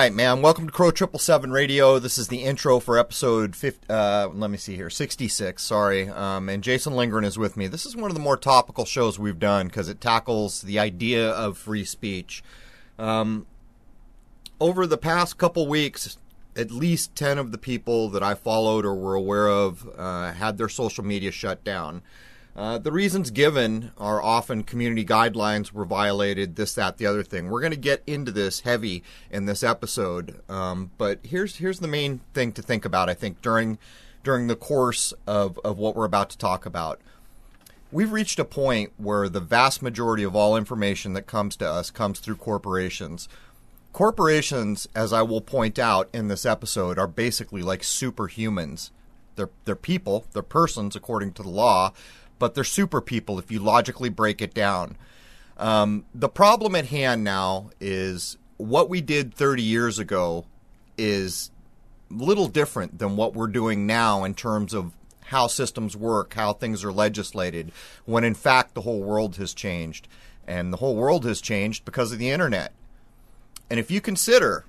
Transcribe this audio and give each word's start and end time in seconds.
right, 0.00 0.14
man. 0.14 0.40
Welcome 0.40 0.64
to 0.64 0.72
Crow 0.72 0.90
Triple 0.90 1.18
Seven 1.18 1.52
Radio. 1.52 1.98
This 1.98 2.16
is 2.16 2.28
the 2.28 2.42
intro 2.42 2.80
for 2.80 2.98
episode 2.98 3.54
50, 3.54 3.86
uh, 3.90 4.28
let 4.32 4.50
me 4.50 4.56
see 4.56 4.74
here, 4.74 4.88
66, 4.88 5.62
sorry. 5.62 6.08
Um, 6.08 6.48
and 6.48 6.64
Jason 6.64 6.94
Lindgren 6.94 7.22
is 7.22 7.36
with 7.36 7.54
me. 7.54 7.66
This 7.66 7.84
is 7.84 7.94
one 7.94 8.10
of 8.10 8.14
the 8.14 8.22
more 8.22 8.38
topical 8.38 8.86
shows 8.86 9.18
we've 9.18 9.38
done 9.38 9.66
because 9.66 9.90
it 9.90 10.00
tackles 10.00 10.62
the 10.62 10.78
idea 10.78 11.28
of 11.28 11.58
free 11.58 11.84
speech. 11.84 12.42
Um, 12.98 13.44
over 14.58 14.86
the 14.86 14.96
past 14.96 15.36
couple 15.36 15.66
weeks, 15.66 16.16
at 16.56 16.70
least 16.70 17.14
10 17.14 17.36
of 17.36 17.52
the 17.52 17.58
people 17.58 18.08
that 18.08 18.22
I 18.22 18.32
followed 18.32 18.86
or 18.86 18.94
were 18.94 19.14
aware 19.14 19.48
of 19.48 19.86
uh, 19.98 20.32
had 20.32 20.56
their 20.56 20.70
social 20.70 21.04
media 21.04 21.30
shut 21.30 21.62
down. 21.62 22.00
Uh, 22.56 22.78
the 22.78 22.90
reasons 22.90 23.30
given 23.30 23.92
are 23.96 24.20
often 24.20 24.64
community 24.64 25.04
guidelines 25.04 25.72
were 25.72 25.84
violated, 25.84 26.56
this, 26.56 26.74
that, 26.74 26.98
the 26.98 27.06
other 27.06 27.22
thing. 27.22 27.48
We're 27.48 27.60
going 27.60 27.70
to 27.72 27.76
get 27.76 28.02
into 28.06 28.32
this 28.32 28.60
heavy 28.60 29.04
in 29.30 29.46
this 29.46 29.62
episode, 29.62 30.40
um, 30.48 30.90
but 30.98 31.20
here's 31.22 31.56
here's 31.56 31.78
the 31.78 31.88
main 31.88 32.20
thing 32.34 32.52
to 32.52 32.62
think 32.62 32.84
about. 32.84 33.08
I 33.08 33.14
think 33.14 33.40
during 33.40 33.78
during 34.24 34.48
the 34.48 34.56
course 34.56 35.14
of 35.26 35.58
of 35.64 35.78
what 35.78 35.94
we're 35.94 36.04
about 36.04 36.28
to 36.30 36.38
talk 36.38 36.66
about, 36.66 37.00
we've 37.92 38.12
reached 38.12 38.40
a 38.40 38.44
point 38.44 38.92
where 38.96 39.28
the 39.28 39.40
vast 39.40 39.80
majority 39.80 40.24
of 40.24 40.34
all 40.34 40.56
information 40.56 41.12
that 41.12 41.28
comes 41.28 41.54
to 41.56 41.68
us 41.68 41.90
comes 41.90 42.18
through 42.18 42.36
corporations. 42.36 43.28
Corporations, 43.92 44.88
as 44.94 45.12
I 45.12 45.22
will 45.22 45.40
point 45.40 45.78
out 45.78 46.08
in 46.12 46.28
this 46.28 46.44
episode, 46.44 46.98
are 46.98 47.08
basically 47.08 47.62
like 47.62 47.82
superhumans. 47.82 48.90
They're 49.36 49.50
they're 49.64 49.76
people, 49.76 50.26
they're 50.32 50.42
persons 50.42 50.96
according 50.96 51.32
to 51.34 51.42
the 51.44 51.48
law, 51.48 51.92
but 52.40 52.54
they're 52.54 52.64
super 52.64 53.00
people 53.00 53.38
if 53.38 53.52
you 53.52 53.60
logically 53.60 54.08
break 54.08 54.42
it 54.42 54.52
down. 54.52 54.96
Um, 55.56 56.06
the 56.12 56.28
problem 56.28 56.74
at 56.74 56.86
hand 56.86 57.22
now 57.22 57.70
is 57.78 58.38
what 58.56 58.88
we 58.88 59.00
did 59.02 59.32
30 59.34 59.62
years 59.62 60.00
ago 60.00 60.46
is 60.98 61.50
little 62.10 62.48
different 62.48 62.98
than 62.98 63.14
what 63.14 63.34
we're 63.34 63.46
doing 63.46 63.86
now 63.86 64.24
in 64.24 64.34
terms 64.34 64.74
of 64.74 64.94
how 65.26 65.46
systems 65.46 65.96
work, 65.96 66.34
how 66.34 66.52
things 66.52 66.82
are 66.82 66.90
legislated, 66.90 67.70
when 68.06 68.24
in 68.24 68.34
fact 68.34 68.74
the 68.74 68.80
whole 68.80 69.00
world 69.00 69.36
has 69.36 69.54
changed. 69.54 70.08
And 70.46 70.72
the 70.72 70.78
whole 70.78 70.96
world 70.96 71.24
has 71.26 71.40
changed 71.40 71.84
because 71.84 72.10
of 72.10 72.18
the 72.18 72.30
internet. 72.30 72.72
And 73.68 73.78
if 73.78 73.90
you 73.90 74.00
consider 74.00 74.64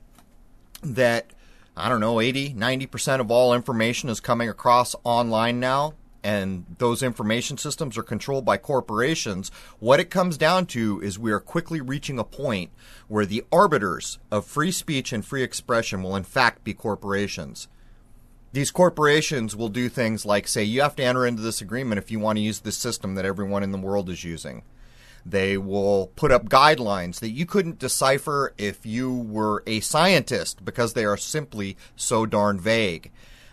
that, 0.83 1.31
I 1.75 1.89
don't 1.89 2.01
know, 2.01 2.19
80, 2.19 2.53
90% 2.53 3.21
of 3.21 3.31
all 3.31 3.53
information 3.53 4.09
is 4.09 4.19
coming 4.19 4.49
across 4.49 4.93
online 5.03 5.59
now, 5.59 5.93
and 6.23 6.65
those 6.77 7.01
information 7.01 7.57
systems 7.57 7.97
are 7.97 8.03
controlled 8.03 8.45
by 8.45 8.57
corporations, 8.57 9.51
what 9.79 9.99
it 9.99 10.09
comes 10.09 10.37
down 10.37 10.65
to 10.67 11.01
is 11.01 11.17
we 11.17 11.31
are 11.31 11.39
quickly 11.39 11.81
reaching 11.81 12.19
a 12.19 12.23
point 12.23 12.71
where 13.07 13.25
the 13.25 13.43
arbiters 13.51 14.19
of 14.29 14.45
free 14.45 14.71
speech 14.71 15.11
and 15.11 15.25
free 15.25 15.43
expression 15.43 16.03
will 16.03 16.15
in 16.15 16.23
fact 16.23 16.63
be 16.63 16.73
corporations. 16.73 17.67
These 18.53 18.71
corporations 18.71 19.55
will 19.55 19.69
do 19.69 19.87
things 19.89 20.25
like 20.25 20.47
say, 20.47 20.63
you 20.63 20.81
have 20.81 20.95
to 20.97 21.03
enter 21.03 21.25
into 21.25 21.41
this 21.41 21.61
agreement 21.61 21.99
if 21.99 22.11
you 22.11 22.19
want 22.19 22.37
to 22.37 22.43
use 22.43 22.59
the 22.59 22.71
system 22.71 23.15
that 23.15 23.25
everyone 23.25 23.63
in 23.63 23.71
the 23.71 23.77
world 23.77 24.09
is 24.09 24.23
using. 24.23 24.63
They 25.25 25.57
will 25.57 26.07
put 26.15 26.31
up 26.31 26.49
guidelines 26.49 27.19
that 27.19 27.29
you 27.29 27.45
couldn't 27.45 27.79
decipher 27.79 28.53
if 28.57 28.85
you 28.85 29.13
were 29.13 29.63
a 29.65 29.79
scientist 29.79 30.65
because 30.65 30.93
they 30.93 31.05
are 31.05 31.17
simply 31.17 31.77
so 31.95 32.25
darn 32.25 32.59
vague. 32.59 33.11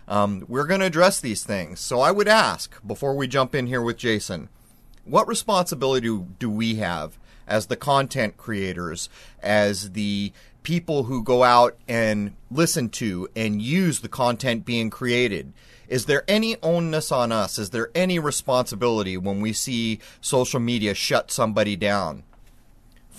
Um, 0.09 0.43
we're 0.47 0.65
going 0.65 0.79
to 0.79 0.87
address 0.87 1.21
these 1.21 1.43
things. 1.43 1.79
So 1.79 2.01
I 2.01 2.11
would 2.11 2.27
ask, 2.27 2.75
before 2.85 3.15
we 3.15 3.27
jump 3.27 3.53
in 3.53 3.67
here 3.67 3.81
with 3.81 3.95
Jason, 3.95 4.49
what 5.05 5.27
responsibility 5.27 6.09
do, 6.39 6.49
we 6.49 6.75
have 6.75 7.17
as 7.47 7.67
the 7.67 7.75
content 7.75 8.35
creators, 8.35 9.07
as 9.41 9.91
the 9.91 10.33
people 10.63 11.03
who 11.03 11.23
go 11.23 11.43
out 11.43 11.77
and 11.87 12.33
listen 12.51 12.89
to 12.89 13.29
and 13.35 13.61
use 13.61 13.99
the 13.99 14.09
content 14.09 14.65
being 14.65 14.89
created? 14.89 15.53
Is 15.87 16.05
there 16.05 16.23
any 16.27 16.57
onus 16.61 17.11
on 17.11 17.31
us? 17.31 17.57
Is 17.57 17.69
there 17.69 17.89
any 17.95 18.19
responsibility 18.19 19.15
when 19.15 19.41
we 19.41 19.53
see 19.53 19.99
social 20.21 20.59
media 20.59 20.93
shut 20.93 21.31
somebody 21.31 21.75
down? 21.75 22.23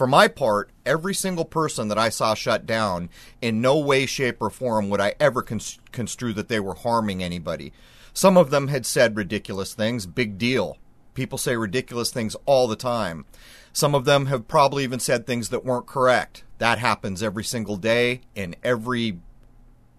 For 0.00 0.06
my 0.06 0.28
part, 0.28 0.71
every 0.87 1.12
single 1.12 1.44
person 1.44 1.88
that 1.88 1.99
I 1.99 2.09
saw 2.09 2.33
shut 2.33 2.65
down, 2.65 3.11
in 3.43 3.61
no 3.61 3.78
way, 3.78 4.06
shape, 4.06 4.41
or 4.41 4.49
form 4.49 4.88
would 4.88 4.99
I 4.99 5.15
ever 5.21 5.43
construe 5.43 6.33
that 6.33 6.49
they 6.49 6.59
were 6.59 6.72
harming 6.72 7.22
anybody. 7.22 7.75
Some 8.15 8.39
of 8.39 8.49
them 8.49 8.69
had 8.69 8.87
said 8.87 9.15
ridiculous 9.15 9.75
things, 9.75 10.06
big 10.06 10.39
deal. 10.39 10.78
People 11.12 11.37
say 11.37 11.55
ridiculous 11.55 12.10
things 12.10 12.34
all 12.47 12.66
the 12.66 12.77
time. 12.77 13.27
Some 13.75 13.94
of 13.94 14.06
them 14.06 14.25
have 14.25 14.49
probably 14.49 14.84
even 14.84 15.00
said 15.00 15.27
things 15.27 15.50
that 15.50 15.66
weren't 15.66 15.87
correct. 15.87 16.44
That 16.56 16.78
happens 16.78 17.22
every 17.22 17.44
single 17.44 17.77
day 17.77 18.22
in 18.34 18.56
every, 18.65 19.19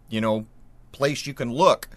you 0.10 0.20
know, 0.20 0.48
place 0.92 1.28
you 1.28 1.36
can 1.36 1.54
look. 1.54 1.88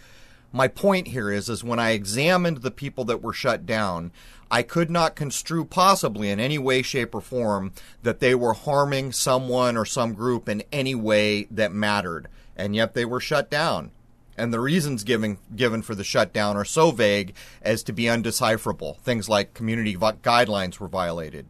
My 0.52 0.68
point 0.68 1.08
here 1.08 1.32
is, 1.32 1.48
is 1.48 1.64
when 1.64 1.78
I 1.78 1.92
examined 1.92 2.58
the 2.58 2.70
people 2.70 3.04
that 3.06 3.22
were 3.22 3.32
shut 3.32 3.64
down, 3.64 4.12
I 4.54 4.62
could 4.62 4.88
not 4.88 5.16
construe 5.16 5.64
possibly 5.64 6.30
in 6.30 6.38
any 6.38 6.58
way, 6.58 6.80
shape, 6.80 7.12
or 7.12 7.20
form 7.20 7.72
that 8.04 8.20
they 8.20 8.36
were 8.36 8.52
harming 8.52 9.10
someone 9.10 9.76
or 9.76 9.84
some 9.84 10.14
group 10.14 10.48
in 10.48 10.62
any 10.70 10.94
way 10.94 11.48
that 11.50 11.72
mattered. 11.72 12.28
And 12.54 12.76
yet 12.76 12.94
they 12.94 13.04
were 13.04 13.18
shut 13.18 13.50
down. 13.50 13.90
And 14.38 14.52
the 14.52 14.60
reasons 14.60 15.02
given 15.02 15.38
given 15.56 15.82
for 15.82 15.96
the 15.96 16.04
shutdown 16.04 16.56
are 16.56 16.64
so 16.64 16.92
vague 16.92 17.34
as 17.62 17.82
to 17.82 17.92
be 17.92 18.04
undecipherable. 18.04 18.96
Things 18.98 19.28
like 19.28 19.54
community 19.54 19.96
guidelines 19.96 20.78
were 20.78 20.86
violated. 20.86 21.46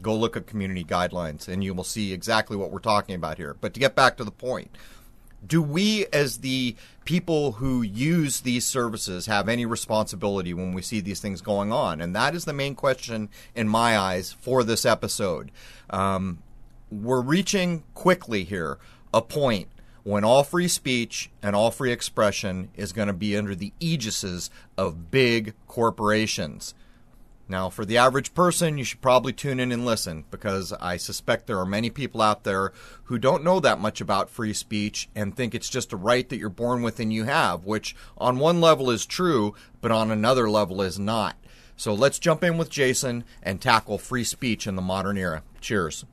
Go 0.00 0.14
look 0.14 0.36
at 0.36 0.46
community 0.46 0.84
guidelines 0.84 1.48
and 1.48 1.64
you 1.64 1.74
will 1.74 1.82
see 1.82 2.12
exactly 2.12 2.56
what 2.56 2.70
we're 2.70 2.78
talking 2.78 3.16
about 3.16 3.36
here. 3.36 3.56
But 3.60 3.74
to 3.74 3.80
get 3.80 3.96
back 3.96 4.16
to 4.18 4.24
the 4.24 4.30
point, 4.30 4.70
do 5.46 5.62
we 5.62 6.06
as 6.12 6.38
the 6.38 6.76
people 7.04 7.52
who 7.52 7.82
use 7.82 8.40
these 8.40 8.66
services 8.66 9.26
have 9.26 9.48
any 9.48 9.66
responsibility 9.66 10.54
when 10.54 10.72
we 10.72 10.82
see 10.82 11.00
these 11.00 11.20
things 11.20 11.40
going 11.40 11.72
on? 11.72 12.00
And 12.00 12.14
that 12.14 12.34
is 12.34 12.44
the 12.44 12.52
main 12.52 12.74
question 12.74 13.28
in 13.54 13.68
my 13.68 13.98
eyes 13.98 14.32
for 14.32 14.64
this 14.64 14.84
episode. 14.84 15.50
Um, 15.90 16.38
we're 16.90 17.20
reaching 17.20 17.82
quickly 17.94 18.44
here 18.44 18.78
a 19.12 19.22
point 19.22 19.68
when 20.02 20.22
all 20.22 20.44
free 20.44 20.68
speech 20.68 21.30
and 21.42 21.56
all 21.56 21.70
free 21.70 21.92
expression 21.92 22.68
is 22.76 22.92
going 22.92 23.08
to 23.08 23.14
be 23.14 23.36
under 23.36 23.54
the 23.54 23.72
aegises 23.80 24.50
of 24.76 25.10
big 25.10 25.54
corporations 25.66 26.74
now, 27.46 27.68
for 27.68 27.84
the 27.84 27.98
average 27.98 28.32
person, 28.32 28.78
you 28.78 28.84
should 28.84 29.02
probably 29.02 29.32
tune 29.32 29.60
in 29.60 29.70
and 29.70 29.84
listen 29.84 30.24
because 30.30 30.72
I 30.72 30.96
suspect 30.96 31.46
there 31.46 31.58
are 31.58 31.66
many 31.66 31.90
people 31.90 32.22
out 32.22 32.44
there 32.44 32.72
who 33.04 33.18
don't 33.18 33.44
know 33.44 33.60
that 33.60 33.78
much 33.78 34.00
about 34.00 34.30
free 34.30 34.54
speech 34.54 35.10
and 35.14 35.36
think 35.36 35.54
it's 35.54 35.68
just 35.68 35.92
a 35.92 35.96
right 35.96 36.26
that 36.30 36.38
you're 36.38 36.48
born 36.48 36.82
with 36.82 37.00
and 37.00 37.12
you 37.12 37.24
have, 37.24 37.66
which 37.66 37.94
on 38.16 38.38
one 38.38 38.62
level 38.62 38.90
is 38.90 39.04
true, 39.04 39.54
but 39.82 39.92
on 39.92 40.10
another 40.10 40.48
level 40.48 40.80
is 40.80 40.98
not. 40.98 41.36
So 41.76 41.92
let's 41.92 42.18
jump 42.18 42.42
in 42.42 42.56
with 42.56 42.70
Jason 42.70 43.24
and 43.42 43.60
tackle 43.60 43.98
free 43.98 44.24
speech 44.24 44.66
in 44.66 44.74
the 44.74 44.82
modern 44.82 45.18
era. 45.18 45.42
Cheers. 45.60 46.06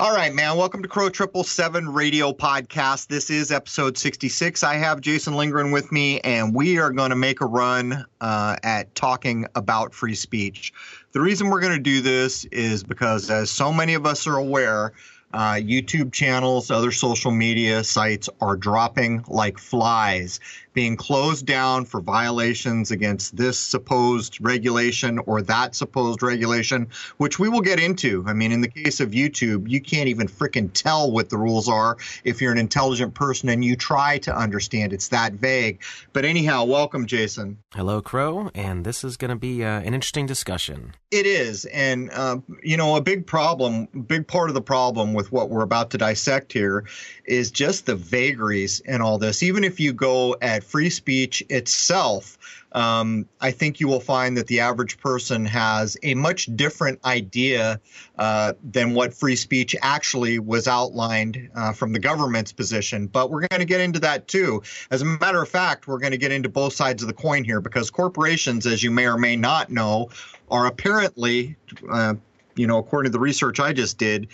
All 0.00 0.14
right, 0.14 0.32
man. 0.32 0.56
Welcome 0.56 0.80
to 0.82 0.88
Crow 0.88 1.08
Triple 1.08 1.42
Seven 1.42 1.88
Radio 1.88 2.32
Podcast. 2.32 3.08
This 3.08 3.30
is 3.30 3.50
episode 3.50 3.98
66. 3.98 4.62
I 4.62 4.74
have 4.74 5.00
Jason 5.00 5.34
Lindgren 5.34 5.72
with 5.72 5.90
me, 5.90 6.20
and 6.20 6.54
we 6.54 6.78
are 6.78 6.92
going 6.92 7.10
to 7.10 7.16
make 7.16 7.40
a 7.40 7.46
run 7.46 8.04
uh, 8.20 8.56
at 8.62 8.94
talking 8.94 9.44
about 9.56 9.92
free 9.92 10.14
speech. 10.14 10.72
The 11.10 11.20
reason 11.20 11.50
we're 11.50 11.60
going 11.60 11.72
to 11.72 11.80
do 11.80 12.00
this 12.00 12.44
is 12.52 12.84
because, 12.84 13.28
as 13.28 13.50
so 13.50 13.72
many 13.72 13.94
of 13.94 14.06
us 14.06 14.24
are 14.28 14.36
aware, 14.36 14.92
uh, 15.34 15.54
YouTube 15.54 16.12
channels, 16.12 16.70
other 16.70 16.92
social 16.92 17.32
media 17.32 17.82
sites 17.82 18.28
are 18.40 18.56
dropping 18.56 19.24
like 19.26 19.58
flies, 19.58 20.38
being 20.78 20.94
closed 20.94 21.44
down 21.44 21.84
for 21.84 22.00
violations 22.00 22.92
against 22.92 23.36
this 23.36 23.58
supposed 23.58 24.38
regulation 24.40 25.18
or 25.26 25.42
that 25.42 25.74
supposed 25.74 26.22
regulation, 26.22 26.86
which 27.16 27.36
we 27.40 27.48
will 27.48 27.60
get 27.60 27.80
into. 27.80 28.22
I 28.28 28.32
mean, 28.32 28.52
in 28.52 28.60
the 28.60 28.68
case 28.68 29.00
of 29.00 29.10
YouTube, 29.10 29.68
you 29.68 29.80
can't 29.80 30.06
even 30.06 30.28
freaking 30.28 30.70
tell 30.72 31.10
what 31.10 31.30
the 31.30 31.36
rules 31.36 31.68
are 31.68 31.96
if 32.22 32.40
you're 32.40 32.52
an 32.52 32.58
intelligent 32.58 33.12
person 33.12 33.48
and 33.48 33.64
you 33.64 33.74
try 33.74 34.18
to 34.18 34.32
understand. 34.32 34.92
It's 34.92 35.08
that 35.08 35.32
vague. 35.32 35.82
But 36.12 36.24
anyhow, 36.24 36.62
welcome, 36.62 37.06
Jason. 37.08 37.58
Hello, 37.74 38.00
Crow, 38.00 38.48
and 38.54 38.84
this 38.84 39.02
is 39.02 39.16
going 39.16 39.30
to 39.30 39.36
be 39.36 39.64
uh, 39.64 39.80
an 39.80 39.94
interesting 39.94 40.26
discussion. 40.26 40.94
It 41.10 41.26
is. 41.26 41.64
And, 41.64 42.10
uh, 42.12 42.38
you 42.62 42.76
know, 42.76 42.94
a 42.94 43.00
big 43.00 43.26
problem, 43.26 43.86
big 44.06 44.28
part 44.28 44.48
of 44.48 44.54
the 44.54 44.62
problem 44.62 45.12
with 45.12 45.32
what 45.32 45.50
we're 45.50 45.62
about 45.62 45.90
to 45.90 45.98
dissect 45.98 46.52
here 46.52 46.84
is 47.24 47.50
just 47.50 47.86
the 47.86 47.96
vagaries 47.96 48.78
in 48.80 49.00
all 49.00 49.18
this. 49.18 49.42
Even 49.42 49.64
if 49.64 49.80
you 49.80 49.92
go 49.92 50.36
at 50.40 50.62
free 50.68 50.90
speech 50.90 51.42
itself, 51.48 52.38
um, 52.72 53.26
I 53.40 53.50
think 53.50 53.80
you 53.80 53.88
will 53.88 54.00
find 54.00 54.36
that 54.36 54.46
the 54.46 54.60
average 54.60 54.98
person 54.98 55.46
has 55.46 55.96
a 56.02 56.14
much 56.14 56.54
different 56.54 57.02
idea 57.04 57.80
uh, 58.18 58.52
than 58.62 58.92
what 58.92 59.14
free 59.14 59.36
speech 59.36 59.74
actually 59.80 60.38
was 60.38 60.68
outlined 60.68 61.48
uh, 61.54 61.72
from 61.72 61.92
the 61.92 61.98
government's 61.98 62.52
position. 62.52 63.06
But 63.06 63.30
we're 63.30 63.46
going 63.48 63.60
to 63.60 63.66
get 63.66 63.80
into 63.80 63.98
that 64.00 64.28
too. 64.28 64.62
As 64.90 65.00
a 65.00 65.06
matter 65.06 65.42
of 65.42 65.48
fact, 65.48 65.88
we're 65.88 65.98
going 65.98 66.12
to 66.12 66.18
get 66.18 66.30
into 66.30 66.50
both 66.50 66.74
sides 66.74 67.02
of 67.02 67.08
the 67.08 67.14
coin 67.14 67.42
here 67.42 67.62
because 67.62 67.90
corporations, 67.90 68.66
as 68.66 68.82
you 68.82 68.90
may 68.90 69.06
or 69.06 69.16
may 69.16 69.36
not 69.36 69.70
know, 69.70 70.10
are 70.50 70.66
apparently, 70.66 71.56
uh, 71.90 72.14
you 72.54 72.66
know, 72.66 72.78
according 72.78 73.10
to 73.10 73.12
the 73.12 73.20
research 73.20 73.60
I 73.60 73.72
just 73.72 73.96
did, 73.96 74.28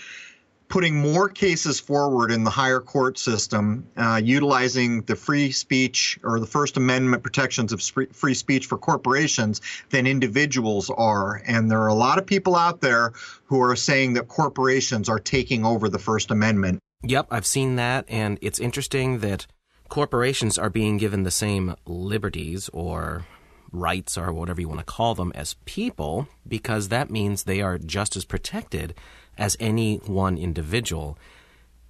putting 0.75 0.97
more 0.97 1.29
cases 1.29 1.79
forward 1.79 2.32
in 2.32 2.43
the 2.43 2.50
higher 2.50 2.81
court 2.81 3.17
system, 3.17 3.87
uh, 3.97 4.21
utilizing 4.21 5.03
the 5.03 5.15
free 5.15 5.53
speech 5.53 6.19
or 6.25 6.41
the 6.41 6.47
First 6.49 6.76
Amendment 6.76 7.23
protections 7.23 7.73
of 7.73 7.81
free 7.81 8.35
speech 8.35 8.67
for 8.67 8.76
corporations 8.76 9.61
than 9.91 10.05
individuals 10.05 10.91
are. 10.91 11.41
And 11.47 11.71
there 11.71 11.81
are 11.82 11.87
a 11.87 11.94
lot 11.94 12.19
of 12.19 12.26
people 12.26 12.56
out 12.56 12.81
there 12.81 13.12
who 13.44 13.62
are 13.62 13.76
saying 13.76 14.15
that 14.15 14.26
corporations 14.26 15.09
are 15.09 15.21
taking 15.21 15.65
over 15.65 15.88
the 15.88 16.00
First 16.00 16.32
Amendment. 16.32 16.81
Yep, 17.05 17.29
I've 17.31 17.47
seen 17.47 17.77
that. 17.77 18.05
And 18.09 18.37
it's 18.43 18.59
interesting 18.59 19.20
that 19.20 19.47
corporations 19.88 20.59
are 20.59 20.70
being 20.70 20.97
given 20.97 21.23
the 21.23 21.31
same 21.31 21.77
liberties 21.87 22.69
or 22.73 23.25
rights 23.70 24.19
or 24.19 24.32
whatever 24.32 24.61
you 24.61 24.69
want 24.69 24.81
to 24.81 24.85
call 24.85 25.15
them 25.15 25.31
as 25.37 25.55
people 25.67 26.27
because 26.49 26.88
that 26.88 27.11
means 27.11 27.44
they 27.44 27.61
are 27.61 27.79
just 27.79 28.17
as 28.17 28.25
protected 28.25 28.94
as 29.39 29.57
any 29.61 29.97
one 30.07 30.39
individual. 30.39 31.19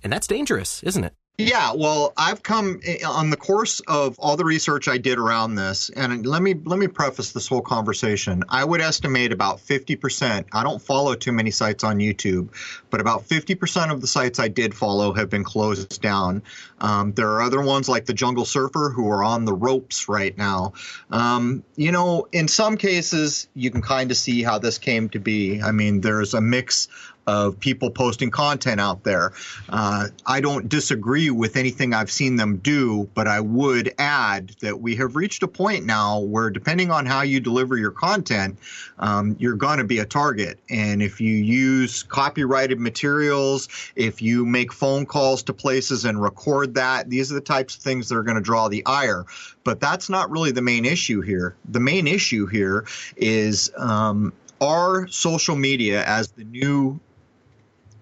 And 0.03 0.13
that's 0.13 0.27
dangerous, 0.27 0.83
isn't 0.83 1.05
it? 1.05 1.15
Yeah, 1.37 1.73
well, 1.75 2.13
I've 2.17 2.45
come 2.45 2.79
eh, 2.85 2.99
on 3.05 3.31
the 3.31 3.37
course 3.37 3.81
of 3.89 4.17
all 4.21 4.37
the 4.37 4.45
research 4.45 4.87
I 4.87 4.99
did 4.99 5.19
around 5.19 5.57
this, 5.57 5.91
and 5.91 6.25
let 6.25 6.41
me 6.41 6.55
let 6.55 6.79
me 6.79 6.87
preface 6.87 7.33
this 7.33 7.49
whole 7.49 7.61
conversation. 7.61 8.45
I 8.49 8.65
would 8.65 8.81
estimate 8.81 9.33
about 9.33 9.59
50%. 9.59 10.45
I 10.53 10.63
don't 10.63 10.81
follow 10.81 11.17
too 11.17 11.33
many 11.33 11.51
sites 11.51 11.83
on 11.83 11.99
YouTube, 11.99 12.51
but 12.89 13.01
about 13.01 13.27
50% 13.27 13.91
of 13.91 14.01
the 14.01 14.07
sites 14.07 14.39
I 14.39 14.47
did 14.47 14.77
follow 14.77 15.13
have 15.13 15.29
been 15.29 15.43
closed 15.43 16.01
down. 16.01 16.45
Um, 16.79 17.15
there 17.15 17.31
are 17.31 17.43
other 17.43 17.61
ones 17.61 17.89
like 17.89 18.05
the 18.05 18.15
Jungle 18.15 18.45
Surfer 18.45 18.91
who 18.95 19.11
are 19.11 19.25
on 19.25 19.45
the 19.45 19.55
ropes 19.55 20.09
right 20.09 20.39
now. 20.39 20.75
Um, 21.11 21.65
you 21.75 21.91
know, 21.91 22.29
in 22.31 22.47
some 22.47 22.77
cases, 22.77 23.49
you 23.55 23.73
can 23.73 23.83
kind 23.83 24.13
of 24.13 24.17
see 24.17 24.45
how 24.45 24.61
this 24.61 24.79
came 24.79 25.09
to 25.09 25.19
be. 25.19 25.61
I 25.61 25.73
mean, 25.73 26.01
there's 26.01 26.33
a 26.33 26.41
mix 26.41 26.87
of 27.27 27.59
people 27.59 27.91
posting 27.91 28.31
content 28.31 28.81
out 28.81 29.05
there. 29.05 29.33
Uh, 29.69 30.09
I 30.27 30.41
don't 30.41 30.69
disagree 30.69 31.31
with 31.31 31.57
anything 31.57 31.95
I've 31.95 32.11
seen 32.11 32.37
them 32.37 32.59
do, 32.59 33.09
but 33.15 33.27
I 33.27 33.41
would 33.41 33.95
add 33.99 34.51
that 34.61 34.81
we 34.81 34.97
have 34.97 35.17
reached 35.17 35.43
a 35.43 35.49
point 35.49 35.85
now 35.85 36.21
where, 36.21 36.51
depending 36.51 36.91
on 36.91 37.07
how 37.07 37.23
you 37.23 37.41
deliver 37.41 37.77
your 37.77 37.91
content, 37.91 38.59
um, 38.99 39.37
you're 39.39 39.57
going 39.57 39.79
to 39.79 39.85
be 39.85 39.99
a 39.99 40.05
target. 40.05 40.59
And 40.69 41.03
if 41.03 41.21
you 41.21 41.35
use 41.35 42.03
copyrighted 42.03 42.79
materials, 42.79 43.69
if 43.97 44.21
you 44.23 44.45
make 44.45 44.73
phone 44.73 45.07
calls 45.07 45.43
to 45.45 45.53
places 45.53 46.05
and 46.05 46.21
record 46.21 46.75
that, 46.75 47.11
these 47.11 47.31
are 47.31 47.35
the 47.35 47.41
types 47.41 47.77
of 47.77 47.83
things 47.83 48.09
that 48.09 48.17
are 48.17 48.23
going 48.23 48.37
to 48.37 48.43
draw 48.43 48.69
the 48.69 48.85
ire. 48.87 49.25
But 49.65 49.81
that's 49.81 50.11
not 50.11 50.31
really 50.31 50.53
the 50.53 50.63
main 50.63 50.85
issue 50.85 51.23
here. 51.23 51.57
The 51.69 51.81
main 51.81 52.07
issue 52.07 52.47
here 52.47 52.87
is 53.17 53.71
um, 53.77 54.33
are 54.61 55.07
social 55.09 55.57
media 55.57 56.05
as 56.05 56.33
the 56.33 56.45
new 56.45 57.01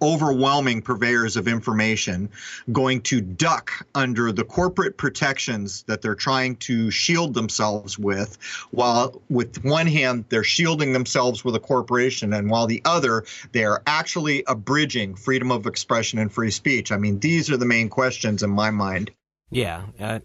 overwhelming 0.03 0.83
purveyors 0.83 1.37
of 1.37 1.47
information 1.47 2.29
going 2.73 3.01
to 3.01 3.21
duck 3.21 3.87
under 3.95 4.33
the 4.33 4.45
corporate 4.45 4.97
protections 4.97 5.85
that 5.85 6.03
they're 6.03 6.15
trying 6.15 6.57
to 6.57 6.91
shield 6.91 7.35
themselves 7.35 7.99
with 7.99 8.37
while 8.73 9.23
with 9.31 9.65
one 9.65 9.87
hand 9.87 10.25
they're 10.29 10.45
shielding 10.45 10.93
themselves 10.93 11.45
with 11.45 11.55
a 11.55 11.61
corporation 11.61 12.33
and 12.33 12.51
while 12.51 12.67
the 12.67 12.83
other 12.85 13.25
they're 13.53 13.81
actually 13.87 14.43
abridging 14.49 15.15
freedom 15.15 15.53
of 15.53 15.67
expression 15.67 16.19
and 16.19 16.33
free 16.33 16.51
speech. 16.51 16.91
I 16.91 16.97
mean 16.97 17.21
these 17.21 17.51
are 17.51 17.57
the 17.57 17.65
main 17.65 17.89
questions 17.89 18.43
in 18.43 18.51
my 18.51 18.71
mind. 18.71 19.13
Yeah 19.51 19.83
uh, 20.01 20.19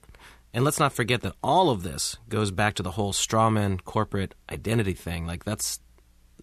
and 0.53 0.65
let's 0.65 0.79
not 0.79 0.93
forget 0.93 1.21
that 1.21 1.35
all 1.43 1.69
of 1.69 1.83
this 1.83 2.17
goes 2.29 2.49
back 2.49 2.73
to 2.75 2.83
the 2.83 2.91
whole 2.91 3.13
strawman 3.13 3.83
corporate 3.83 4.33
identity 4.51 4.93
thing. 4.93 5.27
Like 5.27 5.45
that's 5.45 5.79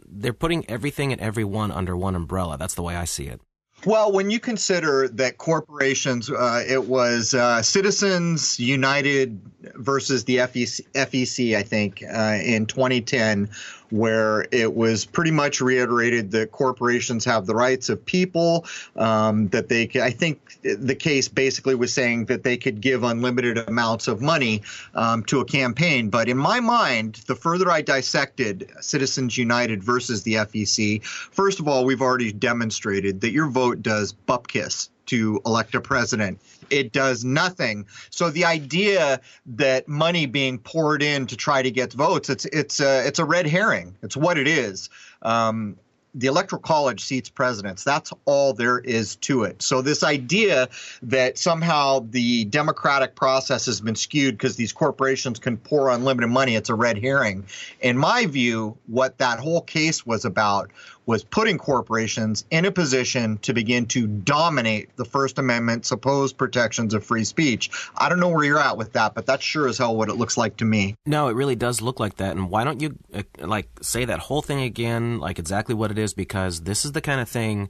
they're 0.06 0.32
putting 0.32 0.68
everything 0.68 1.12
and 1.12 1.20
everyone 1.20 1.70
under 1.70 1.96
one 1.96 2.14
umbrella. 2.14 2.56
That's 2.58 2.74
the 2.74 2.82
way 2.82 2.96
I 2.96 3.04
see 3.04 3.26
it. 3.26 3.40
Well, 3.86 4.12
when 4.12 4.30
you 4.30 4.40
consider 4.40 5.08
that 5.08 5.36
corporations, 5.36 6.30
uh, 6.30 6.64
it 6.66 6.86
was 6.86 7.34
uh, 7.34 7.60
Citizens 7.60 8.58
United 8.58 9.38
versus 9.74 10.24
the 10.24 10.36
FEC, 10.38 10.86
FEC 10.94 11.54
I 11.54 11.62
think, 11.62 12.02
uh, 12.02 12.38
in 12.42 12.64
2010, 12.64 13.50
where 13.94 14.44
it 14.50 14.74
was 14.74 15.04
pretty 15.04 15.30
much 15.30 15.60
reiterated 15.60 16.32
that 16.32 16.50
corporations 16.50 17.24
have 17.24 17.46
the 17.46 17.54
rights 17.54 17.88
of 17.88 18.04
people. 18.04 18.66
Um, 18.96 19.46
that 19.48 19.68
they, 19.68 19.88
I 20.02 20.10
think, 20.10 20.58
the 20.62 20.96
case 20.96 21.28
basically 21.28 21.76
was 21.76 21.92
saying 21.94 22.24
that 22.24 22.42
they 22.42 22.56
could 22.56 22.80
give 22.80 23.04
unlimited 23.04 23.56
amounts 23.68 24.08
of 24.08 24.20
money 24.20 24.62
um, 24.94 25.22
to 25.24 25.38
a 25.40 25.44
campaign. 25.44 26.10
But 26.10 26.28
in 26.28 26.36
my 26.36 26.58
mind, 26.58 27.20
the 27.28 27.36
further 27.36 27.70
I 27.70 27.82
dissected 27.82 28.68
Citizens 28.80 29.38
United 29.38 29.84
versus 29.84 30.24
the 30.24 30.34
FEC, 30.34 31.04
first 31.04 31.60
of 31.60 31.68
all, 31.68 31.84
we've 31.84 32.02
already 32.02 32.32
demonstrated 32.32 33.20
that 33.20 33.30
your 33.30 33.46
vote 33.46 33.80
does 33.80 34.12
bupkis 34.12 34.88
to 35.06 35.40
elect 35.46 35.74
a 35.74 35.80
president. 35.80 36.40
It 36.70 36.92
does 36.92 37.24
nothing. 37.24 37.86
So 38.10 38.30
the 38.30 38.44
idea 38.44 39.20
that 39.46 39.86
money 39.88 40.26
being 40.26 40.58
poured 40.58 41.02
in 41.02 41.26
to 41.26 41.36
try 41.36 41.62
to 41.62 41.70
get 41.70 41.92
votes, 41.92 42.30
it's 42.30 42.44
it's 42.46 42.80
a, 42.80 43.06
it's 43.06 43.18
a 43.18 43.24
red 43.24 43.46
herring. 43.46 43.96
It's 44.02 44.16
what 44.16 44.38
it 44.38 44.48
is. 44.48 44.88
Um, 45.22 45.76
the 46.14 46.28
electoral 46.28 46.62
college 46.62 47.02
seats 47.02 47.28
presidents. 47.28 47.82
That's 47.82 48.12
all 48.24 48.54
there 48.54 48.78
is 48.78 49.16
to 49.16 49.42
it. 49.42 49.62
So 49.62 49.82
this 49.82 50.04
idea 50.04 50.68
that 51.02 51.38
somehow 51.38 52.06
the 52.08 52.44
democratic 52.44 53.16
process 53.16 53.66
has 53.66 53.80
been 53.80 53.96
skewed 53.96 54.38
because 54.38 54.56
these 54.56 54.72
corporations 54.72 55.40
can 55.40 55.56
pour 55.56 55.90
unlimited 55.90 56.30
money, 56.30 56.54
it's 56.54 56.70
a 56.70 56.74
red 56.74 56.98
herring. 56.98 57.44
In 57.80 57.98
my 57.98 58.26
view, 58.26 58.78
what 58.86 59.18
that 59.18 59.40
whole 59.40 59.60
case 59.60 60.06
was 60.06 60.24
about 60.24 60.70
was 61.06 61.24
putting 61.24 61.58
corporations 61.58 62.44
in 62.50 62.64
a 62.64 62.70
position 62.70 63.38
to 63.38 63.52
begin 63.52 63.86
to 63.86 64.06
dominate 64.06 64.96
the 64.96 65.04
First 65.04 65.38
Amendment 65.38 65.84
supposed 65.84 66.38
protections 66.38 66.94
of 66.94 67.04
free 67.04 67.24
speech. 67.24 67.70
I 67.96 68.08
don't 68.08 68.20
know 68.20 68.28
where 68.28 68.44
you're 68.44 68.58
at 68.58 68.76
with 68.76 68.92
that, 68.94 69.14
but 69.14 69.26
that's 69.26 69.44
sure 69.44 69.68
as 69.68 69.78
hell 69.78 69.96
what 69.96 70.08
it 70.08 70.14
looks 70.14 70.36
like 70.36 70.56
to 70.58 70.64
me. 70.64 70.96
No, 71.06 71.28
it 71.28 71.36
really 71.36 71.56
does 71.56 71.82
look 71.82 72.00
like 72.00 72.16
that. 72.16 72.36
And 72.36 72.50
why 72.50 72.64
don't 72.64 72.80
you 72.80 72.98
uh, 73.12 73.22
like 73.38 73.68
say 73.82 74.04
that 74.04 74.20
whole 74.20 74.42
thing 74.42 74.60
again, 74.62 75.18
like 75.18 75.38
exactly 75.38 75.74
what 75.74 75.90
it 75.90 75.98
is? 75.98 76.14
Because 76.14 76.62
this 76.62 76.84
is 76.84 76.92
the 76.92 77.00
kind 77.00 77.20
of 77.20 77.28
thing 77.28 77.68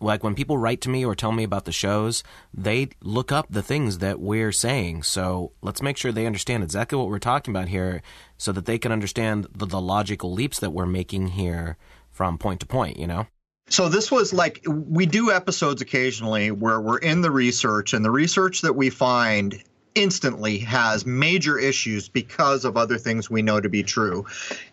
like 0.00 0.22
when 0.22 0.34
people 0.34 0.58
write 0.58 0.80
to 0.82 0.90
me 0.90 1.04
or 1.04 1.14
tell 1.14 1.32
me 1.32 1.42
about 1.42 1.64
the 1.64 1.72
shows, 1.72 2.22
they 2.52 2.88
look 3.00 3.32
up 3.32 3.46
the 3.48 3.62
things 3.62 3.98
that 3.98 4.20
we're 4.20 4.52
saying. 4.52 5.02
So 5.02 5.52
let's 5.62 5.80
make 5.80 5.96
sure 5.96 6.12
they 6.12 6.26
understand 6.26 6.62
exactly 6.62 6.98
what 6.98 7.08
we're 7.08 7.18
talking 7.18 7.52
about 7.52 7.68
here 7.68 8.02
so 8.36 8.52
that 8.52 8.66
they 8.66 8.78
can 8.78 8.92
understand 8.92 9.46
the, 9.54 9.66
the 9.66 9.80
logical 9.80 10.32
leaps 10.32 10.60
that 10.60 10.70
we're 10.70 10.86
making 10.86 11.28
here 11.28 11.76
from 12.16 12.38
point 12.38 12.60
to 12.60 12.66
point, 12.66 12.98
you 12.98 13.06
know? 13.06 13.26
So 13.68 13.88
this 13.88 14.10
was 14.10 14.32
like 14.32 14.64
we 14.66 15.06
do 15.06 15.30
episodes 15.30 15.82
occasionally 15.82 16.50
where 16.50 16.80
we're 16.80 16.98
in 16.98 17.20
the 17.20 17.30
research 17.30 17.92
and 17.92 18.04
the 18.04 18.10
research 18.10 18.62
that 18.62 18.74
we 18.74 18.90
find 18.90 19.62
instantly 19.94 20.58
has 20.58 21.04
major 21.04 21.58
issues 21.58 22.08
because 22.08 22.64
of 22.64 22.76
other 22.76 22.96
things 22.96 23.28
we 23.28 23.42
know 23.42 23.60
to 23.60 23.68
be 23.68 23.82
true. 23.82 24.24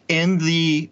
In 0.08 0.38
the 0.38 0.90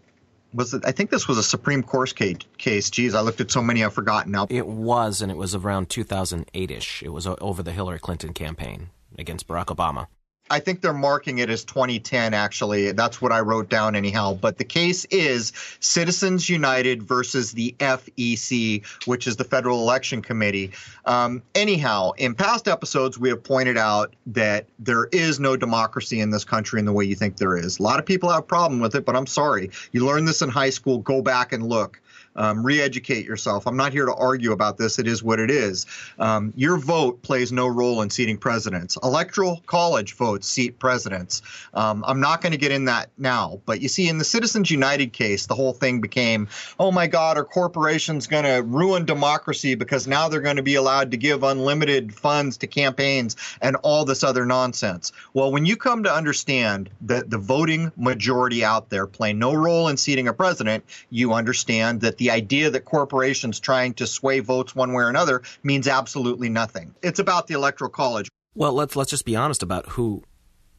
was 0.54 0.74
it, 0.74 0.84
I 0.86 0.92
think 0.92 1.12
this 1.12 1.28
was 1.28 1.38
a 1.38 1.44
Supreme 1.44 1.84
Court 1.84 2.14
case. 2.16 2.38
Case, 2.58 2.90
geez, 2.90 3.16
I 3.16 3.22
looked 3.22 3.40
at 3.40 3.52
so 3.52 3.62
many 3.62 3.84
I've 3.84 3.94
forgotten 3.94 4.32
now. 4.32 4.48
It 4.50 4.68
was, 4.68 5.22
and 5.22 5.32
it 5.32 5.38
was 5.38 5.56
around 5.56 5.90
2008ish. 5.90 7.04
It 7.04 7.10
was 7.10 7.28
over 7.28 7.64
the 7.64 7.72
Hillary 7.72 8.00
Clinton 8.00 8.34
campaign 8.34 8.90
against 9.18 9.48
Barack 9.48 9.68
Obama. 9.68 10.08
I 10.52 10.60
think 10.60 10.82
they're 10.82 10.94
marking 10.94 11.38
it 11.38 11.50
as 11.50 11.64
2010, 11.64 12.34
actually. 12.34 12.92
That's 12.92 13.22
what 13.22 13.32
I 13.32 13.40
wrote 13.40 13.70
down, 13.70 13.96
anyhow. 13.96 14.34
But 14.34 14.58
the 14.58 14.66
case 14.66 15.06
is 15.06 15.54
Citizens 15.80 16.50
United 16.50 17.02
versus 17.02 17.54
the 17.54 17.74
FEC, 17.80 18.86
which 19.08 19.28
is 19.28 19.38
the 19.38 19.46
Federal 19.46 19.80
Election 19.80 20.22
Committee. 20.22 20.72
Um, 21.06 21.42
anyhow, 21.56 22.12
in 22.18 22.36
past 22.36 22.68
episodes, 22.68 23.18
we 23.18 23.30
have 23.30 23.42
pointed 23.42 23.78
out 23.78 24.14
that 24.28 24.66
there 24.78 25.06
is 25.14 25.40
no 25.40 25.56
democracy 25.56 26.20
in 26.20 26.32
this 26.32 26.44
country 26.44 26.80
in 26.80 26.86
the 26.86 26.94
way 26.94 27.06
you 27.06 27.16
think 27.16 27.38
there 27.38 27.56
is. 27.56 27.80
A 27.80 27.84
lot 27.84 28.00
of 28.00 28.06
people 28.06 28.30
have 28.30 28.40
a 28.40 28.44
problem 28.44 28.82
with 28.82 28.94
it, 28.94 29.06
but 29.06 29.16
I'm 29.16 29.28
sorry. 29.28 29.72
You 29.94 30.06
learned 30.06 30.28
this 30.28 30.42
in 30.42 30.50
high 30.50 30.70
school. 30.70 30.98
Go 30.98 31.22
back 31.22 31.54
and 31.54 31.66
look 31.66 32.02
um, 32.36 32.66
re-educate 32.66 33.26
yourself. 33.26 33.68
I'm 33.68 33.78
not 33.78 33.92
here 33.92 34.06
to 34.06 34.14
argue 34.14 34.52
about 34.52 34.78
this. 34.78 35.00
It 35.00 35.08
is 35.08 35.24
what 35.24 35.40
it 35.40 35.52
is. 35.52 35.86
Um, 36.20 36.54
your 36.56 36.78
vote 36.78 37.22
plays 37.22 37.52
no 37.52 37.68
role 37.68 38.02
in 38.02 38.10
seating 38.10 38.38
presidents. 38.38 38.98
Electoral 39.04 39.62
college 39.66 40.14
votes 40.14 40.48
seat 40.48 40.80
presidents. 40.80 41.42
Um, 41.74 42.04
I'm 42.08 42.20
not 42.20 42.42
going 42.42 42.52
to 42.52 42.58
get 42.58 42.72
in 42.72 42.86
that 42.86 43.10
now, 43.18 43.62
but 43.66 43.82
you 43.82 43.88
see, 43.88 44.08
in 44.08 44.18
the 44.18 44.24
Citizens 44.24 44.72
United 44.72 45.14
case, 45.14 45.46
the 45.46 45.56
whole 45.56 45.74
thing 45.74 46.02
became, 46.02 46.48
oh 46.80 46.92
my 46.92 47.08
God, 47.08 47.38
are 47.38 47.44
corporations 47.44 48.28
going 48.28 48.44
to 48.44 48.62
ruin 48.64 49.06
democracy 49.06 49.76
because 49.76 50.08
now 50.08 50.30
they're 50.30 50.42
going 50.42 50.56
to 50.56 50.64
be 50.64 50.76
allowed 50.76 51.12
to 51.12 51.18
give 51.18 51.44
unlimited 51.44 52.14
funds 52.14 52.58
to 52.58 52.68
campaigns 52.68 53.36
and 53.62 53.76
all 53.78 54.06
this 54.06 54.24
other 54.24 54.46
nonsense. 54.46 55.12
Well, 55.34 55.52
when 55.52 55.66
you 55.66 55.76
come 55.76 56.04
to 56.04 56.14
understand 56.14 56.90
that 57.02 57.30
the 57.30 57.38
voting 57.38 57.92
majority 57.98 58.64
out 58.64 58.90
there 58.90 59.08
play 59.08 59.34
no 59.34 59.54
role 59.54 59.88
in 59.88 59.98
seating 59.98 60.28
a 60.28 60.34
president, 60.34 60.84
you 61.10 61.34
understand 61.34 62.02
that 62.02 62.18
the 62.22 62.30
idea 62.30 62.70
that 62.70 62.86
corporations 62.86 63.60
trying 63.60 63.96
to 63.96 64.06
sway 64.06 64.42
votes 64.42 64.76
one 64.76 64.94
way 64.94 65.04
or 65.04 65.10
another 65.10 65.42
means 65.64 65.88
absolutely 65.88 66.50
nothing. 66.50 66.94
It's 67.02 67.18
about 67.18 67.48
the 67.48 67.56
electoral 67.56 67.90
college. 67.90 68.30
Well, 68.54 68.74
let's 68.74 68.96
let's 68.96 69.10
just 69.10 69.26
be 69.26 69.36
honest 69.36 69.64
about 69.64 69.88
who 69.90 70.22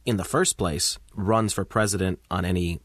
in 0.05 0.15
the 0.15 0.23
first 0.23 0.57
place 0.57 0.99
runs 1.13 1.51
for 1.51 1.65
president 1.65 2.21
on 2.31 2.45
any 2.45 2.79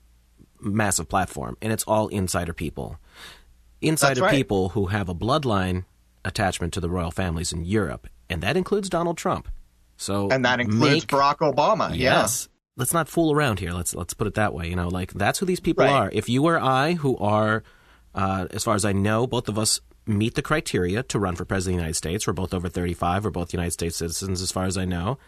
massive 0.60 1.08
platform, 1.08 1.56
and 1.62 1.72
it's 1.72 1.84
all 1.84 2.08
insider 2.08 2.52
people. 2.52 2.98
Insider 3.80 4.22
right. 4.22 4.34
people 4.34 4.70
who 4.70 4.86
have 4.86 5.08
a 5.08 5.14
bloodline 5.14 5.84
attachment 6.24 6.72
to 6.72 6.80
the 6.80 6.90
royal 6.90 7.12
families 7.12 7.52
in 7.52 7.64
Europe, 7.64 8.08
and 8.28 8.42
that 8.42 8.56
includes 8.56 8.88
Donald 8.88 9.16
Trump. 9.16 9.46
So 9.96 10.30
and 10.30 10.44
that 10.44 10.58
includes 10.58 10.82
make, 10.82 11.06
Barack 11.06 11.36
Obama. 11.36 11.96
Yes. 11.96 12.48
Let's 12.76 12.92
not 12.92 13.08
fool 13.08 13.30
around 13.32 13.60
here. 13.60 13.70
Let's 13.70 13.94
let's 13.94 14.14
put 14.14 14.26
it 14.26 14.34
that 14.34 14.52
way. 14.52 14.68
You 14.68 14.74
know, 14.74 14.88
like 14.88 15.12
that's 15.12 15.38
who 15.38 15.46
these 15.46 15.60
people 15.60 15.84
right. 15.84 15.92
are. 15.92 16.10
If 16.12 16.28
you 16.28 16.44
or 16.44 16.58
I, 16.58 16.94
who 16.94 17.16
are, 17.18 17.62
uh, 18.14 18.46
as 18.50 18.64
far 18.64 18.74
as 18.74 18.84
I 18.84 18.92
know, 18.92 19.26
both 19.26 19.48
of 19.48 19.58
us 19.58 19.80
meet 20.06 20.34
the 20.34 20.42
criteria 20.42 21.02
to 21.04 21.18
run 21.18 21.36
for 21.36 21.44
president 21.44 21.74
of 21.74 21.78
the 21.78 21.82
United 21.82 21.96
States. 21.96 22.26
We're 22.26 22.32
both 22.32 22.54
over 22.54 22.68
35. 22.68 23.24
We're 23.24 23.30
both 23.30 23.52
United 23.52 23.72
States 23.72 23.96
citizens, 23.96 24.40
as 24.40 24.50
far 24.50 24.64
as 24.64 24.78
I 24.78 24.84
know. 24.84 25.18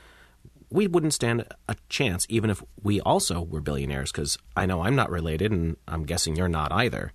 We 0.70 0.86
wouldn't 0.86 1.14
stand 1.14 1.44
a 1.68 1.76
chance, 1.88 2.26
even 2.28 2.48
if 2.48 2.62
we 2.82 3.00
also 3.00 3.42
were 3.42 3.60
billionaires, 3.60 4.12
because 4.12 4.38
I 4.56 4.66
know 4.66 4.82
I'm 4.82 4.96
not 4.96 5.10
related, 5.10 5.52
and 5.52 5.76
I'm 5.86 6.04
guessing 6.04 6.36
you're 6.36 6.48
not 6.48 6.72
either 6.72 7.12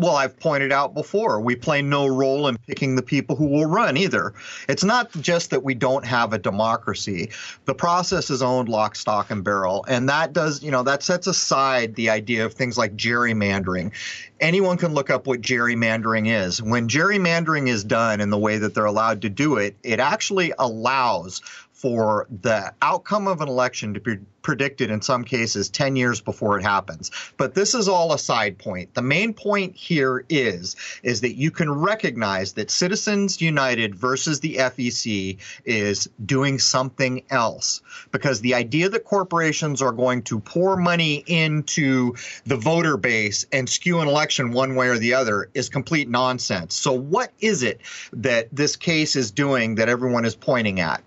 well, 0.00 0.16
I've 0.16 0.38
pointed 0.38 0.72
out 0.72 0.94
before, 0.94 1.40
we 1.40 1.54
play 1.54 1.82
no 1.82 2.06
role 2.06 2.48
in 2.48 2.56
picking 2.66 2.96
the 2.96 3.02
people 3.02 3.36
who 3.36 3.46
will 3.46 3.66
run 3.66 3.96
either. 3.96 4.32
It's 4.68 4.82
not 4.84 5.10
just 5.20 5.50
that 5.50 5.62
we 5.62 5.74
don't 5.74 6.06
have 6.06 6.32
a 6.32 6.38
democracy. 6.38 7.30
The 7.66 7.74
process 7.74 8.30
is 8.30 8.42
owned 8.42 8.68
lock, 8.68 8.96
stock, 8.96 9.30
and 9.30 9.44
barrel. 9.44 9.84
And 9.88 10.08
that 10.08 10.32
does, 10.32 10.62
you 10.62 10.70
know, 10.70 10.82
that 10.84 11.02
sets 11.02 11.26
aside 11.26 11.94
the 11.94 12.10
idea 12.10 12.46
of 12.46 12.54
things 12.54 12.78
like 12.78 12.96
gerrymandering. 12.96 13.92
Anyone 14.40 14.78
can 14.78 14.94
look 14.94 15.10
up 15.10 15.26
what 15.26 15.42
gerrymandering 15.42 16.26
is. 16.26 16.62
When 16.62 16.88
gerrymandering 16.88 17.68
is 17.68 17.84
done 17.84 18.22
in 18.22 18.30
the 18.30 18.38
way 18.38 18.56
that 18.56 18.74
they're 18.74 18.86
allowed 18.86 19.20
to 19.22 19.28
do 19.28 19.56
it, 19.56 19.76
it 19.82 20.00
actually 20.00 20.54
allows 20.58 21.42
for 21.80 22.26
the 22.42 22.74
outcome 22.82 23.26
of 23.26 23.40
an 23.40 23.48
election 23.48 23.94
to 23.94 24.00
be 24.00 24.18
predicted 24.42 24.90
in 24.90 25.00
some 25.00 25.24
cases 25.24 25.68
10 25.68 25.96
years 25.96 26.20
before 26.20 26.58
it 26.58 26.62
happens. 26.62 27.10
But 27.36 27.54
this 27.54 27.74
is 27.74 27.88
all 27.88 28.12
a 28.12 28.18
side 28.18 28.58
point. 28.58 28.94
The 28.94 29.02
main 29.02 29.32
point 29.32 29.76
here 29.76 30.24
is 30.28 30.76
is 31.02 31.22
that 31.22 31.36
you 31.36 31.50
can 31.50 31.70
recognize 31.70 32.54
that 32.54 32.70
Citizens 32.70 33.40
United 33.40 33.94
versus 33.94 34.40
the 34.40 34.56
FEC 34.56 35.38
is 35.64 36.08
doing 36.24 36.58
something 36.58 37.22
else 37.30 37.80
because 38.12 38.40
the 38.40 38.54
idea 38.54 38.88
that 38.88 39.04
corporations 39.04 39.80
are 39.82 39.92
going 39.92 40.22
to 40.22 40.40
pour 40.40 40.76
money 40.76 41.24
into 41.26 42.14
the 42.44 42.56
voter 42.56 42.96
base 42.96 43.46
and 43.52 43.68
skew 43.68 44.00
an 44.00 44.08
election 44.08 44.52
one 44.52 44.74
way 44.74 44.88
or 44.88 44.98
the 44.98 45.14
other 45.14 45.48
is 45.54 45.68
complete 45.68 46.08
nonsense. 46.08 46.74
So 46.74 46.92
what 46.92 47.32
is 47.40 47.62
it 47.62 47.80
that 48.12 48.48
this 48.52 48.76
case 48.76 49.16
is 49.16 49.30
doing 49.30 49.76
that 49.76 49.88
everyone 49.88 50.24
is 50.24 50.34
pointing 50.34 50.80
at? 50.80 51.02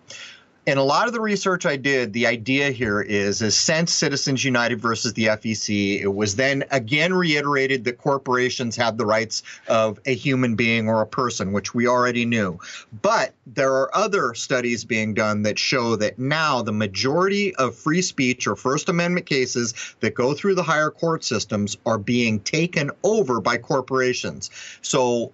In 0.65 0.77
a 0.77 0.83
lot 0.83 1.07
of 1.07 1.13
the 1.13 1.19
research 1.19 1.65
I 1.65 1.75
did, 1.75 2.13
the 2.13 2.25
idea 2.25 2.71
here 2.71 3.01
is, 3.01 3.41
is 3.41 3.57
since 3.57 3.91
Citizens 3.91 4.45
United 4.45 4.79
versus 4.79 5.13
the 5.13 5.25
FEC, 5.25 6.01
it 6.01 6.07
was 6.07 6.37
then 6.37 6.63
again 6.71 7.13
reiterated 7.13 7.83
that 7.83 7.97
corporations 7.97 8.75
have 8.77 8.97
the 8.97 9.05
rights 9.05 9.43
of 9.67 9.99
a 10.05 10.15
human 10.15 10.55
being 10.55 10.87
or 10.87 11.01
a 11.01 11.07
person, 11.07 11.51
which 11.51 11.73
we 11.73 11.87
already 11.87 12.25
knew. 12.25 12.57
But 13.01 13.33
there 13.45 13.73
are 13.73 13.93
other 13.95 14.33
studies 14.35 14.85
being 14.85 15.13
done 15.13 15.41
that 15.43 15.59
show 15.59 15.97
that 15.97 16.17
now 16.17 16.61
the 16.61 16.71
majority 16.71 17.53
of 17.55 17.75
free 17.75 18.01
speech 18.01 18.47
or 18.47 18.55
First 18.55 18.87
Amendment 18.87 19.25
cases 19.25 19.73
that 19.99 20.15
go 20.15 20.33
through 20.33 20.55
the 20.55 20.63
higher 20.63 20.91
court 20.91 21.25
systems 21.25 21.77
are 21.85 21.97
being 21.97 22.39
taken 22.39 22.89
over 23.03 23.41
by 23.41 23.57
corporations. 23.57 24.49
So 24.81 25.33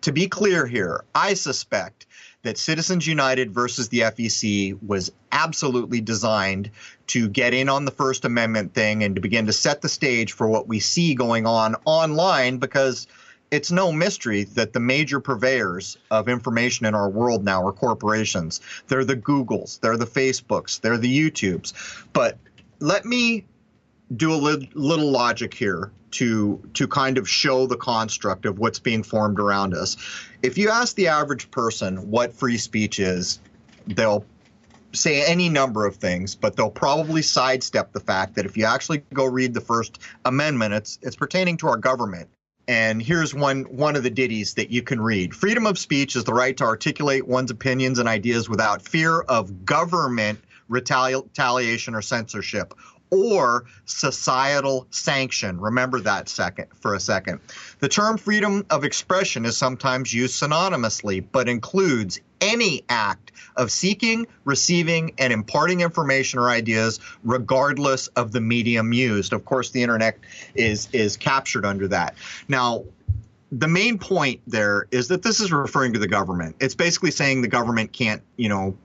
to 0.00 0.12
be 0.12 0.26
clear 0.26 0.66
here, 0.66 1.04
I 1.14 1.34
suspect 1.34 2.06
that 2.42 2.56
Citizens 2.56 3.06
United 3.06 3.52
versus 3.52 3.88
the 3.88 4.00
FEC 4.00 4.82
was 4.82 5.12
absolutely 5.30 6.00
designed 6.00 6.70
to 7.08 7.28
get 7.28 7.52
in 7.52 7.68
on 7.68 7.84
the 7.84 7.90
First 7.90 8.24
Amendment 8.24 8.72
thing 8.74 9.04
and 9.04 9.14
to 9.14 9.20
begin 9.20 9.46
to 9.46 9.52
set 9.52 9.82
the 9.82 9.88
stage 9.88 10.32
for 10.32 10.48
what 10.48 10.66
we 10.66 10.80
see 10.80 11.14
going 11.14 11.46
on 11.46 11.76
online 11.84 12.58
because 12.58 13.06
it's 13.50 13.70
no 13.70 13.92
mystery 13.92 14.44
that 14.44 14.72
the 14.72 14.80
major 14.80 15.20
purveyors 15.20 15.98
of 16.10 16.28
information 16.28 16.86
in 16.86 16.94
our 16.94 17.10
world 17.10 17.44
now 17.44 17.66
are 17.66 17.72
corporations. 17.72 18.60
They're 18.86 19.04
the 19.04 19.16
Googles, 19.16 19.80
they're 19.80 19.96
the 19.96 20.06
Facebooks, 20.06 20.80
they're 20.80 20.98
the 20.98 21.30
YouTubes. 21.30 21.72
But 22.12 22.38
let 22.78 23.04
me 23.04 23.44
do 24.16 24.32
a 24.32 24.36
li- 24.36 24.70
little 24.74 25.10
logic 25.10 25.52
here 25.52 25.92
to 26.12 26.60
to 26.74 26.88
kind 26.88 27.18
of 27.18 27.28
show 27.28 27.66
the 27.66 27.76
construct 27.76 28.46
of 28.46 28.58
what's 28.58 28.78
being 28.78 29.02
formed 29.02 29.38
around 29.38 29.74
us. 29.74 29.96
If 30.42 30.56
you 30.56 30.70
ask 30.70 30.96
the 30.96 31.08
average 31.08 31.50
person 31.50 32.10
what 32.10 32.32
free 32.32 32.56
speech 32.56 32.98
is, 32.98 33.40
they'll 33.86 34.24
say 34.92 35.24
any 35.24 35.48
number 35.48 35.86
of 35.86 35.96
things, 35.96 36.34
but 36.34 36.56
they'll 36.56 36.70
probably 36.70 37.22
sidestep 37.22 37.92
the 37.92 38.00
fact 38.00 38.34
that 38.34 38.46
if 38.46 38.56
you 38.56 38.64
actually 38.64 39.02
go 39.12 39.26
read 39.26 39.54
the 39.54 39.60
First 39.60 40.00
Amendment, 40.24 40.74
it's 40.74 40.98
it's 41.02 41.16
pertaining 41.16 41.56
to 41.58 41.68
our 41.68 41.76
government. 41.76 42.28
And 42.68 43.02
here's 43.02 43.34
one 43.34 43.64
one 43.64 43.96
of 43.96 44.02
the 44.02 44.10
ditties 44.10 44.54
that 44.54 44.70
you 44.70 44.82
can 44.82 45.00
read. 45.00 45.34
Freedom 45.34 45.66
of 45.66 45.78
speech 45.78 46.16
is 46.16 46.24
the 46.24 46.34
right 46.34 46.56
to 46.56 46.64
articulate 46.64 47.26
one's 47.26 47.50
opinions 47.50 47.98
and 47.98 48.08
ideas 48.08 48.48
without 48.48 48.80
fear 48.80 49.20
of 49.22 49.64
government 49.64 50.40
retaliation 50.68 51.94
or 51.94 52.00
censorship 52.00 52.74
or 53.10 53.64
societal 53.84 54.86
sanction. 54.90 55.60
Remember 55.60 56.00
that 56.00 56.28
second 56.28 56.66
for 56.80 56.94
a 56.94 57.00
second. 57.00 57.40
The 57.80 57.88
term 57.88 58.18
freedom 58.18 58.64
of 58.70 58.84
expression 58.84 59.44
is 59.44 59.56
sometimes 59.56 60.12
used 60.12 60.40
synonymously, 60.40 61.24
but 61.30 61.48
includes 61.48 62.20
any 62.40 62.84
act 62.88 63.32
of 63.56 63.70
seeking, 63.70 64.26
receiving, 64.44 65.12
and 65.18 65.32
imparting 65.32 65.80
information 65.80 66.38
or 66.38 66.48
ideas, 66.48 67.00
regardless 67.22 68.06
of 68.08 68.32
the 68.32 68.40
medium 68.40 68.92
used. 68.92 69.32
Of 69.32 69.44
course, 69.44 69.70
the 69.70 69.82
internet 69.82 70.18
is 70.54 70.88
is 70.92 71.16
captured 71.16 71.66
under 71.66 71.88
that. 71.88 72.14
Now, 72.48 72.84
the 73.52 73.68
main 73.68 73.98
point 73.98 74.40
there 74.46 74.86
is 74.90 75.08
that 75.08 75.22
this 75.22 75.40
is 75.40 75.52
referring 75.52 75.92
to 75.94 75.98
the 75.98 76.08
government. 76.08 76.56
It's 76.60 76.74
basically 76.74 77.10
saying 77.10 77.42
the 77.42 77.48
government 77.48 77.92
can't, 77.92 78.22
you 78.36 78.48
know, 78.48 78.76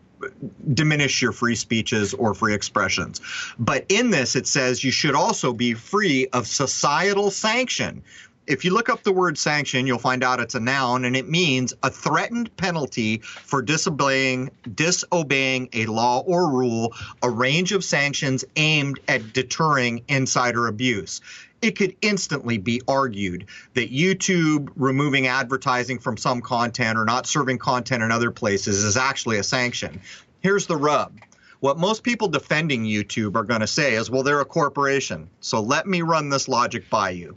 diminish 0.73 1.21
your 1.21 1.31
free 1.31 1.55
speeches 1.55 2.13
or 2.13 2.33
free 2.33 2.53
expressions. 2.53 3.21
But 3.59 3.85
in 3.89 4.09
this, 4.09 4.35
it 4.35 4.47
says 4.47 4.83
you 4.83 4.91
should 4.91 5.15
also 5.15 5.53
be 5.53 5.73
free 5.73 6.27
of 6.33 6.47
societal 6.47 7.31
sanction. 7.31 8.03
If 8.47 8.63
you 8.63 8.73
look 8.73 8.89
up 8.89 9.03
the 9.03 9.11
word 9.11 9.37
sanction, 9.37 9.87
you'll 9.87 9.97
find 9.97 10.23
out 10.23 10.39
it's 10.39 10.53
a 10.53 10.59
noun 10.59 11.05
and 11.05 11.15
it 11.15 11.27
means 11.27 11.73
a 11.81 11.89
threatened 11.89 12.55
penalty 12.57 13.17
for 13.17 13.61
disobeying 13.61 14.51
disobeying 14.75 15.69
a 15.73 15.87
law 15.87 16.19
or 16.19 16.51
rule, 16.51 16.93
a 17.23 17.29
range 17.29 17.71
of 17.71 17.83
sanctions 17.83 18.45
aimed 18.55 18.99
at 19.07 19.33
deterring 19.33 20.03
insider 20.07 20.67
abuse 20.67 21.21
it 21.61 21.75
could 21.75 21.95
instantly 22.01 22.59
be 22.59 22.81
argued 22.87 23.47
that 23.73 23.91
YouTube 23.91 24.69
removing 24.75 25.25
advertising 25.25 25.97
from 25.97 26.15
some 26.15 26.41
content 26.41 26.97
or 26.97 27.05
not 27.05 27.25
serving 27.25 27.57
content 27.57 28.03
in 28.03 28.11
other 28.11 28.29
places 28.29 28.83
is 28.83 28.97
actually 28.97 29.37
a 29.37 29.43
sanction. 29.43 29.99
Here's 30.41 30.67
the 30.67 30.77
rub. 30.77 31.17
What 31.61 31.79
most 31.79 32.03
people 32.03 32.27
defending 32.27 32.83
YouTube 32.83 33.35
are 33.35 33.43
going 33.43 33.61
to 33.61 33.67
say 33.67 33.95
is, 33.95 34.11
well, 34.11 34.21
they're 34.21 34.41
a 34.41 34.45
corporation. 34.45 35.29
So 35.39 35.59
let 35.61 35.87
me 35.87 36.03
run 36.03 36.29
this 36.29 36.47
logic 36.47 36.87
by 36.89 37.11
you. 37.11 37.35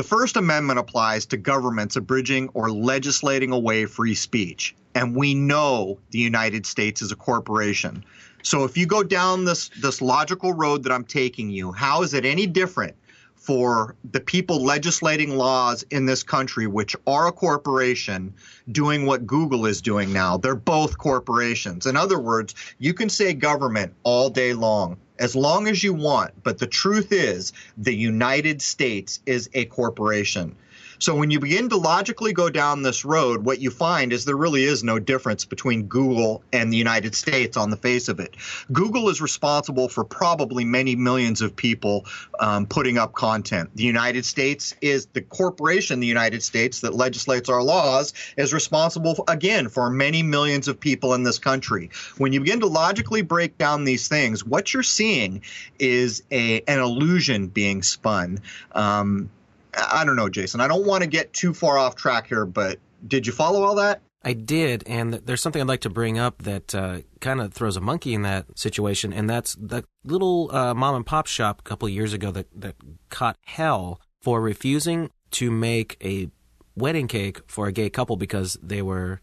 The 0.00 0.04
First 0.04 0.38
Amendment 0.38 0.78
applies 0.78 1.26
to 1.26 1.36
governments 1.36 1.94
abridging 1.94 2.48
or 2.54 2.70
legislating 2.70 3.52
away 3.52 3.84
free 3.84 4.14
speech. 4.14 4.74
And 4.94 5.14
we 5.14 5.34
know 5.34 5.98
the 6.10 6.18
United 6.18 6.64
States 6.64 7.02
is 7.02 7.12
a 7.12 7.16
corporation. 7.16 8.02
So 8.42 8.64
if 8.64 8.78
you 8.78 8.86
go 8.86 9.02
down 9.02 9.44
this, 9.44 9.68
this 9.82 10.00
logical 10.00 10.54
road 10.54 10.84
that 10.84 10.90
I'm 10.92 11.04
taking 11.04 11.50
you, 11.50 11.70
how 11.72 12.00
is 12.00 12.14
it 12.14 12.24
any 12.24 12.46
different 12.46 12.96
for 13.34 13.94
the 14.12 14.20
people 14.20 14.64
legislating 14.64 15.36
laws 15.36 15.82
in 15.90 16.06
this 16.06 16.22
country, 16.22 16.66
which 16.66 16.96
are 17.06 17.26
a 17.26 17.32
corporation, 17.32 18.32
doing 18.72 19.04
what 19.04 19.26
Google 19.26 19.66
is 19.66 19.82
doing 19.82 20.12
now. 20.12 20.36
They're 20.36 20.54
both 20.54 20.96
corporations. 20.96 21.86
In 21.86 21.96
other 21.96 22.18
words, 22.18 22.54
you 22.78 22.94
can 22.94 23.08
say 23.08 23.32
government 23.32 23.94
all 24.02 24.30
day 24.30 24.52
long, 24.52 24.98
as 25.20 25.36
long 25.36 25.68
as 25.68 25.84
you 25.84 25.94
want, 25.94 26.32
but 26.42 26.58
the 26.58 26.66
truth 26.66 27.12
is 27.12 27.52
the 27.76 27.94
United 27.94 28.60
States 28.62 29.20
is 29.26 29.48
a 29.54 29.66
corporation. 29.66 30.56
So 31.00 31.14
when 31.14 31.30
you 31.30 31.40
begin 31.40 31.70
to 31.70 31.78
logically 31.78 32.34
go 32.34 32.50
down 32.50 32.82
this 32.82 33.06
road, 33.06 33.42
what 33.42 33.58
you 33.58 33.70
find 33.70 34.12
is 34.12 34.26
there 34.26 34.36
really 34.36 34.64
is 34.64 34.84
no 34.84 34.98
difference 34.98 35.46
between 35.46 35.84
Google 35.84 36.42
and 36.52 36.70
the 36.70 36.76
United 36.76 37.14
States 37.14 37.56
on 37.56 37.70
the 37.70 37.78
face 37.78 38.10
of 38.10 38.20
it. 38.20 38.36
Google 38.70 39.08
is 39.08 39.22
responsible 39.22 39.88
for 39.88 40.04
probably 40.04 40.62
many 40.62 40.96
millions 40.96 41.40
of 41.40 41.56
people 41.56 42.04
um, 42.38 42.66
putting 42.66 42.98
up 42.98 43.14
content. 43.14 43.70
The 43.74 43.82
United 43.84 44.26
States 44.26 44.74
is 44.82 45.06
the 45.06 45.22
corporation, 45.22 46.00
the 46.00 46.06
United 46.06 46.42
States, 46.42 46.82
that 46.82 46.94
legislates 46.94 47.48
our 47.48 47.62
laws, 47.62 48.12
is 48.36 48.52
responsible, 48.52 49.24
again, 49.26 49.70
for 49.70 49.88
many 49.88 50.22
millions 50.22 50.68
of 50.68 50.78
people 50.78 51.14
in 51.14 51.22
this 51.22 51.38
country. 51.38 51.88
When 52.18 52.34
you 52.34 52.40
begin 52.40 52.60
to 52.60 52.66
logically 52.66 53.22
break 53.22 53.56
down 53.56 53.84
these 53.84 54.08
things, 54.08 54.44
what 54.44 54.74
you're 54.74 54.82
seeing 54.82 55.44
is 55.78 56.24
a, 56.30 56.60
an 56.68 56.78
illusion 56.78 57.46
being 57.46 57.82
spun. 57.82 58.40
Um, 58.72 59.30
I 59.76 60.04
don't 60.04 60.16
know, 60.16 60.28
Jason. 60.28 60.60
I 60.60 60.68
don't 60.68 60.86
want 60.86 61.02
to 61.02 61.08
get 61.08 61.32
too 61.32 61.54
far 61.54 61.78
off 61.78 61.94
track 61.94 62.26
here, 62.26 62.46
but 62.46 62.78
did 63.06 63.26
you 63.26 63.32
follow 63.32 63.62
all 63.62 63.76
that? 63.76 64.02
I 64.22 64.34
did, 64.34 64.84
and 64.86 65.14
there's 65.14 65.40
something 65.40 65.62
I'd 65.62 65.68
like 65.68 65.80
to 65.82 65.90
bring 65.90 66.18
up 66.18 66.42
that 66.42 66.74
uh, 66.74 67.00
kind 67.20 67.40
of 67.40 67.54
throws 67.54 67.76
a 67.76 67.80
monkey 67.80 68.12
in 68.12 68.22
that 68.22 68.58
situation, 68.58 69.14
and 69.14 69.30
that's 69.30 69.54
the 69.54 69.84
little 70.04 70.54
uh, 70.54 70.74
mom 70.74 70.96
and 70.96 71.06
pop 71.06 71.26
shop 71.26 71.60
a 71.60 71.62
couple 71.62 71.88
years 71.88 72.12
ago 72.12 72.30
that, 72.30 72.46
that 72.54 72.74
caught 73.08 73.36
hell 73.46 73.98
for 74.20 74.42
refusing 74.42 75.10
to 75.30 75.50
make 75.50 75.96
a 76.04 76.28
wedding 76.76 77.08
cake 77.08 77.40
for 77.46 77.66
a 77.66 77.72
gay 77.72 77.88
couple 77.88 78.16
because 78.16 78.58
they 78.62 78.82
were 78.82 79.22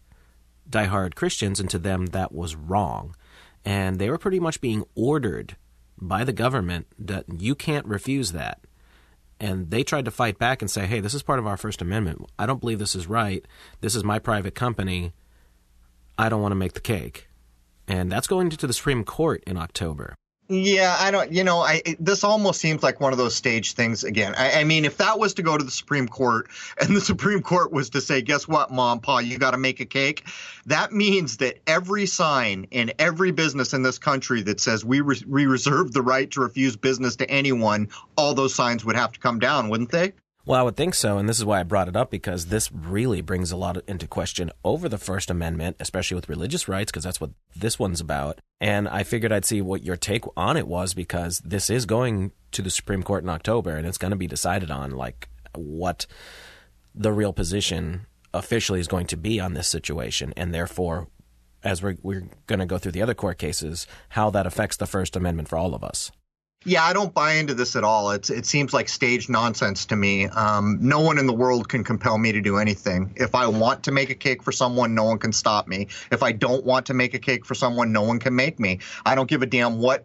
diehard 0.68 1.14
Christians, 1.14 1.60
and 1.60 1.70
to 1.70 1.78
them 1.78 2.06
that 2.06 2.32
was 2.32 2.56
wrong. 2.56 3.14
And 3.64 3.98
they 3.98 4.10
were 4.10 4.18
pretty 4.18 4.40
much 4.40 4.60
being 4.60 4.84
ordered 4.96 5.56
by 5.96 6.24
the 6.24 6.32
government 6.32 6.86
that 6.98 7.24
you 7.38 7.54
can't 7.54 7.86
refuse 7.86 8.32
that. 8.32 8.60
And 9.40 9.70
they 9.70 9.84
tried 9.84 10.04
to 10.06 10.10
fight 10.10 10.38
back 10.38 10.62
and 10.62 10.70
say, 10.70 10.86
hey, 10.86 11.00
this 11.00 11.14
is 11.14 11.22
part 11.22 11.38
of 11.38 11.46
our 11.46 11.56
First 11.56 11.80
Amendment. 11.80 12.26
I 12.38 12.46
don't 12.46 12.60
believe 12.60 12.78
this 12.78 12.96
is 12.96 13.06
right. 13.06 13.44
This 13.80 13.94
is 13.94 14.02
my 14.02 14.18
private 14.18 14.54
company. 14.54 15.12
I 16.18 16.28
don't 16.28 16.42
want 16.42 16.52
to 16.52 16.56
make 16.56 16.72
the 16.72 16.80
cake. 16.80 17.28
And 17.86 18.10
that's 18.10 18.26
going 18.26 18.50
to 18.50 18.66
the 18.66 18.72
Supreme 18.72 19.04
Court 19.04 19.42
in 19.46 19.56
October. 19.56 20.14
Yeah, 20.50 20.96
I 20.98 21.10
don't. 21.10 21.30
You 21.30 21.44
know, 21.44 21.58
I 21.58 21.82
this 22.00 22.24
almost 22.24 22.58
seems 22.58 22.82
like 22.82 23.00
one 23.00 23.12
of 23.12 23.18
those 23.18 23.34
stage 23.34 23.74
things 23.74 24.02
again. 24.02 24.34
I, 24.34 24.60
I, 24.60 24.64
mean, 24.64 24.86
if 24.86 24.96
that 24.96 25.18
was 25.18 25.34
to 25.34 25.42
go 25.42 25.58
to 25.58 25.62
the 25.64 25.70
Supreme 25.70 26.08
Court, 26.08 26.48
and 26.80 26.96
the 26.96 27.02
Supreme 27.02 27.42
Court 27.42 27.70
was 27.70 27.90
to 27.90 28.00
say, 28.00 28.22
"Guess 28.22 28.48
what, 28.48 28.70
Mom, 28.70 29.00
Pa, 29.00 29.18
you 29.18 29.36
got 29.36 29.50
to 29.50 29.58
make 29.58 29.80
a 29.80 29.84
cake," 29.84 30.24
that 30.64 30.90
means 30.90 31.36
that 31.38 31.58
every 31.66 32.06
sign 32.06 32.66
in 32.70 32.92
every 32.98 33.30
business 33.30 33.74
in 33.74 33.82
this 33.82 33.98
country 33.98 34.40
that 34.42 34.58
says 34.58 34.86
we 34.86 35.02
re- 35.02 35.22
we 35.26 35.44
reserve 35.44 35.92
the 35.92 36.02
right 36.02 36.30
to 36.30 36.40
refuse 36.40 36.76
business 36.76 37.16
to 37.16 37.30
anyone, 37.30 37.88
all 38.16 38.32
those 38.32 38.54
signs 38.54 38.86
would 38.86 38.96
have 38.96 39.12
to 39.12 39.20
come 39.20 39.38
down, 39.38 39.68
wouldn't 39.68 39.90
they? 39.90 40.14
Well, 40.48 40.58
I 40.58 40.62
would 40.62 40.78
think 40.78 40.94
so, 40.94 41.18
and 41.18 41.28
this 41.28 41.36
is 41.36 41.44
why 41.44 41.60
I 41.60 41.62
brought 41.62 41.88
it 41.88 41.96
up 41.96 42.10
because 42.10 42.46
this 42.46 42.72
really 42.72 43.20
brings 43.20 43.52
a 43.52 43.56
lot 43.58 43.76
into 43.86 44.06
question 44.06 44.50
over 44.64 44.88
the 44.88 44.96
First 44.96 45.28
Amendment, 45.28 45.76
especially 45.78 46.14
with 46.14 46.30
religious 46.30 46.66
rights, 46.66 46.90
because 46.90 47.04
that's 47.04 47.20
what 47.20 47.32
this 47.54 47.78
one's 47.78 48.00
about. 48.00 48.40
And 48.58 48.88
I 48.88 49.02
figured 49.02 49.30
I'd 49.30 49.44
see 49.44 49.60
what 49.60 49.84
your 49.84 49.98
take 49.98 50.24
on 50.38 50.56
it 50.56 50.66
was 50.66 50.94
because 50.94 51.40
this 51.40 51.68
is 51.68 51.84
going 51.84 52.32
to 52.52 52.62
the 52.62 52.70
Supreme 52.70 53.02
Court 53.02 53.24
in 53.24 53.28
October, 53.28 53.76
and 53.76 53.86
it's 53.86 53.98
going 53.98 54.10
to 54.10 54.16
be 54.16 54.26
decided 54.26 54.70
on 54.70 54.92
like 54.92 55.28
what 55.54 56.06
the 56.94 57.12
real 57.12 57.34
position 57.34 58.06
officially 58.32 58.80
is 58.80 58.88
going 58.88 59.06
to 59.08 59.18
be 59.18 59.38
on 59.38 59.52
this 59.52 59.68
situation, 59.68 60.32
and 60.34 60.54
therefore, 60.54 61.08
as 61.62 61.82
we're, 61.82 61.98
we're 62.02 62.26
going 62.46 62.60
to 62.60 62.64
go 62.64 62.78
through 62.78 62.92
the 62.92 63.02
other 63.02 63.12
court 63.12 63.36
cases, 63.36 63.86
how 64.08 64.30
that 64.30 64.46
affects 64.46 64.78
the 64.78 64.86
First 64.86 65.14
Amendment 65.14 65.48
for 65.48 65.58
all 65.58 65.74
of 65.74 65.84
us. 65.84 66.10
Yeah, 66.64 66.84
I 66.84 66.92
don't 66.92 67.14
buy 67.14 67.34
into 67.34 67.54
this 67.54 67.76
at 67.76 67.84
all. 67.84 68.10
It's 68.10 68.30
it 68.30 68.44
seems 68.44 68.74
like 68.74 68.88
staged 68.88 69.30
nonsense 69.30 69.86
to 69.86 69.96
me. 69.96 70.26
Um, 70.26 70.78
no 70.80 71.00
one 71.00 71.18
in 71.18 71.26
the 71.26 71.32
world 71.32 71.68
can 71.68 71.84
compel 71.84 72.18
me 72.18 72.32
to 72.32 72.40
do 72.40 72.58
anything. 72.58 73.12
If 73.16 73.36
I 73.36 73.46
want 73.46 73.84
to 73.84 73.92
make 73.92 74.10
a 74.10 74.14
cake 74.14 74.42
for 74.42 74.50
someone, 74.50 74.94
no 74.94 75.04
one 75.04 75.18
can 75.18 75.32
stop 75.32 75.68
me. 75.68 75.86
If 76.10 76.22
I 76.22 76.32
don't 76.32 76.64
want 76.64 76.86
to 76.86 76.94
make 76.94 77.14
a 77.14 77.18
cake 77.20 77.46
for 77.46 77.54
someone, 77.54 77.92
no 77.92 78.02
one 78.02 78.18
can 78.18 78.34
make 78.34 78.58
me. 78.58 78.80
I 79.06 79.14
don't 79.14 79.28
give 79.30 79.42
a 79.42 79.46
damn 79.46 79.78
what 79.78 80.04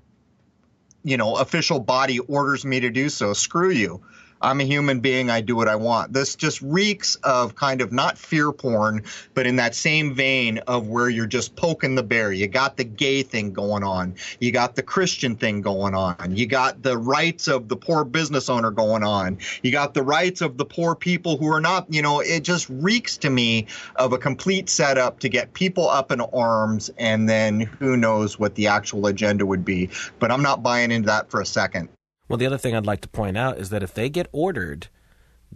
you 1.04 1.18
know 1.18 1.38
official 1.38 1.80
body 1.80 2.20
orders 2.20 2.64
me 2.64 2.80
to 2.82 2.92
do 2.92 3.10
so. 3.10 3.34
Screw 3.34 3.72
you. 3.72 4.04
I'm 4.44 4.60
a 4.60 4.66
human 4.66 5.00
being. 5.00 5.30
I 5.30 5.40
do 5.40 5.56
what 5.56 5.70
I 5.70 5.78
want. 5.78 6.12
This 6.12 6.36
just 6.36 6.62
reeks 6.62 7.16
of 7.24 7.56
kind 7.56 7.80
of 7.80 7.94
not 7.94 8.18
fear 8.18 8.52
porn, 8.52 9.04
but 9.34 9.48
in 9.48 9.56
that 9.56 9.74
same 9.74 10.14
vein 10.14 10.58
of 10.68 10.90
where 10.90 11.08
you're 11.08 11.26
just 11.26 11.56
poking 11.56 11.96
the 11.96 12.04
bear. 12.04 12.34
You 12.34 12.48
got 12.48 12.76
the 12.76 12.84
gay 12.84 13.24
thing 13.24 13.54
going 13.54 13.84
on. 13.84 14.16
You 14.42 14.52
got 14.52 14.76
the 14.76 14.84
Christian 14.84 15.38
thing 15.38 15.62
going 15.62 15.96
on. 15.96 16.36
You 16.36 16.46
got 16.46 16.84
the 16.84 16.98
rights 16.98 17.48
of 17.48 17.70
the 17.70 17.78
poor 17.78 18.04
business 18.04 18.50
owner 18.50 18.70
going 18.70 19.04
on. 19.04 19.38
You 19.62 19.72
got 19.72 19.94
the 19.94 20.04
rights 20.04 20.42
of 20.42 20.58
the 20.58 20.66
poor 20.66 20.94
people 20.94 21.38
who 21.38 21.48
are 21.48 21.62
not, 21.62 21.86
you 21.90 22.02
know, 22.02 22.20
it 22.20 22.42
just 22.42 22.68
reeks 22.70 23.16
to 23.20 23.30
me 23.30 23.68
of 23.96 24.12
a 24.12 24.18
complete 24.18 24.70
setup 24.70 25.20
to 25.20 25.30
get 25.30 25.54
people 25.54 25.90
up 25.90 26.12
in 26.12 26.20
arms 26.20 26.92
and 26.98 27.30
then 27.30 27.62
who 27.62 27.96
knows 27.96 28.38
what 28.38 28.56
the 28.56 28.68
actual 28.68 29.08
agenda 29.08 29.46
would 29.46 29.64
be. 29.64 29.90
But 30.20 30.32
I'm 30.32 30.42
not 30.42 30.62
buying 30.62 30.92
into 30.92 31.08
that 31.08 31.32
for 31.32 31.40
a 31.40 31.46
second. 31.46 31.88
Well, 32.28 32.38
the 32.38 32.46
other 32.46 32.58
thing 32.58 32.76
I'd 32.76 32.86
like 32.86 33.02
to 33.02 33.10
point 33.10 33.38
out 33.38 33.58
is 33.58 33.70
that 33.70 33.84
if 33.84 33.94
they 33.94 34.10
get 34.10 34.28
ordered 34.32 34.88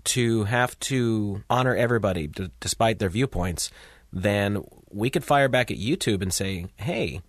to 0.03 0.43
have 0.45 0.77
to 0.79 1.43
honor 1.49 1.75
everybody 1.75 2.27
d- 2.27 2.51
despite 2.59 2.99
their 2.99 3.09
viewpoints, 3.09 3.71
then 4.11 4.63
we 4.91 5.09
could 5.09 5.23
fire 5.23 5.49
back 5.49 5.71
at 5.71 5.77
YouTube 5.77 6.21
and 6.21 6.33
say, 6.33 6.67
hey, 6.77 7.21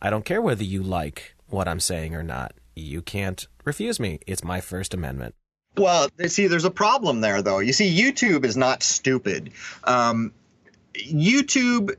I 0.00 0.10
don't 0.10 0.24
care 0.24 0.42
whether 0.42 0.64
you 0.64 0.82
like 0.82 1.34
what 1.48 1.68
I'm 1.68 1.80
saying 1.80 2.14
or 2.14 2.22
not. 2.22 2.54
You 2.74 3.02
can't 3.02 3.46
refuse 3.64 4.00
me. 4.00 4.20
It's 4.26 4.44
my 4.44 4.60
First 4.60 4.94
Amendment. 4.94 5.34
Well, 5.76 6.08
see, 6.26 6.46
there's 6.48 6.64
a 6.64 6.70
problem 6.70 7.20
there, 7.20 7.40
though. 7.42 7.58
You 7.58 7.72
see, 7.72 7.94
YouTube 7.96 8.44
is 8.44 8.56
not 8.56 8.82
stupid. 8.82 9.52
Um, 9.84 10.32
YouTube 10.94 11.94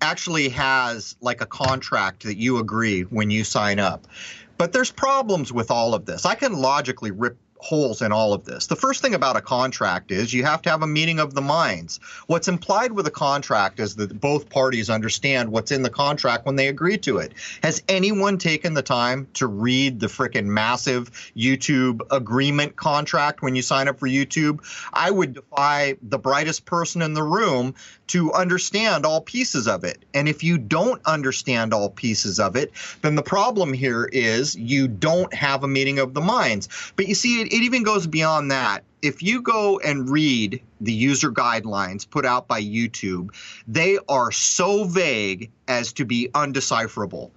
actually 0.00 0.48
has 0.50 1.16
like 1.20 1.40
a 1.40 1.46
contract 1.46 2.24
that 2.24 2.36
you 2.36 2.58
agree 2.58 3.02
when 3.02 3.30
you 3.30 3.44
sign 3.44 3.78
up. 3.78 4.06
But 4.56 4.72
there's 4.72 4.90
problems 4.90 5.52
with 5.52 5.70
all 5.70 5.94
of 5.94 6.06
this. 6.06 6.24
I 6.24 6.34
can 6.34 6.54
logically 6.54 7.10
rip 7.10 7.36
holes 7.64 8.02
in 8.02 8.12
all 8.12 8.34
of 8.34 8.44
this. 8.44 8.66
The 8.66 8.76
first 8.76 9.00
thing 9.00 9.14
about 9.14 9.36
a 9.36 9.40
contract 9.40 10.10
is 10.10 10.34
you 10.34 10.44
have 10.44 10.60
to 10.62 10.70
have 10.70 10.82
a 10.82 10.86
meeting 10.86 11.18
of 11.18 11.32
the 11.32 11.40
minds. 11.40 11.98
What's 12.26 12.46
implied 12.46 12.92
with 12.92 13.06
a 13.06 13.10
contract 13.10 13.80
is 13.80 13.96
that 13.96 14.20
both 14.20 14.50
parties 14.50 14.90
understand 14.90 15.50
what's 15.50 15.72
in 15.72 15.82
the 15.82 15.88
contract 15.88 16.44
when 16.44 16.56
they 16.56 16.68
agree 16.68 16.98
to 16.98 17.16
it. 17.18 17.32
Has 17.62 17.82
anyone 17.88 18.36
taken 18.36 18.74
the 18.74 18.82
time 18.82 19.28
to 19.34 19.46
read 19.46 19.98
the 19.98 20.08
frickin' 20.08 20.44
massive 20.44 21.10
YouTube 21.34 22.02
agreement 22.10 22.76
contract 22.76 23.40
when 23.40 23.56
you 23.56 23.62
sign 23.62 23.88
up 23.88 23.98
for 23.98 24.08
YouTube? 24.08 24.60
I 24.92 25.10
would 25.10 25.32
defy 25.32 25.96
the 26.02 26.18
brightest 26.18 26.66
person 26.66 27.00
in 27.00 27.14
the 27.14 27.22
room 27.22 27.74
to 28.08 28.30
understand 28.34 29.06
all 29.06 29.22
pieces 29.22 29.66
of 29.66 29.84
it. 29.84 30.04
And 30.12 30.28
if 30.28 30.44
you 30.44 30.58
don't 30.58 31.00
understand 31.06 31.72
all 31.72 31.88
pieces 31.88 32.38
of 32.38 32.56
it, 32.56 32.72
then 33.00 33.14
the 33.14 33.22
problem 33.22 33.72
here 33.72 34.04
is 34.12 34.54
you 34.54 34.86
don't 34.86 35.32
have 35.32 35.64
a 35.64 35.68
meeting 35.68 35.98
of 35.98 36.12
the 36.12 36.20
minds. 36.20 36.68
But 36.96 37.08
you 37.08 37.14
see, 37.14 37.40
it, 37.40 37.53
it 37.54 37.62
even 37.62 37.84
goes 37.84 38.08
beyond 38.08 38.50
that. 38.50 38.82
If 39.00 39.22
you 39.22 39.40
go 39.40 39.78
and 39.78 40.10
read 40.10 40.60
the 40.80 40.92
user 40.92 41.30
guidelines 41.30 42.08
put 42.08 42.26
out 42.26 42.48
by 42.48 42.60
YouTube, 42.60 43.28
they 43.68 43.96
are 44.08 44.32
so 44.32 44.82
vague 44.82 45.52
as 45.68 45.92
to 45.92 46.04
be 46.04 46.28
undecipherable. 46.34 47.30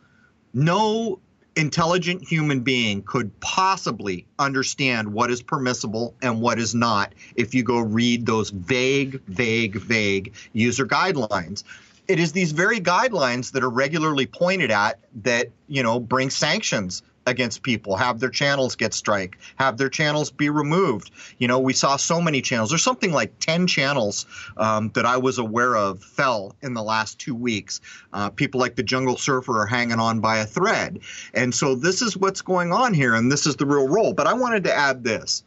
No 0.55 1.19
intelligent 1.55 2.23
human 2.23 2.61
being 2.61 3.03
could 3.03 3.39
possibly 3.41 4.25
understand 4.39 5.13
what 5.13 5.29
is 5.29 5.43
permissible 5.43 6.15
and 6.23 6.41
what 6.41 6.57
is 6.57 6.73
not 6.73 7.13
if 7.35 7.53
you 7.53 7.61
go 7.61 7.77
read 7.77 8.25
those 8.25 8.49
vague, 8.49 9.21
vague, 9.27 9.75
vague 9.75 10.33
user 10.53 10.87
guidelines. 10.87 11.63
It 12.07 12.19
is 12.19 12.31
these 12.31 12.53
very 12.53 12.79
guidelines 12.79 13.51
that 13.51 13.63
are 13.63 13.69
regularly 13.69 14.25
pointed 14.25 14.71
at 14.71 14.97
that, 15.21 15.49
you 15.67 15.83
know, 15.83 15.99
bring 15.99 16.31
sanctions 16.31 17.03
against 17.27 17.61
people, 17.61 17.95
have 17.95 18.19
their 18.19 18.29
channels 18.29 18.75
get 18.75 18.93
strike, 18.93 19.37
have 19.57 19.77
their 19.77 19.89
channels 19.89 20.31
be 20.31 20.49
removed. 20.49 21.11
You 21.37 21.47
know, 21.47 21.59
we 21.59 21.73
saw 21.73 21.97
so 21.97 22.21
many 22.21 22.41
channels. 22.41 22.69
There's 22.69 22.81
something 22.81 23.11
like 23.11 23.37
10 23.39 23.67
channels 23.67 24.25
um, 24.55 24.89
that 24.95 25.05
I 25.05 25.17
was 25.17 25.37
aware 25.37 25.75
of 25.75 26.01
fell 26.01 26.55
in 26.63 26.73
the 26.73 26.81
last 26.81 27.19
two 27.19 27.35
weeks. 27.35 27.81
Uh, 28.13 28.29
people 28.29 28.59
like 28.59 28.75
the 28.75 28.83
Jungle 28.83 29.17
Surfer 29.17 29.61
are 29.61 29.67
hanging 29.67 29.99
on 29.99 30.21
by 30.21 30.37
a 30.37 30.45
thread. 30.45 31.01
And 31.33 31.53
so 31.53 31.75
this 31.75 32.01
is 32.01 32.17
what's 32.17 32.41
going 32.41 32.71
on 32.71 32.93
here, 32.93 33.13
and 33.13 33.31
this 33.31 33.45
is 33.45 33.57
the 33.57 33.65
real 33.65 33.87
role. 33.87 34.13
But 34.13 34.27
I 34.27 34.33
wanted 34.33 34.63
to 34.63 34.73
add 34.73 35.03
this. 35.03 35.43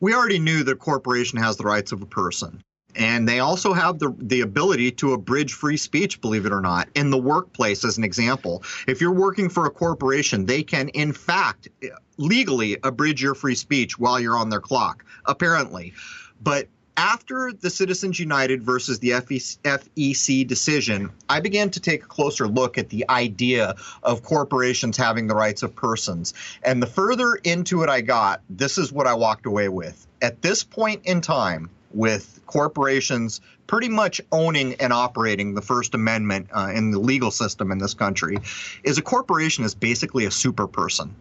We 0.00 0.14
already 0.14 0.38
knew 0.38 0.62
that 0.64 0.78
corporation 0.78 1.38
has 1.40 1.56
the 1.56 1.64
rights 1.64 1.90
of 1.90 2.02
a 2.02 2.06
person. 2.06 2.62
And 2.96 3.28
they 3.28 3.40
also 3.40 3.72
have 3.72 3.98
the, 3.98 4.14
the 4.18 4.40
ability 4.40 4.90
to 4.92 5.12
abridge 5.12 5.52
free 5.52 5.76
speech, 5.76 6.20
believe 6.20 6.46
it 6.46 6.52
or 6.52 6.60
not, 6.60 6.88
in 6.94 7.10
the 7.10 7.18
workplace, 7.18 7.84
as 7.84 7.98
an 7.98 8.04
example. 8.04 8.62
If 8.86 9.00
you're 9.00 9.12
working 9.12 9.48
for 9.48 9.66
a 9.66 9.70
corporation, 9.70 10.46
they 10.46 10.62
can, 10.62 10.88
in 10.88 11.12
fact, 11.12 11.68
legally 12.16 12.78
abridge 12.82 13.22
your 13.22 13.34
free 13.34 13.54
speech 13.54 13.98
while 13.98 14.18
you're 14.18 14.36
on 14.36 14.48
their 14.48 14.60
clock, 14.60 15.04
apparently. 15.26 15.92
But 16.42 16.68
after 16.98 17.52
the 17.52 17.70
Citizens 17.70 18.18
United 18.18 18.64
versus 18.64 18.98
the 18.98 19.10
FEC 19.10 20.46
decision, 20.46 21.10
I 21.28 21.38
began 21.38 21.70
to 21.70 21.78
take 21.80 22.02
a 22.02 22.06
closer 22.08 22.48
look 22.48 22.76
at 22.76 22.88
the 22.88 23.04
idea 23.08 23.76
of 24.02 24.24
corporations 24.24 24.96
having 24.96 25.28
the 25.28 25.36
rights 25.36 25.62
of 25.62 25.76
persons. 25.76 26.34
And 26.64 26.82
the 26.82 26.88
further 26.88 27.36
into 27.44 27.84
it 27.84 27.88
I 27.88 28.00
got, 28.00 28.40
this 28.50 28.78
is 28.78 28.92
what 28.92 29.06
I 29.06 29.14
walked 29.14 29.46
away 29.46 29.68
with. 29.68 30.08
At 30.20 30.42
this 30.42 30.64
point 30.64 31.02
in 31.04 31.20
time, 31.20 31.70
with 31.92 32.40
corporations 32.46 33.40
pretty 33.66 33.88
much 33.88 34.20
owning 34.32 34.74
and 34.74 34.92
operating 34.92 35.54
the 35.54 35.62
First 35.62 35.94
Amendment 35.94 36.48
uh, 36.52 36.72
in 36.74 36.90
the 36.90 36.98
legal 36.98 37.30
system 37.30 37.70
in 37.70 37.78
this 37.78 37.94
country, 37.94 38.38
is 38.82 38.98
a 38.98 39.02
corporation 39.02 39.64
is 39.64 39.74
basically 39.74 40.24
a 40.24 40.30
super 40.30 40.66
person. 40.66 41.14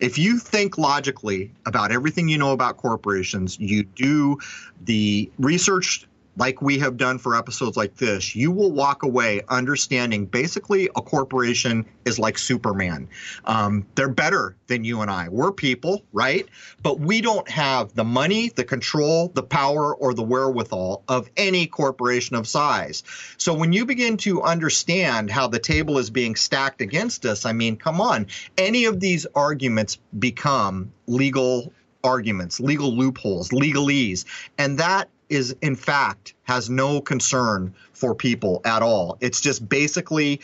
If 0.00 0.18
you 0.18 0.38
think 0.38 0.76
logically 0.76 1.52
about 1.64 1.92
everything 1.92 2.28
you 2.28 2.38
know 2.38 2.52
about 2.52 2.76
corporations, 2.76 3.58
you 3.58 3.82
do 3.82 4.38
the 4.84 5.30
research 5.38 6.06
like 6.36 6.60
we 6.60 6.78
have 6.78 6.96
done 6.96 7.18
for 7.18 7.36
episodes 7.36 7.76
like 7.76 7.96
this, 7.96 8.36
you 8.36 8.50
will 8.50 8.70
walk 8.70 9.02
away 9.02 9.42
understanding 9.48 10.26
basically 10.26 10.86
a 10.96 11.02
corporation 11.02 11.86
is 12.04 12.18
like 12.18 12.38
Superman. 12.38 13.08
Um, 13.44 13.86
they're 13.94 14.08
better 14.08 14.56
than 14.66 14.84
you 14.84 15.00
and 15.00 15.10
I. 15.10 15.28
We're 15.28 15.52
people, 15.52 16.04
right? 16.12 16.46
But 16.82 17.00
we 17.00 17.20
don't 17.20 17.48
have 17.48 17.94
the 17.94 18.04
money, 18.04 18.50
the 18.50 18.64
control, 18.64 19.28
the 19.34 19.42
power, 19.42 19.94
or 19.94 20.14
the 20.14 20.22
wherewithal 20.22 21.02
of 21.08 21.30
any 21.36 21.66
corporation 21.66 22.36
of 22.36 22.46
size. 22.46 23.02
So 23.38 23.54
when 23.54 23.72
you 23.72 23.86
begin 23.86 24.16
to 24.18 24.42
understand 24.42 25.30
how 25.30 25.48
the 25.48 25.58
table 25.58 25.98
is 25.98 26.10
being 26.10 26.36
stacked 26.36 26.80
against 26.80 27.24
us, 27.24 27.46
I 27.46 27.52
mean, 27.52 27.76
come 27.76 28.00
on, 28.00 28.26
any 28.58 28.84
of 28.84 29.00
these 29.00 29.26
arguments 29.34 29.98
become 30.18 30.92
legal 31.06 31.72
arguments, 32.04 32.60
legal 32.60 32.94
loopholes, 32.94 33.50
legalese. 33.50 34.24
And 34.58 34.78
that 34.78 35.08
is 35.28 35.54
in 35.62 35.76
fact 35.76 36.34
has 36.44 36.70
no 36.70 37.00
concern 37.00 37.74
for 37.92 38.14
people 38.14 38.60
at 38.64 38.82
all. 38.82 39.18
It's 39.20 39.40
just 39.40 39.68
basically 39.68 40.40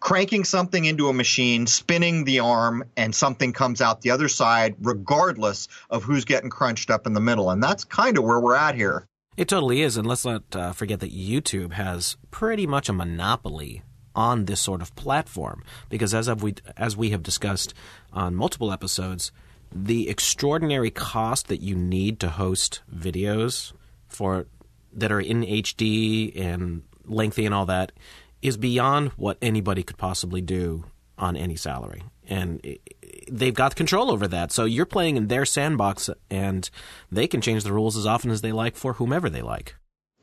cranking 0.00 0.44
something 0.44 0.84
into 0.84 1.08
a 1.08 1.12
machine, 1.12 1.66
spinning 1.66 2.24
the 2.24 2.40
arm, 2.40 2.84
and 2.96 3.14
something 3.14 3.52
comes 3.52 3.80
out 3.80 4.02
the 4.02 4.10
other 4.10 4.28
side, 4.28 4.76
regardless 4.80 5.68
of 5.90 6.04
who's 6.04 6.24
getting 6.24 6.50
crunched 6.50 6.90
up 6.90 7.06
in 7.06 7.12
the 7.12 7.20
middle. 7.20 7.50
And 7.50 7.62
that's 7.62 7.84
kind 7.84 8.18
of 8.18 8.24
where 8.24 8.40
we're 8.40 8.56
at 8.56 8.74
here. 8.74 9.06
It 9.36 9.48
totally 9.48 9.82
is. 9.82 9.96
And 9.96 10.06
let's 10.06 10.24
not 10.24 10.44
uh, 10.54 10.72
forget 10.72 11.00
that 11.00 11.12
YouTube 11.12 11.72
has 11.72 12.16
pretty 12.30 12.66
much 12.66 12.88
a 12.88 12.92
monopoly 12.92 13.82
on 14.14 14.46
this 14.46 14.60
sort 14.60 14.80
of 14.80 14.94
platform 14.96 15.62
because 15.90 16.14
as 16.14 16.34
we 16.36 16.54
as 16.76 16.96
we 16.96 17.10
have 17.10 17.22
discussed 17.22 17.74
on 18.14 18.34
multiple 18.34 18.72
episodes 18.72 19.30
the 19.70 20.08
extraordinary 20.08 20.90
cost 20.90 21.48
that 21.48 21.60
you 21.60 21.76
need 21.76 22.18
to 22.18 22.30
host 22.30 22.80
videos 22.90 23.74
for 24.08 24.46
that 24.92 25.12
are 25.12 25.20
in 25.20 25.42
HD 25.42 26.38
and 26.40 26.82
lengthy 27.04 27.46
and 27.46 27.54
all 27.54 27.66
that 27.66 27.92
is 28.42 28.56
beyond 28.56 29.10
what 29.16 29.38
anybody 29.42 29.82
could 29.82 29.98
possibly 29.98 30.40
do 30.40 30.84
on 31.18 31.36
any 31.36 31.56
salary. 31.56 32.02
And 32.28 32.60
they've 33.30 33.54
got 33.54 33.76
control 33.76 34.10
over 34.10 34.26
that. 34.28 34.52
So 34.52 34.64
you're 34.64 34.86
playing 34.86 35.16
in 35.16 35.28
their 35.28 35.44
sandbox 35.44 36.10
and 36.30 36.68
they 37.10 37.26
can 37.26 37.40
change 37.40 37.64
the 37.64 37.72
rules 37.72 37.96
as 37.96 38.06
often 38.06 38.30
as 38.30 38.40
they 38.40 38.52
like 38.52 38.76
for 38.76 38.94
whomever 38.94 39.30
they 39.30 39.42
like. 39.42 39.74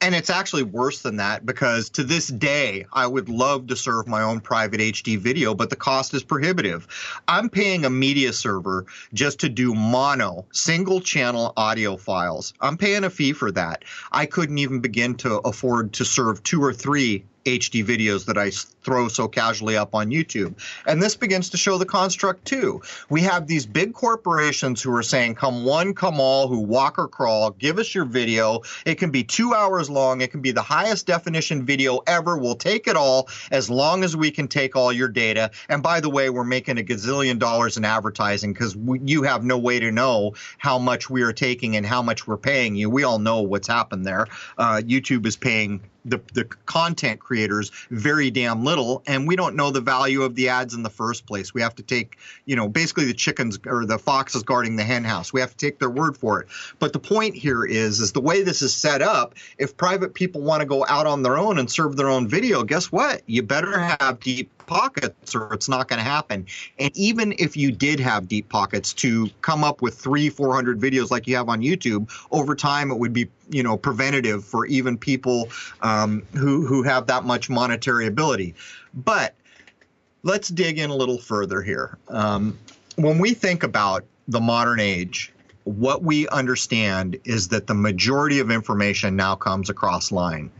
And 0.03 0.13
it's 0.13 0.29
actually 0.29 0.63
worse 0.63 1.01
than 1.01 1.15
that 1.15 1.45
because 1.45 1.89
to 1.91 2.03
this 2.03 2.27
day, 2.27 2.85
I 2.91 3.07
would 3.07 3.29
love 3.29 3.67
to 3.67 3.77
serve 3.77 4.05
my 4.05 4.21
own 4.21 4.41
private 4.41 4.81
HD 4.81 5.17
video, 5.17 5.55
but 5.55 5.69
the 5.69 5.77
cost 5.77 6.13
is 6.13 6.23
prohibitive. 6.23 6.89
I'm 7.25 7.49
paying 7.49 7.85
a 7.85 7.89
media 7.89 8.33
server 8.33 8.85
just 9.13 9.39
to 9.39 9.49
do 9.49 9.73
mono, 9.73 10.45
single 10.51 10.99
channel 10.99 11.53
audio 11.55 11.95
files. 11.95 12.53
I'm 12.59 12.75
paying 12.75 13.05
a 13.05 13.09
fee 13.09 13.31
for 13.31 13.49
that. 13.53 13.85
I 14.11 14.25
couldn't 14.25 14.57
even 14.57 14.81
begin 14.81 15.15
to 15.19 15.37
afford 15.37 15.93
to 15.93 16.03
serve 16.03 16.43
two 16.43 16.61
or 16.61 16.73
three 16.73 17.23
HD 17.45 17.85
videos 17.85 18.25
that 18.25 18.37
I 18.37 18.51
throw 18.83 19.07
so 19.07 19.27
casually 19.27 19.77
up 19.77 19.95
on 19.95 20.09
YouTube. 20.09 20.55
And 20.85 21.01
this 21.01 21.15
begins 21.15 21.49
to 21.51 21.57
show 21.57 21.77
the 21.77 21.85
construct 21.85 22.45
too. 22.45 22.81
We 23.09 23.21
have 23.21 23.47
these 23.47 23.65
big 23.65 23.93
corporations 23.93 24.81
who 24.81 24.93
are 24.95 25.03
saying, 25.03 25.35
come 25.35 25.63
one, 25.63 25.93
come 25.93 26.19
all, 26.19 26.47
who 26.47 26.59
walk 26.59 26.99
or 26.99 27.07
crawl, 27.07 27.51
give 27.51 27.79
us 27.79 27.93
your 27.93 28.05
video. 28.05 28.61
It 28.85 28.95
can 28.95 29.11
be 29.11 29.23
two 29.23 29.53
hours 29.53 29.89
long. 29.89 30.21
It 30.21 30.31
can 30.31 30.41
be 30.41 30.51
the 30.51 30.61
highest 30.61 31.07
definition 31.07 31.65
video 31.65 31.99
ever. 32.07 32.37
We'll 32.37 32.55
take 32.55 32.87
it 32.87 32.95
all 32.95 33.29
as 33.51 33.69
long 33.69 34.03
as 34.03 34.15
we 34.15 34.31
can 34.31 34.47
take 34.47 34.75
all 34.75 34.91
your 34.91 35.09
data. 35.09 35.51
And 35.69 35.81
by 35.81 35.99
the 35.99 36.09
way, 36.09 36.29
we're 36.29 36.43
making 36.43 36.77
a 36.77 36.83
gazillion 36.83 37.39
dollars 37.39 37.77
in 37.77 37.85
advertising 37.85 38.53
because 38.53 38.75
you 39.03 39.23
have 39.23 39.43
no 39.43 39.57
way 39.57 39.79
to 39.79 39.91
know 39.91 40.33
how 40.57 40.77
much 40.77 41.09
we 41.09 41.21
are 41.23 41.33
taking 41.33 41.75
and 41.75 41.85
how 41.85 42.01
much 42.01 42.27
we're 42.27 42.37
paying 42.37 42.75
you. 42.75 42.89
We 42.89 43.03
all 43.03 43.19
know 43.19 43.41
what's 43.41 43.67
happened 43.67 44.05
there. 44.05 44.27
Uh, 44.57 44.81
YouTube 44.83 45.25
is 45.25 45.35
paying 45.35 45.81
the, 46.05 46.21
the 46.33 46.45
content 46.65 47.19
creators 47.19 47.71
very 47.89 48.29
damn 48.29 48.63
little 48.63 49.03
and 49.07 49.27
we 49.27 49.35
don't 49.35 49.55
know 49.55 49.71
the 49.71 49.81
value 49.81 50.21
of 50.23 50.35
the 50.35 50.49
ads 50.49 50.73
in 50.73 50.83
the 50.83 50.89
first 50.89 51.25
place. 51.25 51.53
We 51.53 51.61
have 51.61 51.75
to 51.75 51.83
take 51.83 52.17
you 52.45 52.55
know 52.55 52.67
basically 52.67 53.05
the 53.05 53.13
chickens 53.13 53.59
or 53.65 53.85
the 53.85 53.97
foxes 53.97 54.43
guarding 54.43 54.75
the 54.75 54.83
hen 54.83 55.03
house. 55.03 55.31
We 55.31 55.39
have 55.41 55.51
to 55.51 55.57
take 55.57 55.79
their 55.79 55.89
word 55.89 56.17
for 56.17 56.41
it. 56.41 56.47
But 56.79 56.93
the 56.93 56.99
point 56.99 57.35
here 57.35 57.65
is 57.65 57.99
is 57.99 58.11
the 58.11 58.21
way 58.21 58.43
this 58.43 58.61
is 58.61 58.73
set 58.73 59.01
up 59.01 59.35
if 59.57 59.77
private 59.77 60.13
people 60.13 60.41
want 60.41 60.61
to 60.61 60.65
go 60.65 60.85
out 60.87 61.07
on 61.07 61.23
their 61.23 61.37
own 61.37 61.59
and 61.59 61.69
serve 61.69 61.95
their 61.95 62.09
own 62.09 62.27
video 62.27 62.63
guess 62.63 62.91
what? 62.91 63.21
You 63.25 63.43
better 63.43 63.79
have 63.79 64.19
deep 64.19 64.51
pockets 64.65 65.35
or 65.35 65.53
it's 65.53 65.69
not 65.69 65.87
going 65.87 65.99
to 65.99 66.03
happen. 66.03 66.45
And 66.79 66.95
even 66.95 67.33
if 67.37 67.55
you 67.55 67.71
did 67.71 67.99
have 67.99 68.27
deep 68.27 68.49
pockets 68.49 68.93
to 68.95 69.29
come 69.41 69.63
up 69.63 69.81
with 69.81 69.95
three, 69.95 70.29
400 70.29 70.79
videos 70.79 71.11
like 71.11 71.27
you 71.27 71.35
have 71.35 71.49
on 71.49 71.61
YouTube, 71.61 72.09
over 72.31 72.55
time 72.55 72.91
it 72.91 72.97
would 72.97 73.13
be, 73.13 73.29
you 73.49 73.63
know, 73.63 73.77
preventative 73.77 74.43
for 74.43 74.65
even 74.65 74.97
people 74.97 75.49
um, 75.81 76.23
who, 76.33 76.65
who 76.65 76.83
have 76.83 77.07
that 77.07 77.23
much 77.23 77.49
monetary 77.49 78.07
ability. 78.07 78.55
But 78.93 79.35
let's 80.23 80.49
dig 80.49 80.79
in 80.79 80.89
a 80.89 80.95
little 80.95 81.17
further 81.17 81.61
here. 81.61 81.97
Um, 82.07 82.57
when 82.95 83.19
we 83.19 83.33
think 83.33 83.63
about 83.63 84.05
the 84.27 84.39
modern 84.39 84.79
age, 84.79 85.33
what 85.65 86.03
we 86.03 86.27
understand 86.29 87.17
is 87.23 87.47
that 87.49 87.67
the 87.67 87.73
majority 87.73 88.39
of 88.39 88.51
information 88.51 89.15
now 89.15 89.35
comes 89.35 89.69
across 89.69 90.11
line. 90.11 90.51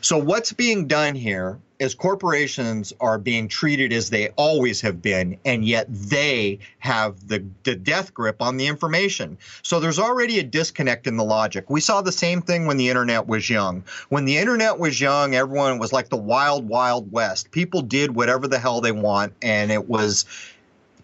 So 0.00 0.18
what's 0.18 0.52
being 0.52 0.86
done 0.86 1.14
here 1.14 1.58
is 1.78 1.94
corporations 1.94 2.92
are 3.00 3.18
being 3.18 3.48
treated 3.48 3.92
as 3.92 4.10
they 4.10 4.28
always 4.36 4.80
have 4.80 5.02
been, 5.02 5.38
and 5.44 5.64
yet 5.64 5.86
they 5.88 6.58
have 6.78 7.28
the, 7.28 7.44
the 7.64 7.74
death 7.74 8.14
grip 8.14 8.40
on 8.40 8.56
the 8.56 8.66
information. 8.66 9.38
So 9.62 9.80
there's 9.80 9.98
already 9.98 10.38
a 10.38 10.42
disconnect 10.42 11.06
in 11.06 11.16
the 11.16 11.24
logic. 11.24 11.68
We 11.68 11.80
saw 11.80 12.00
the 12.00 12.12
same 12.12 12.42
thing 12.42 12.66
when 12.66 12.76
the 12.76 12.88
internet 12.88 13.26
was 13.26 13.50
young. 13.50 13.84
When 14.08 14.24
the 14.24 14.38
internet 14.38 14.78
was 14.78 15.00
young, 15.00 15.34
everyone 15.34 15.78
was 15.78 15.92
like 15.92 16.08
the 16.08 16.16
wild, 16.16 16.68
wild 16.68 17.10
west. 17.12 17.50
People 17.50 17.82
did 17.82 18.14
whatever 18.14 18.48
the 18.48 18.58
hell 18.58 18.80
they 18.80 18.92
want, 18.92 19.34
and 19.42 19.70
it 19.70 19.88
was 19.88 20.24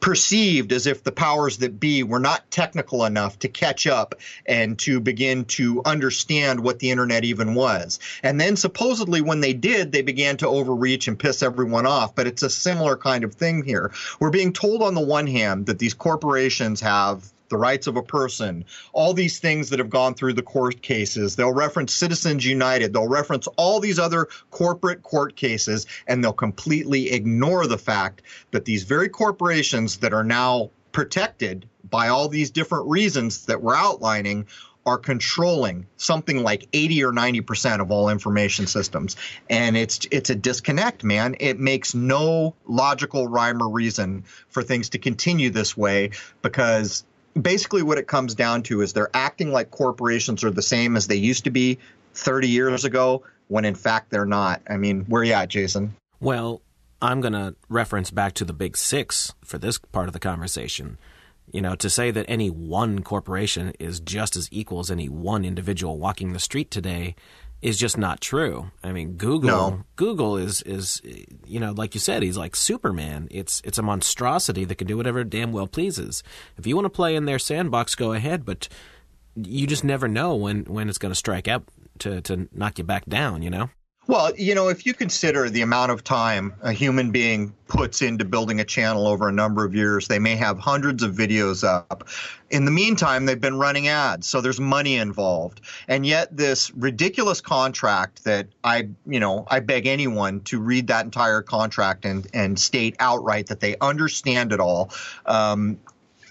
perceived 0.02 0.72
as 0.72 0.86
if 0.86 1.04
the 1.04 1.12
powers 1.12 1.58
that 1.58 1.80
be 1.80 2.02
were 2.02 2.18
not 2.18 2.50
technical 2.50 3.04
enough 3.04 3.38
to 3.38 3.48
catch 3.48 3.86
up 3.86 4.16
and 4.44 4.78
to 4.80 5.00
begin 5.00 5.44
to 5.44 5.80
understand 5.84 6.60
what 6.60 6.80
the 6.80 6.90
internet 6.90 7.24
even 7.24 7.54
was. 7.54 8.00
And 8.22 8.38
then 8.38 8.56
supposedly 8.56 9.22
when 9.22 9.40
they 9.40 9.52
did, 9.54 9.92
they 9.92 10.02
began 10.02 10.36
to 10.38 10.48
overreach 10.48 11.06
and 11.06 11.18
piss 11.18 11.42
everyone 11.42 11.86
off. 11.86 12.16
But 12.16 12.26
it's 12.26 12.42
a 12.42 12.50
similar 12.50 12.96
kind 12.96 13.22
of 13.22 13.34
thing 13.34 13.62
here. 13.62 13.92
We're 14.18 14.30
being 14.30 14.52
told 14.52 14.82
on 14.82 14.94
the 14.94 15.00
one 15.00 15.28
hand 15.28 15.66
that 15.66 15.78
these 15.78 15.94
corporations 15.94 16.80
have 16.80 17.32
the 17.52 17.58
rights 17.58 17.86
of 17.86 17.96
a 17.96 18.02
person, 18.02 18.64
all 18.92 19.12
these 19.12 19.38
things 19.38 19.68
that 19.70 19.78
have 19.78 19.90
gone 19.90 20.14
through 20.14 20.32
the 20.32 20.42
court 20.42 20.82
cases. 20.82 21.36
They'll 21.36 21.52
reference 21.52 21.94
Citizens 21.94 22.44
United. 22.44 22.92
They'll 22.92 23.06
reference 23.06 23.46
all 23.56 23.78
these 23.78 23.98
other 23.98 24.26
corporate 24.50 25.02
court 25.02 25.36
cases, 25.36 25.86
and 26.08 26.24
they'll 26.24 26.32
completely 26.32 27.12
ignore 27.12 27.66
the 27.66 27.78
fact 27.78 28.22
that 28.50 28.64
these 28.64 28.84
very 28.84 29.10
corporations 29.10 29.98
that 29.98 30.14
are 30.14 30.24
now 30.24 30.70
protected 30.92 31.68
by 31.88 32.08
all 32.08 32.28
these 32.28 32.50
different 32.50 32.88
reasons 32.88 33.46
that 33.46 33.62
we're 33.62 33.76
outlining 33.76 34.46
are 34.84 34.98
controlling 34.98 35.86
something 35.96 36.42
like 36.42 36.66
80 36.72 37.04
or 37.04 37.12
90 37.12 37.40
percent 37.42 37.82
of 37.82 37.90
all 37.90 38.08
information 38.08 38.66
systems 38.66 39.14
and 39.48 39.76
it's 39.76 40.08
it's 40.10 40.28
a 40.28 40.34
disconnect 40.34 41.04
man 41.04 41.36
it 41.38 41.60
makes 41.60 41.94
no 41.94 42.54
logical 42.66 43.28
rhyme 43.28 43.62
or 43.62 43.68
reason 43.68 44.24
for 44.48 44.62
things 44.62 44.88
to 44.88 44.98
continue 44.98 45.50
this 45.50 45.76
way 45.76 46.10
because 46.42 47.04
basically 47.40 47.82
what 47.82 47.98
it 47.98 48.06
comes 48.06 48.34
down 48.34 48.62
to 48.64 48.80
is 48.82 48.92
they're 48.92 49.10
acting 49.14 49.52
like 49.52 49.70
corporations 49.70 50.44
are 50.44 50.50
the 50.50 50.62
same 50.62 50.96
as 50.96 51.06
they 51.06 51.16
used 51.16 51.44
to 51.44 51.50
be 51.50 51.78
30 52.14 52.48
years 52.48 52.84
ago 52.84 53.22
when 53.48 53.64
in 53.64 53.74
fact 53.74 54.10
they're 54.10 54.26
not. 54.26 54.62
I 54.68 54.76
mean, 54.76 55.04
where 55.04 55.22
are 55.22 55.24
you 55.24 55.32
at, 55.32 55.48
Jason? 55.48 55.96
Well, 56.20 56.62
I'm 57.00 57.20
going 57.20 57.32
to 57.32 57.56
reference 57.68 58.10
back 58.10 58.34
to 58.34 58.44
the 58.44 58.52
big 58.52 58.76
six 58.76 59.34
for 59.44 59.58
this 59.58 59.78
part 59.78 60.08
of 60.08 60.12
the 60.12 60.20
conversation. 60.20 60.98
You 61.52 61.60
know, 61.60 61.74
to 61.74 61.90
say 61.90 62.10
that 62.12 62.24
any 62.28 62.48
one 62.48 63.02
corporation 63.02 63.72
is 63.78 64.00
just 64.00 64.36
as 64.36 64.48
equal 64.52 64.80
as 64.80 64.90
any 64.90 65.08
one 65.08 65.44
individual 65.44 65.98
walking 65.98 66.32
the 66.32 66.38
street 66.38 66.70
today 66.70 67.14
is 67.62 67.78
just 67.78 67.96
not 67.96 68.20
true. 68.20 68.70
I 68.82 68.92
mean, 68.92 69.12
Google 69.12 69.50
no. 69.50 69.84
Google 69.96 70.36
is 70.36 70.62
is 70.62 71.00
you 71.46 71.60
know, 71.60 71.72
like 71.72 71.94
you 71.94 72.00
said, 72.00 72.22
he's 72.22 72.36
like 72.36 72.56
Superman. 72.56 73.28
It's 73.30 73.62
it's 73.64 73.78
a 73.78 73.82
monstrosity 73.82 74.64
that 74.64 74.74
can 74.74 74.88
do 74.88 74.96
whatever 74.96 75.22
damn 75.24 75.52
well 75.52 75.68
pleases. 75.68 76.22
If 76.58 76.66
you 76.66 76.74
want 76.74 76.86
to 76.86 76.90
play 76.90 77.14
in 77.14 77.24
their 77.24 77.38
sandbox, 77.38 77.94
go 77.94 78.12
ahead, 78.12 78.44
but 78.44 78.68
you 79.36 79.66
just 79.66 79.84
never 79.84 80.08
know 80.08 80.34
when 80.34 80.64
when 80.64 80.88
it's 80.88 80.98
going 80.98 81.12
to 81.12 81.18
strike 81.18 81.46
out 81.48 81.62
to 82.00 82.20
to 82.22 82.48
knock 82.52 82.78
you 82.78 82.84
back 82.84 83.06
down, 83.06 83.42
you 83.42 83.50
know? 83.50 83.70
Well, 84.08 84.34
you 84.36 84.56
know, 84.56 84.68
if 84.68 84.84
you 84.84 84.94
consider 84.94 85.48
the 85.48 85.62
amount 85.62 85.92
of 85.92 86.02
time 86.02 86.54
a 86.62 86.72
human 86.72 87.12
being 87.12 87.54
puts 87.68 88.02
into 88.02 88.24
building 88.24 88.58
a 88.58 88.64
channel 88.64 89.06
over 89.06 89.28
a 89.28 89.32
number 89.32 89.64
of 89.64 89.76
years, 89.76 90.08
they 90.08 90.18
may 90.18 90.34
have 90.34 90.58
hundreds 90.58 91.04
of 91.04 91.14
videos 91.14 91.62
up. 91.62 92.08
In 92.50 92.64
the 92.64 92.72
meantime, 92.72 93.26
they've 93.26 93.40
been 93.40 93.58
running 93.58 93.86
ads, 93.86 94.26
so 94.26 94.40
there's 94.40 94.58
money 94.58 94.96
involved. 94.96 95.60
And 95.86 96.04
yet, 96.04 96.36
this 96.36 96.72
ridiculous 96.72 97.40
contract 97.40 98.24
that 98.24 98.48
I, 98.64 98.88
you 99.06 99.20
know, 99.20 99.46
I 99.48 99.60
beg 99.60 99.86
anyone 99.86 100.40
to 100.42 100.60
read 100.60 100.88
that 100.88 101.04
entire 101.04 101.40
contract 101.40 102.04
and, 102.04 102.26
and 102.34 102.58
state 102.58 102.96
outright 102.98 103.46
that 103.46 103.60
they 103.60 103.76
understand 103.80 104.52
it 104.52 104.58
all. 104.58 104.90
Um, 105.26 105.78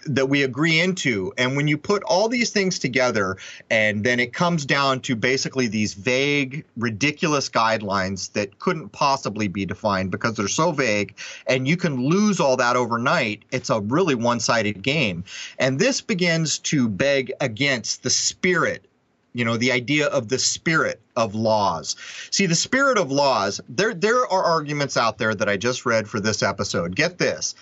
that 0.06 0.30
we 0.30 0.44
agree 0.44 0.80
into. 0.80 1.34
And 1.38 1.56
when 1.56 1.68
you 1.68 1.78
put 1.78 2.04
all 2.04 2.30
these 2.30 2.50
things 2.50 2.80
together, 2.80 3.38
and 3.70 4.04
then 4.04 4.20
it 4.20 4.34
comes 4.34 4.66
down 4.66 5.02
to 5.02 5.16
basically 5.16 5.68
these 5.68 5.94
vague, 5.94 6.66
ridiculous 6.78 7.50
guidelines 7.50 8.32
that 8.34 8.60
couldn't 8.60 8.90
possibly 8.90 9.48
be 9.48 9.66
defined 9.66 10.12
because 10.12 10.36
they're 10.36 10.48
so 10.48 10.72
vague, 10.72 11.16
and 11.48 11.68
you 11.68 11.78
can 11.78 12.08
lose 12.08 12.40
all 12.40 12.58
that 12.58 12.76
overnight, 12.76 13.44
it's 13.52 13.70
a 13.70 13.80
really 13.82 14.16
one 14.16 14.40
sided 14.40 14.82
game. 14.82 15.24
And 15.60 15.80
this 15.80 16.02
begins 16.02 16.60
to 16.60 16.88
beg 16.88 17.32
against 17.40 18.04
the 18.04 18.10
spirit 18.10 18.86
you 19.34 19.46
know 19.46 19.58
the 19.58 19.72
idea 19.72 20.08
of 20.08 20.28
the 20.28 20.40
spirit 20.40 21.00
of 21.16 21.36
laws 21.36 21.96
see 22.32 22.46
the 22.46 22.56
spirit 22.56 22.98
of 22.98 23.12
laws 23.12 23.62
there 23.70 23.94
there 23.94 24.26
are 24.28 24.44
arguments 24.44 24.98
out 24.98 25.18
there 25.18 25.34
that 25.34 25.48
i 25.48 25.58
just 25.58 25.86
read 25.86 26.08
for 26.08 26.20
this 26.20 26.44
episode 26.44 26.96
get 26.96 27.18
this 27.18 27.56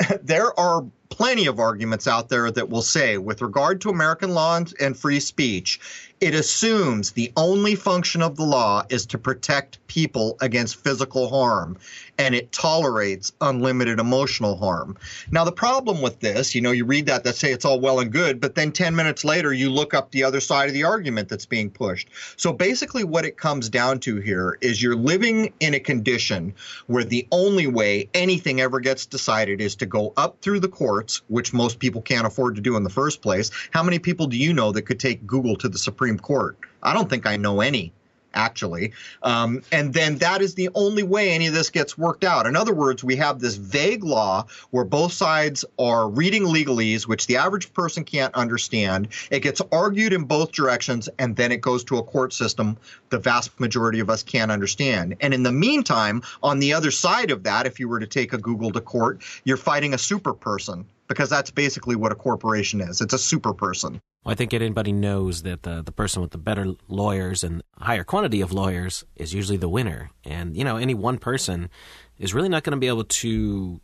there 0.22 0.58
are 0.58 0.84
plenty 1.08 1.46
of 1.46 1.58
arguments 1.58 2.06
out 2.06 2.28
there 2.28 2.50
that 2.50 2.68
will 2.68 2.82
say, 2.82 3.18
with 3.18 3.42
regard 3.42 3.80
to 3.80 3.90
American 3.90 4.30
law 4.30 4.60
and 4.80 4.96
free 4.96 5.20
speech, 5.20 5.80
It 6.20 6.34
assumes 6.34 7.12
the 7.12 7.32
only 7.36 7.74
function 7.74 8.22
of 8.22 8.36
the 8.36 8.44
law 8.44 8.84
is 8.90 9.06
to 9.06 9.18
protect 9.18 9.84
people 9.86 10.36
against 10.40 10.76
physical 10.76 11.28
harm, 11.28 11.78
and 12.20 12.34
it 12.34 12.52
tolerates 12.52 13.32
unlimited 13.40 13.98
emotional 13.98 14.54
harm. 14.54 14.94
Now, 15.30 15.44
the 15.44 15.52
problem 15.52 16.02
with 16.02 16.20
this, 16.20 16.54
you 16.54 16.60
know, 16.60 16.70
you 16.70 16.84
read 16.84 17.06
that, 17.06 17.24
that 17.24 17.34
say 17.34 17.50
it's 17.50 17.64
all 17.64 17.80
well 17.80 17.98
and 17.98 18.12
good, 18.12 18.42
but 18.42 18.54
then 18.54 18.72
10 18.72 18.94
minutes 18.94 19.24
later, 19.24 19.54
you 19.54 19.70
look 19.70 19.94
up 19.94 20.10
the 20.10 20.22
other 20.22 20.38
side 20.40 20.68
of 20.68 20.74
the 20.74 20.84
argument 20.84 21.30
that's 21.30 21.46
being 21.46 21.70
pushed. 21.70 22.10
So 22.36 22.52
basically, 22.52 23.04
what 23.04 23.24
it 23.24 23.38
comes 23.38 23.70
down 23.70 24.00
to 24.00 24.20
here 24.20 24.58
is 24.60 24.82
you're 24.82 24.96
living 24.96 25.54
in 25.60 25.72
a 25.72 25.80
condition 25.80 26.52
where 26.88 27.04
the 27.04 27.26
only 27.32 27.66
way 27.66 28.10
anything 28.12 28.60
ever 28.60 28.80
gets 28.80 29.06
decided 29.06 29.62
is 29.62 29.74
to 29.76 29.86
go 29.86 30.12
up 30.18 30.42
through 30.42 30.60
the 30.60 30.68
courts, 30.68 31.22
which 31.28 31.54
most 31.54 31.78
people 31.78 32.02
can't 32.02 32.26
afford 32.26 32.54
to 32.56 32.60
do 32.60 32.76
in 32.76 32.82
the 32.82 32.90
first 32.90 33.22
place. 33.22 33.50
How 33.70 33.82
many 33.82 33.98
people 33.98 34.26
do 34.26 34.36
you 34.36 34.52
know 34.52 34.72
that 34.72 34.82
could 34.82 35.00
take 35.00 35.26
Google 35.26 35.56
to 35.56 35.70
the 35.70 35.78
Supreme 35.78 36.18
Court? 36.18 36.58
I 36.82 36.92
don't 36.92 37.08
think 37.08 37.26
I 37.26 37.38
know 37.38 37.62
any 37.62 37.94
actually. 38.34 38.92
Um, 39.22 39.62
and 39.72 39.92
then 39.92 40.18
that 40.18 40.42
is 40.42 40.54
the 40.54 40.70
only 40.74 41.02
way 41.02 41.30
any 41.30 41.46
of 41.46 41.54
this 41.54 41.70
gets 41.70 41.98
worked 41.98 42.24
out. 42.24 42.46
In 42.46 42.56
other 42.56 42.74
words, 42.74 43.02
we 43.02 43.16
have 43.16 43.40
this 43.40 43.56
vague 43.56 44.04
law 44.04 44.46
where 44.70 44.84
both 44.84 45.12
sides 45.12 45.64
are 45.78 46.08
reading 46.08 46.44
legalese, 46.44 47.06
which 47.06 47.26
the 47.26 47.36
average 47.36 47.72
person 47.72 48.04
can't 48.04 48.34
understand. 48.34 49.08
It 49.30 49.40
gets 49.40 49.60
argued 49.72 50.12
in 50.12 50.24
both 50.24 50.52
directions, 50.52 51.08
and 51.18 51.36
then 51.36 51.52
it 51.52 51.60
goes 51.60 51.84
to 51.84 51.98
a 51.98 52.02
court 52.02 52.32
system 52.32 52.76
the 53.10 53.18
vast 53.18 53.58
majority 53.58 54.00
of 54.00 54.08
us 54.08 54.22
can't 54.22 54.50
understand. 54.50 55.16
And 55.20 55.34
in 55.34 55.42
the 55.42 55.52
meantime, 55.52 56.22
on 56.42 56.60
the 56.60 56.72
other 56.72 56.90
side 56.90 57.30
of 57.30 57.42
that, 57.42 57.66
if 57.66 57.80
you 57.80 57.88
were 57.88 58.00
to 58.00 58.06
take 58.06 58.32
a 58.32 58.38
Google 58.38 58.70
to 58.72 58.80
court, 58.80 59.22
you're 59.44 59.56
fighting 59.56 59.94
a 59.94 59.98
super 59.98 60.32
person 60.32 60.86
because 61.10 61.28
that's 61.28 61.50
basically 61.50 61.96
what 61.96 62.12
a 62.12 62.14
corporation 62.14 62.80
is. 62.80 63.00
It's 63.00 63.12
a 63.12 63.18
super 63.18 63.52
person. 63.52 64.00
Well, 64.24 64.32
I 64.32 64.36
think 64.36 64.54
anybody 64.54 64.92
knows 64.92 65.42
that 65.42 65.64
the 65.64 65.82
the 65.82 65.90
person 65.90 66.22
with 66.22 66.30
the 66.30 66.38
better 66.38 66.74
lawyers 66.86 67.42
and 67.42 67.64
higher 67.76 68.04
quantity 68.04 68.40
of 68.40 68.52
lawyers 68.52 69.04
is 69.16 69.34
usually 69.34 69.58
the 69.58 69.68
winner. 69.68 70.10
And 70.24 70.56
you 70.56 70.62
know, 70.62 70.76
any 70.76 70.94
one 70.94 71.18
person 71.18 71.68
is 72.16 72.32
really 72.32 72.48
not 72.48 72.62
going 72.62 72.76
to 72.76 72.80
be 72.80 72.86
able 72.86 73.04
to 73.04 73.80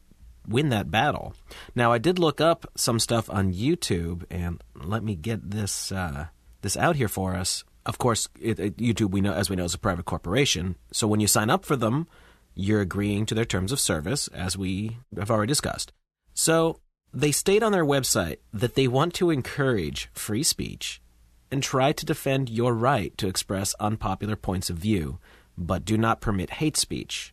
win 0.47 0.69
that 0.69 0.89
battle. 0.89 1.35
Now, 1.75 1.91
I 1.91 1.99
did 1.99 2.21
look 2.21 2.41
up 2.41 2.65
some 2.77 3.01
stuff 3.01 3.29
on 3.29 3.53
YouTube, 3.53 4.23
and 4.31 4.63
let 4.77 5.03
me 5.03 5.17
get 5.17 5.51
this 5.51 5.91
uh, 5.91 6.27
this 6.63 6.77
out 6.77 6.95
here 6.95 7.09
for 7.09 7.35
us. 7.35 7.65
Of 7.85 7.99
course, 7.99 8.29
it, 8.41 8.61
it, 8.61 8.77
YouTube, 8.77 9.11
we 9.11 9.21
know 9.21 9.33
as 9.33 9.51
we 9.51 9.57
know, 9.57 9.65
is 9.65 9.75
a 9.75 9.79
private 9.79 10.05
corporation. 10.05 10.77
So 10.93 11.09
when 11.09 11.19
you 11.19 11.27
sign 11.27 11.51
up 11.51 11.65
for 11.65 11.75
them, 11.75 12.07
you're 12.55 12.81
agreeing 12.81 13.27
to 13.27 13.35
their 13.35 13.45
terms 13.45 13.73
of 13.73 13.81
service, 13.81 14.29
as 14.29 14.57
we 14.57 14.99
have 15.19 15.31
already 15.31 15.49
discussed. 15.49 15.93
So 16.35 16.79
they 17.17 17.33
state 17.33 17.63
on 17.63 17.73
their 17.73 17.85
website 17.85 18.37
that 18.53 18.75
they 18.75 18.87
want 18.87 19.15
to 19.15 19.31
encourage 19.31 20.11
free 20.13 20.43
speech 20.43 21.01
and 21.51 21.63
try 21.63 21.91
to 21.91 22.05
defend 22.05 22.51
your 22.51 22.75
right 22.75 23.17
to 23.17 23.27
express 23.27 23.75
unpopular 23.81 24.37
points 24.37 24.69
of 24.69 24.77
view, 24.77 25.19
but 25.57 25.87
do 25.87 25.97
not 25.97 26.21
permit 26.21 26.51
hate 26.51 26.77
speech. 26.77 27.33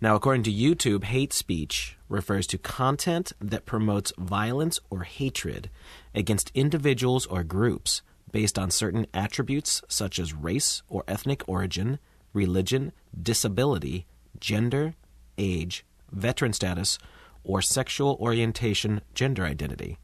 Now, 0.00 0.16
according 0.16 0.42
to 0.44 0.52
YouTube, 0.52 1.04
hate 1.04 1.32
speech 1.32 1.96
refers 2.08 2.48
to 2.48 2.58
content 2.58 3.32
that 3.40 3.64
promotes 3.64 4.12
violence 4.18 4.80
or 4.90 5.04
hatred 5.04 5.70
against 6.16 6.50
individuals 6.52 7.24
or 7.26 7.44
groups 7.44 8.02
based 8.32 8.58
on 8.58 8.72
certain 8.72 9.06
attributes 9.14 9.82
such 9.86 10.18
as 10.18 10.34
race 10.34 10.82
or 10.88 11.04
ethnic 11.06 11.44
origin, 11.46 12.00
religion, 12.32 12.90
disability, 13.22 14.04
gender, 14.40 14.94
age, 15.38 15.84
veteran 16.10 16.52
status, 16.52 16.98
or 17.44 17.62
sexual 17.62 18.16
orientation, 18.20 19.00
gender 19.14 19.44
identity. 19.44 19.98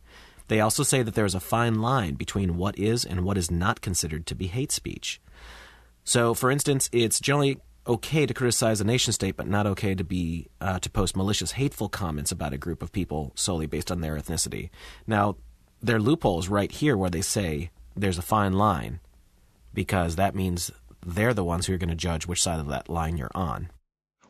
They 0.48 0.60
also 0.60 0.82
say 0.82 1.02
that 1.02 1.14
there 1.14 1.26
is 1.26 1.34
a 1.34 1.40
fine 1.40 1.80
line 1.80 2.14
between 2.14 2.56
what 2.56 2.78
is 2.78 3.04
and 3.04 3.20
what 3.20 3.38
is 3.38 3.50
not 3.50 3.80
considered 3.80 4.26
to 4.26 4.34
be 4.34 4.46
hate 4.46 4.72
speech. 4.72 5.20
So, 6.04 6.32
for 6.32 6.50
instance, 6.50 6.88
it's 6.90 7.20
generally 7.20 7.58
okay 7.86 8.26
to 8.26 8.34
criticize 8.34 8.80
a 8.80 8.84
nation 8.84 9.12
state, 9.12 9.36
but 9.36 9.46
not 9.46 9.66
okay 9.66 9.94
to 9.94 10.04
be 10.04 10.48
uh, 10.60 10.78
to 10.78 10.90
post 10.90 11.16
malicious, 11.16 11.52
hateful 11.52 11.88
comments 11.88 12.32
about 12.32 12.52
a 12.52 12.58
group 12.58 12.82
of 12.82 12.92
people 12.92 13.32
solely 13.34 13.66
based 13.66 13.90
on 13.90 14.00
their 14.00 14.16
ethnicity. 14.16 14.70
Now, 15.06 15.36
there 15.82 15.96
are 15.96 16.00
loopholes 16.00 16.48
right 16.48 16.72
here 16.72 16.96
where 16.96 17.10
they 17.10 17.20
say 17.20 17.70
there's 17.94 18.18
a 18.18 18.22
fine 18.22 18.54
line, 18.54 19.00
because 19.74 20.16
that 20.16 20.34
means 20.34 20.70
they're 21.06 21.34
the 21.34 21.44
ones 21.44 21.66
who 21.66 21.74
are 21.74 21.78
going 21.78 21.88
to 21.88 21.94
judge 21.94 22.26
which 22.26 22.42
side 22.42 22.60
of 22.60 22.68
that 22.68 22.88
line 22.88 23.16
you're 23.16 23.30
on. 23.34 23.70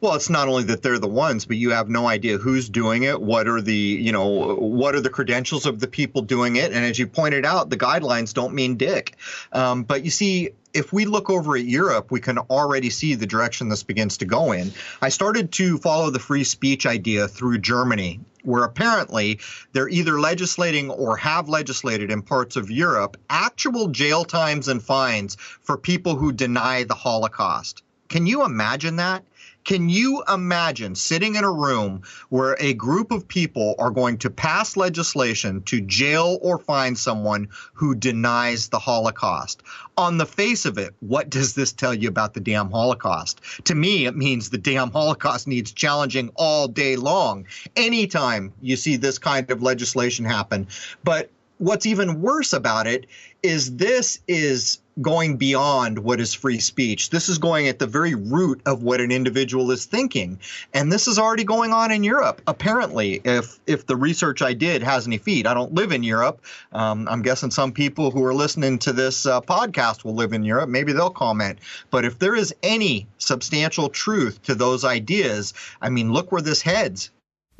Well, 0.00 0.14
it's 0.14 0.30
not 0.30 0.46
only 0.46 0.62
that 0.64 0.82
they're 0.82 1.00
the 1.00 1.08
ones, 1.08 1.44
but 1.44 1.56
you 1.56 1.70
have 1.70 1.88
no 1.88 2.06
idea 2.06 2.38
who's 2.38 2.68
doing 2.68 3.02
it. 3.02 3.20
What 3.20 3.48
are 3.48 3.60
the, 3.60 3.74
you 3.74 4.12
know, 4.12 4.54
what 4.54 4.94
are 4.94 5.00
the 5.00 5.10
credentials 5.10 5.66
of 5.66 5.80
the 5.80 5.88
people 5.88 6.22
doing 6.22 6.54
it? 6.54 6.72
And 6.72 6.84
as 6.84 7.00
you 7.00 7.08
pointed 7.08 7.44
out, 7.44 7.68
the 7.68 7.76
guidelines 7.76 8.32
don't 8.32 8.54
mean 8.54 8.76
dick. 8.76 9.16
Um, 9.52 9.82
but 9.82 10.04
you 10.04 10.10
see, 10.10 10.50
if 10.72 10.92
we 10.92 11.04
look 11.04 11.30
over 11.30 11.56
at 11.56 11.64
Europe, 11.64 12.12
we 12.12 12.20
can 12.20 12.38
already 12.38 12.90
see 12.90 13.16
the 13.16 13.26
direction 13.26 13.68
this 13.68 13.82
begins 13.82 14.18
to 14.18 14.24
go 14.24 14.52
in. 14.52 14.70
I 15.02 15.08
started 15.08 15.50
to 15.52 15.78
follow 15.78 16.10
the 16.10 16.20
free 16.20 16.44
speech 16.44 16.86
idea 16.86 17.26
through 17.26 17.58
Germany, 17.58 18.20
where 18.44 18.62
apparently 18.62 19.40
they're 19.72 19.88
either 19.88 20.20
legislating 20.20 20.90
or 20.90 21.16
have 21.16 21.48
legislated 21.48 22.12
in 22.12 22.22
parts 22.22 22.54
of 22.54 22.70
Europe 22.70 23.16
actual 23.30 23.88
jail 23.88 24.24
times 24.24 24.68
and 24.68 24.80
fines 24.80 25.34
for 25.34 25.76
people 25.76 26.14
who 26.14 26.30
deny 26.30 26.84
the 26.84 26.94
Holocaust. 26.94 27.82
Can 28.08 28.26
you 28.26 28.44
imagine 28.44 28.96
that? 28.96 29.24
Can 29.68 29.90
you 29.90 30.24
imagine 30.26 30.94
sitting 30.94 31.34
in 31.34 31.44
a 31.44 31.52
room 31.52 32.00
where 32.30 32.56
a 32.58 32.72
group 32.72 33.10
of 33.10 33.28
people 33.28 33.74
are 33.78 33.90
going 33.90 34.16
to 34.16 34.30
pass 34.30 34.78
legislation 34.78 35.60
to 35.64 35.82
jail 35.82 36.38
or 36.40 36.58
fine 36.58 36.96
someone 36.96 37.50
who 37.74 37.94
denies 37.94 38.70
the 38.70 38.78
Holocaust? 38.78 39.62
On 39.98 40.16
the 40.16 40.24
face 40.24 40.64
of 40.64 40.78
it, 40.78 40.94
what 41.00 41.28
does 41.28 41.52
this 41.52 41.70
tell 41.70 41.92
you 41.92 42.08
about 42.08 42.32
the 42.32 42.40
damn 42.40 42.70
Holocaust? 42.70 43.42
To 43.64 43.74
me, 43.74 44.06
it 44.06 44.16
means 44.16 44.48
the 44.48 44.56
damn 44.56 44.90
Holocaust 44.90 45.46
needs 45.46 45.70
challenging 45.70 46.30
all 46.36 46.66
day 46.66 46.96
long. 46.96 47.44
Anytime 47.76 48.54
you 48.62 48.74
see 48.74 48.96
this 48.96 49.18
kind 49.18 49.50
of 49.50 49.62
legislation 49.62 50.24
happen. 50.24 50.66
But 51.04 51.30
what's 51.58 51.84
even 51.84 52.22
worse 52.22 52.54
about 52.54 52.86
it 52.86 53.04
is 53.42 53.76
this 53.76 54.18
is 54.26 54.78
going 55.00 55.36
beyond 55.36 55.98
what 55.98 56.20
is 56.20 56.34
free 56.34 56.60
speech. 56.60 57.10
This 57.10 57.28
is 57.28 57.38
going 57.38 57.68
at 57.68 57.78
the 57.78 57.86
very 57.86 58.14
root 58.14 58.60
of 58.66 58.82
what 58.82 59.00
an 59.00 59.10
individual 59.10 59.70
is 59.70 59.84
thinking. 59.84 60.40
And 60.74 60.90
this 60.90 61.06
is 61.06 61.18
already 61.18 61.44
going 61.44 61.72
on 61.72 61.90
in 61.92 62.04
Europe, 62.04 62.42
apparently, 62.46 63.20
if, 63.24 63.58
if 63.66 63.86
the 63.86 63.96
research 63.96 64.42
I 64.42 64.54
did 64.54 64.82
has 64.82 65.06
any 65.06 65.18
feet. 65.18 65.46
I 65.46 65.54
don't 65.54 65.74
live 65.74 65.92
in 65.92 66.02
Europe. 66.02 66.44
Um, 66.72 67.08
I'm 67.08 67.22
guessing 67.22 67.50
some 67.50 67.72
people 67.72 68.10
who 68.10 68.24
are 68.24 68.34
listening 68.34 68.78
to 68.80 68.92
this 68.92 69.26
uh, 69.26 69.40
podcast 69.40 70.04
will 70.04 70.14
live 70.14 70.32
in 70.32 70.42
Europe. 70.42 70.68
Maybe 70.68 70.92
they'll 70.92 71.10
comment. 71.10 71.58
But 71.90 72.04
if 72.04 72.18
there 72.18 72.34
is 72.34 72.54
any 72.62 73.06
substantial 73.18 73.88
truth 73.88 74.42
to 74.44 74.54
those 74.54 74.84
ideas, 74.84 75.54
I 75.80 75.90
mean, 75.90 76.12
look 76.12 76.32
where 76.32 76.42
this 76.42 76.62
heads. 76.62 77.10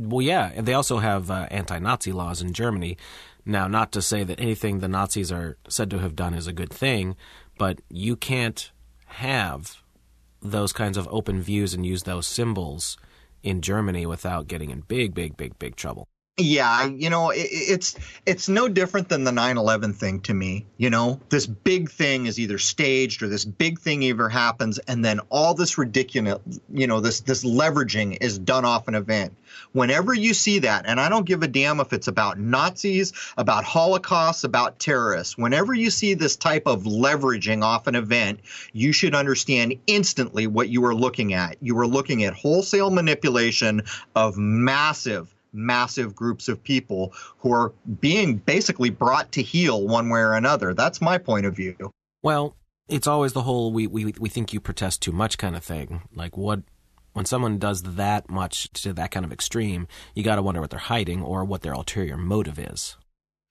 Well, 0.01 0.23
yeah, 0.23 0.53
and 0.55 0.65
they 0.65 0.75
also 0.75 0.99
have 0.99 1.29
uh, 1.29 1.49
anti-Nazi 1.51 2.13
laws 2.13 2.41
in 2.41 2.53
Germany 2.53 2.97
now, 3.49 3.67
not 3.67 3.93
to 3.93 4.03
say 4.03 4.25
that 4.25 4.41
anything 4.41 4.79
the 4.79 4.89
Nazis 4.89 5.33
are 5.33 5.57
said 5.69 5.91
to 5.91 5.99
have 5.99 6.15
done 6.15 6.35
is 6.35 6.47
a 6.47 6.53
good 6.53 6.71
thing, 6.71 7.17
but 7.57 7.81
you 7.89 8.15
can't 8.15 8.71
have 9.07 9.83
those 10.43 10.73
kinds 10.73 10.97
of 10.97 11.09
open 11.11 11.41
views 11.41 11.75
and 11.75 11.85
use 11.85 12.03
those 12.03 12.27
symbols 12.27 12.97
in 13.43 13.63
Germany 13.63 14.07
without 14.07 14.49
getting 14.49 14.71
in 14.71 14.81
big, 14.83 15.15
big, 15.15 15.37
big, 15.37 15.59
big 15.59 15.77
trouble. 15.77 16.07
Yeah, 16.41 16.87
you 16.87 17.11
know, 17.11 17.31
it, 17.31 17.49
it's 17.51 17.97
it's 18.25 18.49
no 18.49 18.69
different 18.69 19.09
than 19.09 19.25
the 19.25 19.33
9/11 19.33 19.97
thing 19.97 20.21
to 20.21 20.35
me. 20.35 20.67
You 20.77 20.89
know, 20.89 21.19
this 21.31 21.47
big 21.47 21.91
thing 21.91 22.27
is 22.27 22.39
either 22.39 22.59
staged 22.59 23.25
or 23.25 23.29
this 23.29 23.45
big 23.45 23.81
thing 23.81 24.05
either 24.05 24.29
happens, 24.29 24.79
and 24.79 25.05
then 25.05 25.19
all 25.31 25.55
this 25.55 25.79
ridiculous, 25.79 26.39
you 26.73 26.87
know, 26.87 27.01
this 27.01 27.23
this 27.23 27.45
leveraging 27.45 28.19
is 28.21 28.39
done 28.39 28.65
off 28.65 28.87
an 28.87 28.95
event. 28.95 29.37
Whenever 29.73 30.15
you 30.15 30.33
see 30.33 30.61
that, 30.61 30.85
and 30.87 31.01
I 31.01 31.09
don't 31.09 31.27
give 31.27 31.43
a 31.43 31.49
damn 31.49 31.81
if 31.81 31.93
it's 31.93 32.07
about 32.07 32.39
Nazis, 32.39 33.13
about 33.37 33.65
Holocaust, 33.65 34.45
about 34.45 34.79
terrorists. 34.79 35.37
Whenever 35.37 35.75
you 35.75 35.91
see 35.91 36.15
this 36.15 36.37
type 36.37 36.67
of 36.67 36.85
leveraging 36.85 37.65
off 37.65 37.89
an 37.89 37.97
event, 37.97 38.41
you 38.73 38.93
should 38.93 39.17
understand 39.17 39.75
instantly 39.89 40.47
what 40.47 40.69
you 40.69 40.85
are 40.85 40.95
looking 40.95 41.35
at. 41.35 41.57
You 41.61 41.77
are 41.79 41.87
looking 41.87 42.23
at 42.23 42.35
wholesale 42.35 42.91
manipulation 42.91 43.83
of 44.15 44.37
massive 44.39 45.35
massive 45.53 46.15
groups 46.15 46.49
of 46.49 46.63
people 46.63 47.13
who 47.39 47.53
are 47.53 47.73
being 48.01 48.37
basically 48.37 48.91
brought 48.91 49.33
to 49.33 49.43
heel 49.43 49.87
one 49.87 50.09
way 50.09 50.21
or 50.21 50.35
another. 50.35 50.75
That's 50.75 51.01
my 51.01 51.19
point 51.19 51.47
of 51.47 51.57
view. 51.57 51.93
Well, 52.23 52.57
it's 52.89 53.07
always 53.07 53.33
the 53.33 53.43
whole 53.43 53.73
we, 53.73 53.87
we, 53.87 54.15
we 54.19 54.29
think 54.29 54.53
you 54.53 54.61
protest 54.61 55.03
too 55.03 55.13
much 55.13 55.39
kind 55.39 55.57
of 55.57 55.65
thing. 55.65 56.03
Like, 56.15 56.37
what, 56.37 56.61
when 57.13 57.25
someone 57.25 57.59
does 57.59 57.83
that 57.83 58.31
much 58.31 58.71
to 58.83 58.93
that 58.95 59.11
kind 59.11 59.25
of 59.25 59.33
extreme, 59.33 59.89
you 60.15 60.23
got 60.23 60.37
to 60.37 60.43
wonder 60.43 60.61
what 60.61 60.71
they're 60.71 60.79
hiding 60.79 61.23
or 61.23 61.45
what 61.45 61.63
their 61.63 61.73
ulterior 61.73 62.17
motive 62.17 62.59
is. 62.59 62.97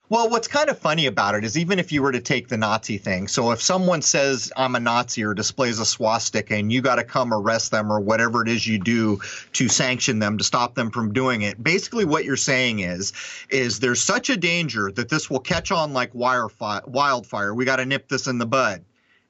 Well, 0.09 0.29
what's 0.29 0.47
kind 0.47 0.69
of 0.69 0.79
funny 0.79 1.05
about 1.05 1.35
it 1.35 1.43
is 1.43 1.57
even 1.57 1.79
if 1.79 1.91
you 1.91 2.01
were 2.01 2.13
to 2.13 2.21
take 2.21 2.47
the 2.47 2.55
Nazi 2.55 2.97
thing, 2.97 3.27
so 3.27 3.51
if 3.51 3.61
someone 3.61 4.01
says 4.01 4.53
I'm 4.55 4.75
a 4.75 4.79
Nazi 4.79 5.25
or 5.25 5.33
displays 5.33 5.79
a 5.79 5.85
swastika 5.85 6.55
and 6.55 6.71
you 6.71 6.81
got 6.81 6.95
to 6.95 7.03
come 7.03 7.33
arrest 7.33 7.71
them 7.71 7.91
or 7.91 7.99
whatever 7.99 8.41
it 8.41 8.47
is 8.47 8.65
you 8.65 8.79
do 8.79 9.19
to 9.51 9.67
sanction 9.67 10.19
them 10.19 10.37
to 10.37 10.45
stop 10.45 10.75
them 10.75 10.91
from 10.91 11.11
doing 11.11 11.41
it, 11.41 11.61
basically 11.61 12.05
what 12.05 12.23
you're 12.23 12.37
saying 12.37 12.79
is 12.79 13.11
is 13.49 13.81
there's 13.81 13.99
such 13.99 14.29
a 14.29 14.37
danger 14.37 14.89
that 14.93 15.09
this 15.09 15.29
will 15.29 15.41
catch 15.41 15.73
on 15.73 15.91
like 15.91 16.11
wildfire. 16.15 17.53
We 17.53 17.65
got 17.65 17.75
to 17.75 17.85
nip 17.85 18.07
this 18.07 18.27
in 18.27 18.37
the 18.37 18.45
bud. 18.45 18.85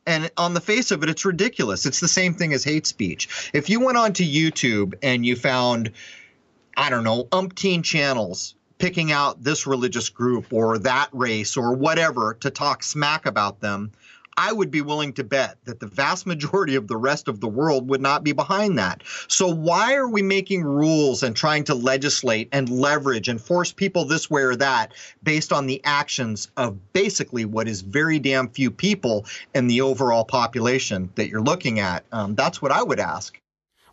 And 0.06 0.30
on 0.38 0.54
the 0.54 0.62
face 0.62 0.92
of 0.92 1.02
it, 1.02 1.10
it's 1.10 1.26
ridiculous. 1.26 1.88
It's 1.88 2.02
the 2.02 2.08
same 2.08 2.36
thing 2.36 2.54
as 2.54 2.64
hate 2.64 2.86
speech. 2.86 3.50
If 3.52 3.68
you 3.72 3.80
went 3.80 3.98
onto 3.98 4.24
YouTube 4.24 4.94
and 5.02 5.26
you 5.26 5.36
found 5.36 5.92
I 6.78 6.92
don't 6.92 7.04
know, 7.04 7.24
umpteen 7.32 7.84
channels 7.84 8.54
picking 8.78 9.12
out 9.12 9.44
this 9.44 9.68
religious 9.68 10.10
group 10.10 10.52
or 10.52 10.78
that 10.80 11.10
race 11.12 11.58
or 11.58 11.74
whatever 11.74 12.36
to 12.42 12.50
talk 12.50 12.84
smack 12.84 13.26
about 13.26 13.60
them, 13.60 13.92
I 14.40 14.54
would 14.54 14.70
be 14.70 14.82
willing 14.82 15.14
to 15.14 15.24
bet 15.24 15.58
that 15.66 15.80
the 15.80 15.88
vast 15.88 16.28
majority 16.28 16.76
of 16.76 16.88
the 16.88 16.96
rest 16.96 17.28
of 17.28 17.40
the 17.40 17.48
world 17.48 17.90
would 17.90 18.02
not 18.02 18.24
be 18.24 18.34
behind 18.34 18.78
that. 18.78 19.02
So, 19.28 19.48
why 19.48 19.96
are 19.96 20.08
we 20.08 20.22
making 20.22 20.64
rules 20.64 21.24
and 21.24 21.36
trying 21.36 21.64
to 21.66 21.74
legislate 21.74 22.48
and 22.52 22.70
leverage 22.70 23.30
and 23.30 23.42
force 23.42 23.72
people 23.72 24.06
this 24.06 24.30
way 24.30 24.44
or 24.44 24.56
that 24.58 24.94
based 25.24 25.52
on 25.52 25.66
the 25.66 25.82
actions 25.84 26.50
of 26.56 26.94
basically 26.94 27.46
what 27.46 27.68
is 27.68 27.82
very 27.82 28.20
damn 28.20 28.48
few 28.48 28.70
people 28.70 29.26
in 29.56 29.66
the 29.66 29.82
overall 29.82 30.24
population 30.24 31.10
that 31.16 31.30
you're 31.30 31.42
looking 31.42 31.80
at? 31.80 32.06
Um, 32.12 32.36
that's 32.36 32.62
what 32.62 32.72
I 32.72 32.84
would 32.84 33.00
ask. 33.00 33.40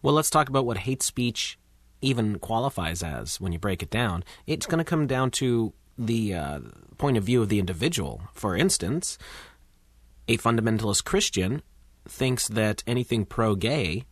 Well, 0.03 0.15
let's 0.15 0.29
talk 0.29 0.51
about 0.51 0.67
what 0.67 0.77
hate 0.77 1.03
speech 1.03 1.59
even 2.05 2.39
qualifies 2.39 3.03
as 3.03 3.41
when 3.41 3.53
you 3.53 3.59
break 3.59 3.83
it 3.83 3.91
down. 3.91 4.25
It's 4.47 4.67
going 4.67 4.79
to 4.79 4.85
come 4.85 5.07
down 5.07 5.31
to 5.33 5.73
the 5.97 6.35
uh, 6.35 6.61
point 6.99 7.17
of 7.17 7.25
view 7.25 7.43
of 7.43 7.49
the 7.49 7.59
individual. 7.59 8.23
For 8.33 8.57
instance, 8.57 9.19
a 10.29 10.39
fundamentalist 10.39 11.05
Christian 11.05 11.63
thinks 12.07 12.49
that 12.49 12.83
anything 12.87 13.25
pro 13.25 13.55
gay 13.55 14.05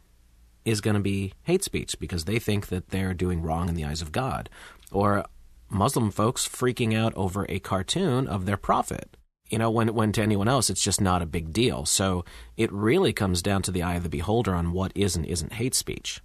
is 0.65 0.81
going 0.81 0.95
to 0.95 1.01
be 1.01 1.33
hate 1.43 1.65
speech 1.65 1.99
because 1.99 2.25
they 2.25 2.39
think 2.39 2.69
that 2.69 2.89
they're 2.89 3.15
doing 3.15 3.43
wrong 3.43 3.69
in 3.69 3.75
the 3.75 3.85
eyes 3.85 4.01
of 4.01 4.13
God. 4.13 4.49
Or 4.91 5.25
Muslim 5.69 6.11
folks 6.11 6.49
freaking 6.49 6.97
out 6.97 7.15
over 7.15 7.47
a 7.49 7.59
cartoon 7.59 8.27
of 8.27 8.47
their 8.47 8.57
prophet. 8.57 9.17
You 9.49 9.59
know, 9.59 9.71
when, 9.71 9.93
when 9.95 10.13
to 10.13 10.23
anyone 10.23 10.49
else, 10.49 10.71
it's 10.71 10.83
just 10.83 11.01
not 11.01 11.21
a 11.21 11.27
big 11.27 11.53
deal. 11.53 11.85
So 11.85 12.25
it 12.57 12.73
really 12.73 13.13
comes 13.13 13.43
down 13.43 13.63
to 13.63 13.71
the 13.71 13.83
eye 13.83 13.97
of 13.97 14.03
the 14.03 14.09
beholder 14.09 14.55
on 14.55 14.73
what 14.73 14.93
is 14.95 15.15
and 15.17 15.27
isn't 15.27 15.55
hate 15.55 15.75
speech. 15.75 16.23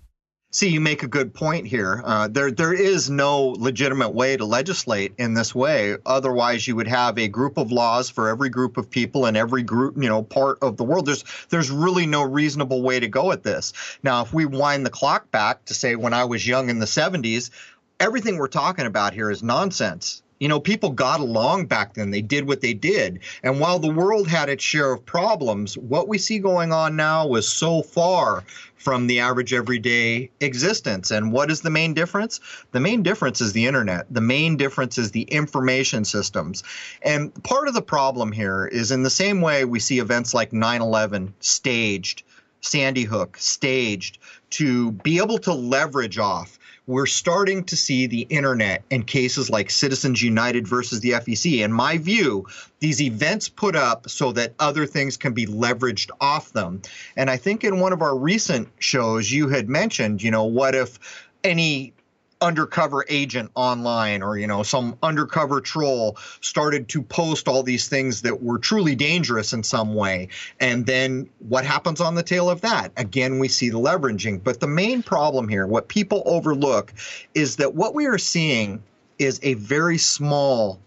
See, 0.58 0.70
you 0.70 0.82
make 0.82 1.04
a 1.04 1.08
good 1.08 1.36
point 1.36 1.68
here. 1.68 2.02
Uh, 2.04 2.28
there, 2.30 2.50
there 2.50 2.74
is 2.74 3.12
no 3.12 3.50
legitimate 3.60 4.16
way 4.16 4.36
to 4.38 4.44
legislate 4.44 5.14
in 5.20 5.36
this 5.36 5.54
way. 5.54 5.98
Otherwise, 6.04 6.68
you 6.68 6.76
would 6.76 6.88
have 6.88 7.20
a 7.20 7.28
group 7.28 7.60
of 7.60 7.72
laws 7.72 8.10
for 8.10 8.28
every 8.28 8.50
group 8.50 8.76
of 8.78 8.90
people 8.90 9.28
in 9.28 9.36
every 9.36 9.62
group, 9.62 10.02
you 10.02 10.10
know, 10.10 10.24
part 10.24 10.58
of 10.64 10.76
the 10.76 10.84
world. 10.84 11.06
There's, 11.06 11.24
there's 11.50 11.70
really 11.70 12.08
no 12.08 12.24
reasonable 12.24 12.82
way 12.82 13.00
to 13.00 13.08
go 13.08 13.32
at 13.32 13.44
this. 13.44 13.72
Now, 14.02 14.24
if 14.24 14.34
we 14.34 14.48
wind 14.48 14.84
the 14.84 14.90
clock 14.90 15.30
back 15.30 15.64
to 15.66 15.76
say 15.76 15.96
when 15.96 16.16
I 16.16 16.24
was 16.26 16.48
young 16.48 16.72
in 16.72 16.80
the 16.80 16.88
70s, 16.88 17.52
everything 18.00 18.38
we're 18.38 18.48
talking 18.48 18.88
about 18.88 19.14
here 19.14 19.30
is 19.30 19.44
nonsense. 19.44 20.24
You 20.40 20.48
know, 20.48 20.60
people 20.60 20.92
got 20.92 21.20
along 21.20 21.66
back 21.66 21.94
then. 21.94 22.12
They 22.12 22.22
did 22.22 22.48
what 22.48 22.62
they 22.62 22.74
did. 22.74 23.20
And 23.44 23.60
while 23.60 23.80
the 23.80 23.92
world 23.92 24.28
had 24.28 24.50
its 24.50 24.64
share 24.64 24.92
of 24.92 25.06
problems, 25.06 25.78
what 25.78 26.08
we 26.08 26.18
see 26.18 26.40
going 26.40 26.72
on 26.72 26.96
now 26.96 27.34
is 27.36 27.48
so 27.48 27.82
far 27.82 28.44
from 28.76 29.08
the 29.08 29.20
average 29.20 29.54
everyday 29.54 30.30
existence. 30.40 31.12
And 31.12 31.32
what 31.32 31.50
is 31.50 31.62
the 31.62 31.70
main 31.70 31.94
difference? 31.94 32.40
The 32.72 32.80
main 32.80 33.04
difference 33.04 33.42
is 33.42 33.52
the 33.52 33.66
internet. 33.66 34.06
The 34.10 34.22
main 34.22 34.56
difference 34.58 34.98
is 34.98 35.12
the 35.12 35.24
information 35.24 36.06
systems. 36.06 36.64
And 37.02 37.34
part 37.44 37.68
of 37.68 37.74
the 37.74 37.82
problem 37.82 38.32
here 38.32 38.68
is 38.68 38.92
in 38.92 39.04
the 39.04 39.10
same 39.10 39.42
way 39.42 39.66
we 39.66 39.80
see 39.80 40.00
events 40.00 40.34
like 40.34 40.54
9 40.54 40.82
11 40.82 41.34
staged, 41.40 42.24
Sandy 42.62 43.04
Hook 43.04 43.38
staged 43.40 44.20
to 44.52 44.92
be 44.92 45.18
able 45.18 45.40
to 45.40 45.54
leverage 45.54 46.18
off 46.18 46.58
we're 46.88 47.06
starting 47.06 47.66
to 47.66 47.76
see 47.76 48.08
the 48.08 48.22
internet 48.22 48.82
and 48.90 49.06
cases 49.06 49.50
like 49.50 49.70
Citizens 49.70 50.24
United 50.24 50.68
versus 50.68 51.02
the 51.02 51.12
FEC. 51.12 51.60
In 51.60 51.72
my 51.72 51.98
view, 51.98 52.48
these 52.80 53.02
events 53.02 53.50
put 53.50 53.76
up 53.76 54.10
so 54.10 54.32
that 54.32 54.54
other 54.58 54.86
things 54.86 55.18
can 55.18 55.34
be 55.34 55.46
leveraged 55.46 56.10
off 56.22 56.54
them. 56.54 56.82
And 57.18 57.30
I 57.30 57.36
think 57.36 57.66
in 57.66 57.82
one 57.82 57.92
of 57.92 58.02
our 58.02 58.18
recent 58.18 58.70
shows, 58.80 59.30
you 59.30 59.50
had 59.50 59.68
mentioned, 59.68 60.24
you 60.24 60.32
know, 60.32 60.46
what 60.46 60.76
if 60.76 60.98
any 61.44 61.94
undercover 62.42 63.06
agent 63.10 63.52
online 63.56 64.22
or 64.22 64.38
you 64.38 64.48
know 64.48 64.64
some 64.64 64.98
undercover 65.02 65.62
troll 65.62 66.18
started 66.42 66.88
to 66.90 67.02
post 67.02 67.48
all 67.48 67.64
these 67.64 67.88
things 67.88 68.22
that 68.22 68.42
were 68.42 68.60
truly 68.60 68.96
dangerous 68.96 69.54
in 69.54 69.64
some 69.64 69.96
way. 69.96 70.28
And 70.60 70.86
then 70.86 71.30
what 71.40 71.66
happens 71.66 72.02
on 72.02 72.16
the 72.16 72.24
tail 72.24 72.50
of 72.50 72.62
that? 72.62 72.92
Again 72.98 73.40
we 73.40 73.48
see 73.48 73.70
the 73.70 73.80
leveraging. 73.80 74.44
But 74.44 74.60
the 74.60 74.68
main 74.68 75.04
problem 75.04 75.48
here 75.48 75.66
what 75.66 75.88
people 75.88 76.24
overlook 76.26 76.94
is 77.34 77.56
that 77.58 77.74
what 77.74 77.96
we 77.96 78.06
are 78.06 78.18
seeing 78.18 78.84
is 79.18 79.40
a 79.44 79.56
very 79.56 79.98
small 79.98 80.80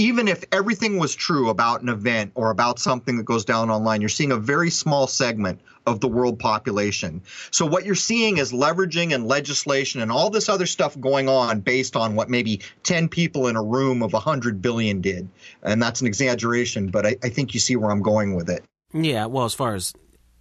even 0.00 0.28
if 0.28 0.44
everything 0.50 0.98
was 0.98 1.14
true 1.14 1.50
about 1.50 1.82
an 1.82 1.90
event 1.90 2.32
or 2.34 2.50
about 2.50 2.78
something 2.78 3.18
that 3.18 3.24
goes 3.24 3.44
down 3.44 3.68
online, 3.68 4.00
you're 4.00 4.08
seeing 4.08 4.32
a 4.32 4.36
very 4.36 4.70
small 4.70 5.06
segment 5.06 5.60
of 5.86 6.00
the 6.00 6.08
world 6.08 6.38
population. 6.38 7.20
So 7.50 7.66
what 7.66 7.84
you're 7.84 7.94
seeing 7.94 8.38
is 8.38 8.50
leveraging 8.50 9.14
and 9.14 9.26
legislation 9.26 10.00
and 10.00 10.10
all 10.10 10.30
this 10.30 10.48
other 10.48 10.64
stuff 10.64 10.98
going 10.98 11.28
on 11.28 11.60
based 11.60 11.96
on 11.96 12.14
what 12.14 12.30
maybe 12.30 12.62
10 12.82 13.10
people 13.10 13.46
in 13.46 13.56
a 13.56 13.62
room 13.62 14.02
of 14.02 14.14
100 14.14 14.62
billion 14.62 15.02
did. 15.02 15.28
And 15.62 15.82
that's 15.82 16.00
an 16.00 16.06
exaggeration, 16.06 16.88
but 16.88 17.04
I, 17.04 17.16
I 17.22 17.28
think 17.28 17.52
you 17.52 17.60
see 17.60 17.76
where 17.76 17.90
I'm 17.90 18.02
going 18.02 18.34
with 18.34 18.48
it. 18.48 18.64
Yeah, 18.94 19.26
well, 19.26 19.44
as 19.44 19.52
far 19.52 19.74
as 19.74 19.92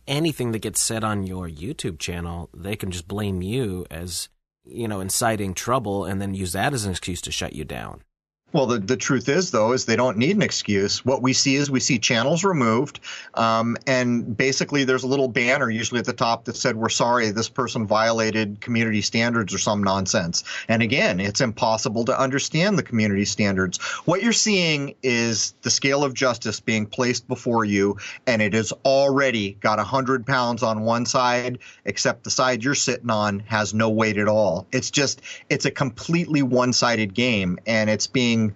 anything 0.07 0.53
that 0.53 0.59
gets 0.59 0.79
said 0.79 1.03
on 1.03 1.27
your 1.27 1.49
YouTube 1.49 1.99
channel, 1.99 2.49
they 2.55 2.77
can 2.77 2.91
just 2.91 3.09
blame 3.09 3.41
you 3.41 3.85
as, 3.91 4.29
you 4.63 4.87
know, 4.87 5.01
inciting 5.01 5.53
trouble 5.53 6.05
and 6.05 6.21
then 6.21 6.33
use 6.33 6.53
that 6.53 6.73
as 6.73 6.85
an 6.85 6.91
excuse 6.91 7.19
to 7.23 7.31
shut 7.31 7.51
you 7.51 7.65
down. 7.65 8.03
Well, 8.51 8.65
the, 8.65 8.79
the 8.79 8.97
truth 8.97 9.29
is, 9.29 9.51
though, 9.51 9.73
is 9.73 9.85
they 9.85 9.95
don't 9.95 10.17
need 10.17 10.35
an 10.35 10.41
excuse. 10.41 11.05
What 11.05 11.21
we 11.21 11.33
see 11.33 11.55
is 11.55 11.69
we 11.69 11.79
see 11.79 11.99
channels 11.99 12.43
removed, 12.43 12.99
um, 13.35 13.77
and 13.85 14.35
basically 14.35 14.85
there's 14.85 15.03
a 15.03 15.07
little 15.07 15.27
banner 15.27 15.69
usually 15.69 15.99
at 15.99 16.05
the 16.05 16.13
top 16.13 16.45
that 16.45 16.55
said, 16.55 16.75
"We're 16.75 16.89
sorry, 16.89 17.29
this 17.29 17.47
person 17.47 17.85
violated 17.85 18.59
community 18.59 19.03
standards 19.03 19.53
or 19.53 19.59
some 19.59 19.83
nonsense." 19.83 20.43
And 20.67 20.81
again, 20.81 21.19
it's 21.19 21.41
impossible 21.41 22.05
to 22.05 22.19
understand 22.19 22.75
the 22.75 22.83
community 22.83 23.25
standards. 23.25 23.77
What 24.05 24.23
you're 24.23 24.33
seeing 24.33 24.95
is 25.03 25.53
the 25.61 25.69
scale 25.69 26.03
of 26.03 26.15
justice 26.15 26.59
being 26.59 26.87
placed 26.87 27.27
before 27.27 27.65
you, 27.65 27.97
and 28.25 28.41
it 28.41 28.53
has 28.53 28.73
already 28.83 29.57
got 29.61 29.79
hundred 29.79 30.25
pounds 30.25 30.63
on 30.63 30.81
one 30.81 31.05
side, 31.05 31.59
except 31.85 32.23
the 32.23 32.31
side 32.31 32.63
you're 32.63 32.73
sitting 32.73 33.11
on 33.11 33.41
has 33.41 33.75
no 33.75 33.91
weight 33.91 34.17
at 34.17 34.27
all. 34.27 34.65
It's 34.71 34.89
just 34.89 35.21
it's 35.49 35.65
a 35.65 35.71
completely 35.71 36.41
one-sided 36.41 37.13
game, 37.13 37.59
and 37.67 37.91
it's 37.91 38.07
being 38.07 38.38
being 38.47 38.55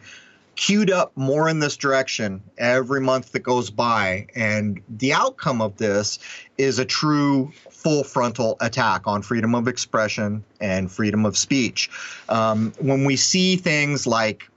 queued 0.56 0.92
up 0.92 1.12
more 1.16 1.50
in 1.50 1.60
this 1.60 1.76
direction 1.76 2.42
every 2.60 3.02
month 3.02 3.32
that 3.32 3.40
goes 3.40 3.72
by. 3.72 4.28
And 4.36 4.82
the 4.88 5.14
outcome 5.14 5.62
of 5.62 5.78
this 5.78 6.20
is 6.60 6.78
a 6.78 6.86
true 6.86 7.52
full 7.72 8.04
frontal 8.04 8.58
attack 8.62 9.08
on 9.08 9.24
freedom 9.24 9.56
of 9.56 9.68
expression 9.68 10.44
and 10.62 10.92
freedom 10.92 11.26
of 11.26 11.38
speech. 11.38 11.90
Um, 12.30 12.72
when 12.80 13.04
we 13.04 13.16
see 13.16 13.56
things 13.56 14.06
like 14.06 14.48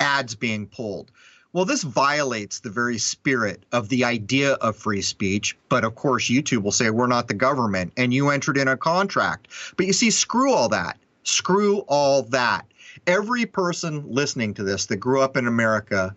ads 0.00 0.34
being 0.34 0.66
pulled, 0.66 1.12
well, 1.52 1.64
this 1.64 1.84
violates 1.84 2.58
the 2.58 2.70
very 2.70 2.98
spirit 2.98 3.62
of 3.70 3.88
the 3.88 4.02
idea 4.02 4.54
of 4.54 4.74
free 4.74 5.02
speech. 5.02 5.56
But 5.68 5.84
of 5.84 5.94
course, 5.94 6.28
YouTube 6.28 6.64
will 6.64 6.72
say, 6.72 6.90
we're 6.90 7.06
not 7.06 7.28
the 7.28 7.34
government, 7.34 7.92
and 7.96 8.12
you 8.12 8.30
entered 8.30 8.58
in 8.58 8.66
a 8.66 8.76
contract. 8.76 9.46
But 9.76 9.86
you 9.86 9.92
see, 9.92 10.10
screw 10.10 10.52
all 10.52 10.68
that. 10.70 10.98
Screw 11.22 11.84
all 11.86 12.22
that 12.24 12.66
every 13.06 13.46
person 13.46 14.04
listening 14.08 14.54
to 14.54 14.62
this 14.62 14.86
that 14.86 14.96
grew 14.96 15.20
up 15.20 15.36
in 15.36 15.46
America 15.46 16.14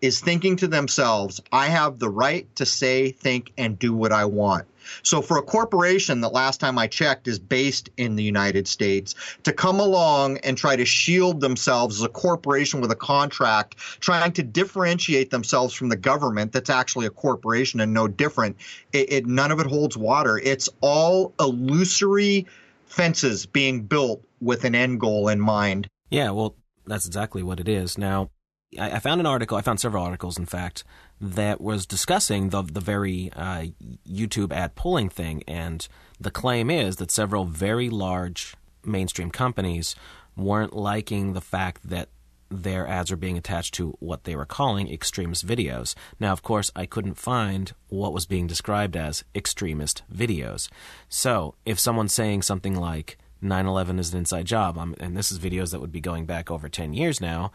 is 0.00 0.20
thinking 0.20 0.56
to 0.56 0.68
themselves, 0.68 1.40
I 1.50 1.66
have 1.66 1.98
the 1.98 2.08
right 2.08 2.46
to 2.56 2.64
say, 2.64 3.10
think, 3.10 3.52
and 3.58 3.78
do 3.78 3.92
what 3.92 4.12
I 4.12 4.26
want. 4.26 4.66
So, 5.02 5.20
for 5.20 5.36
a 5.36 5.42
corporation 5.42 6.20
that 6.20 6.32
last 6.32 6.60
time 6.60 6.78
I 6.78 6.86
checked 6.86 7.28
is 7.28 7.38
based 7.38 7.90
in 7.96 8.16
the 8.16 8.22
United 8.22 8.66
States 8.68 9.14
to 9.42 9.52
come 9.52 9.80
along 9.80 10.38
and 10.38 10.56
try 10.56 10.76
to 10.76 10.84
shield 10.84 11.40
themselves 11.40 11.96
as 11.96 12.04
a 12.04 12.08
corporation 12.08 12.80
with 12.80 12.90
a 12.90 12.96
contract, 12.96 13.76
trying 14.00 14.32
to 14.32 14.42
differentiate 14.42 15.30
themselves 15.30 15.74
from 15.74 15.88
the 15.88 15.96
government 15.96 16.52
that's 16.52 16.70
actually 16.70 17.06
a 17.06 17.10
corporation 17.10 17.80
and 17.80 17.92
no 17.92 18.08
different, 18.08 18.56
it, 18.92 19.12
it 19.12 19.26
none 19.26 19.50
of 19.50 19.60
it 19.60 19.66
holds 19.66 19.96
water. 19.96 20.38
It's 20.38 20.70
all 20.80 21.34
illusory 21.38 22.46
fences 22.86 23.44
being 23.44 23.82
built 23.82 24.22
with 24.40 24.64
an 24.64 24.74
end 24.74 25.00
goal 25.00 25.28
in 25.28 25.40
mind. 25.40 25.88
Yeah, 26.10 26.30
well, 26.30 26.56
that's 26.86 27.06
exactly 27.06 27.42
what 27.42 27.60
it 27.60 27.68
is. 27.68 27.98
Now, 27.98 28.30
I, 28.78 28.98
found 28.98 29.20
an 29.20 29.26
article, 29.26 29.56
I 29.56 29.62
found 29.62 29.80
several 29.80 30.04
articles, 30.04 30.38
in 30.38 30.46
fact, 30.46 30.84
that 31.20 31.60
was 31.60 31.86
discussing 31.86 32.50
the, 32.50 32.62
the 32.62 32.80
very 32.80 33.30
uh, 33.34 33.66
YouTube 34.06 34.52
ad 34.52 34.74
pulling 34.74 35.08
thing. 35.08 35.42
And 35.48 35.86
the 36.20 36.30
claim 36.30 36.70
is 36.70 36.96
that 36.96 37.10
several 37.10 37.44
very 37.44 37.88
large 37.88 38.54
mainstream 38.84 39.30
companies 39.30 39.94
weren't 40.36 40.76
liking 40.76 41.32
the 41.32 41.40
fact 41.40 41.88
that 41.88 42.08
their 42.50 42.86
ads 42.86 43.10
were 43.10 43.16
being 43.16 43.36
attached 43.36 43.74
to 43.74 43.96
what 44.00 44.24
they 44.24 44.34
were 44.34 44.46
calling 44.46 44.90
extremist 44.90 45.46
videos. 45.46 45.94
Now, 46.18 46.32
of 46.32 46.42
course, 46.42 46.70
I 46.74 46.86
couldn't 46.86 47.14
find 47.14 47.72
what 47.88 48.12
was 48.12 48.26
being 48.26 48.46
described 48.46 48.96
as 48.96 49.24
extremist 49.34 50.02
videos. 50.12 50.70
So, 51.08 51.56
if 51.66 51.78
someone's 51.78 52.14
saying 52.14 52.42
something 52.42 52.74
like 52.74 53.18
9 53.40 53.66
11 53.66 53.98
is 53.98 54.12
an 54.12 54.18
inside 54.18 54.46
job, 54.46 54.78
um, 54.78 54.94
and 55.00 55.16
this 55.16 55.30
is 55.30 55.38
videos 55.38 55.70
that 55.70 55.80
would 55.80 55.92
be 55.92 56.00
going 56.00 56.26
back 56.26 56.50
over 56.50 56.68
10 56.68 56.92
years 56.92 57.20
now, 57.20 57.52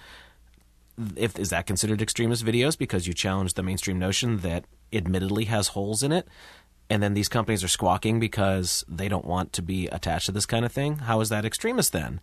if 1.15 1.37
is 1.37 1.49
that 1.49 1.65
considered 1.65 2.01
extremist 2.01 2.45
videos 2.45 2.77
because 2.77 3.07
you 3.07 3.13
challenge 3.13 3.55
the 3.55 3.63
mainstream 3.63 3.97
notion 3.97 4.37
that 4.37 4.65
admittedly 4.91 5.45
has 5.45 5.69
holes 5.69 6.03
in 6.03 6.11
it 6.11 6.27
and 6.89 7.01
then 7.01 7.13
these 7.13 7.29
companies 7.29 7.63
are 7.63 7.69
squawking 7.69 8.19
because 8.19 8.83
they 8.87 9.07
don't 9.07 9.25
want 9.25 9.53
to 9.53 9.61
be 9.61 9.87
attached 9.87 10.27
to 10.27 10.31
this 10.31 10.45
kind 10.45 10.65
of 10.65 10.71
thing? 10.71 10.97
How 10.97 11.21
is 11.21 11.29
that 11.29 11.45
extremist 11.45 11.93
then? 11.93 12.19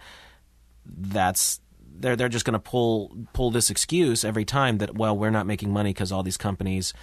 That's 0.86 1.60
they're 1.98 2.16
they're 2.16 2.28
just 2.28 2.44
going 2.44 2.54
to 2.54 2.60
pull 2.60 3.16
pull 3.32 3.50
this 3.50 3.70
excuse 3.70 4.24
every 4.24 4.44
time 4.44 4.78
that 4.78 4.94
well 4.94 5.16
we're 5.16 5.30
not 5.30 5.46
making 5.46 5.72
money 5.72 5.90
because 5.90 6.12
all 6.12 6.22
these 6.22 6.36
companies 6.36 6.94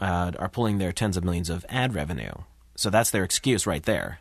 uh, 0.00 0.32
are 0.38 0.48
pulling 0.48 0.78
their 0.78 0.92
tens 0.92 1.16
of 1.16 1.24
millions 1.24 1.48
of 1.48 1.64
ad 1.68 1.94
revenue. 1.94 2.32
So 2.76 2.90
that's 2.90 3.10
their 3.10 3.24
excuse 3.24 3.66
right 3.66 3.82
there 3.82 4.18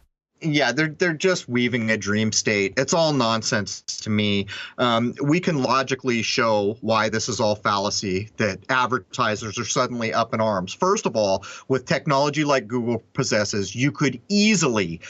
yeah, 0.54 0.72
they're 0.72 0.90
they're 0.90 1.14
just 1.14 1.48
weaving 1.48 1.90
a 1.92 1.98
dream 1.98 2.32
state. 2.32 2.74
It's 2.78 2.94
all 2.94 3.14
nonsense 3.14 3.82
to 3.82 4.10
me. 4.10 4.48
Um, 4.78 5.14
we 5.24 5.40
can 5.40 5.62
logically 5.62 6.22
show 6.22 6.78
why 6.82 7.10
this 7.10 7.30
is 7.30 7.40
all 7.40 7.56
fallacy. 7.56 8.30
That 8.38 8.60
advertisers 8.70 9.58
are 9.58 9.66
suddenly 9.66 10.14
up 10.14 10.34
in 10.34 10.42
arms. 10.42 10.74
First 10.74 11.06
of 11.06 11.16
all, 11.16 11.46
with 11.68 11.86
technology 11.86 12.44
like 12.44 12.68
Google 12.68 13.04
possesses, 13.14 13.76
you 13.76 13.92
could 13.92 14.22
easily 14.30 15.02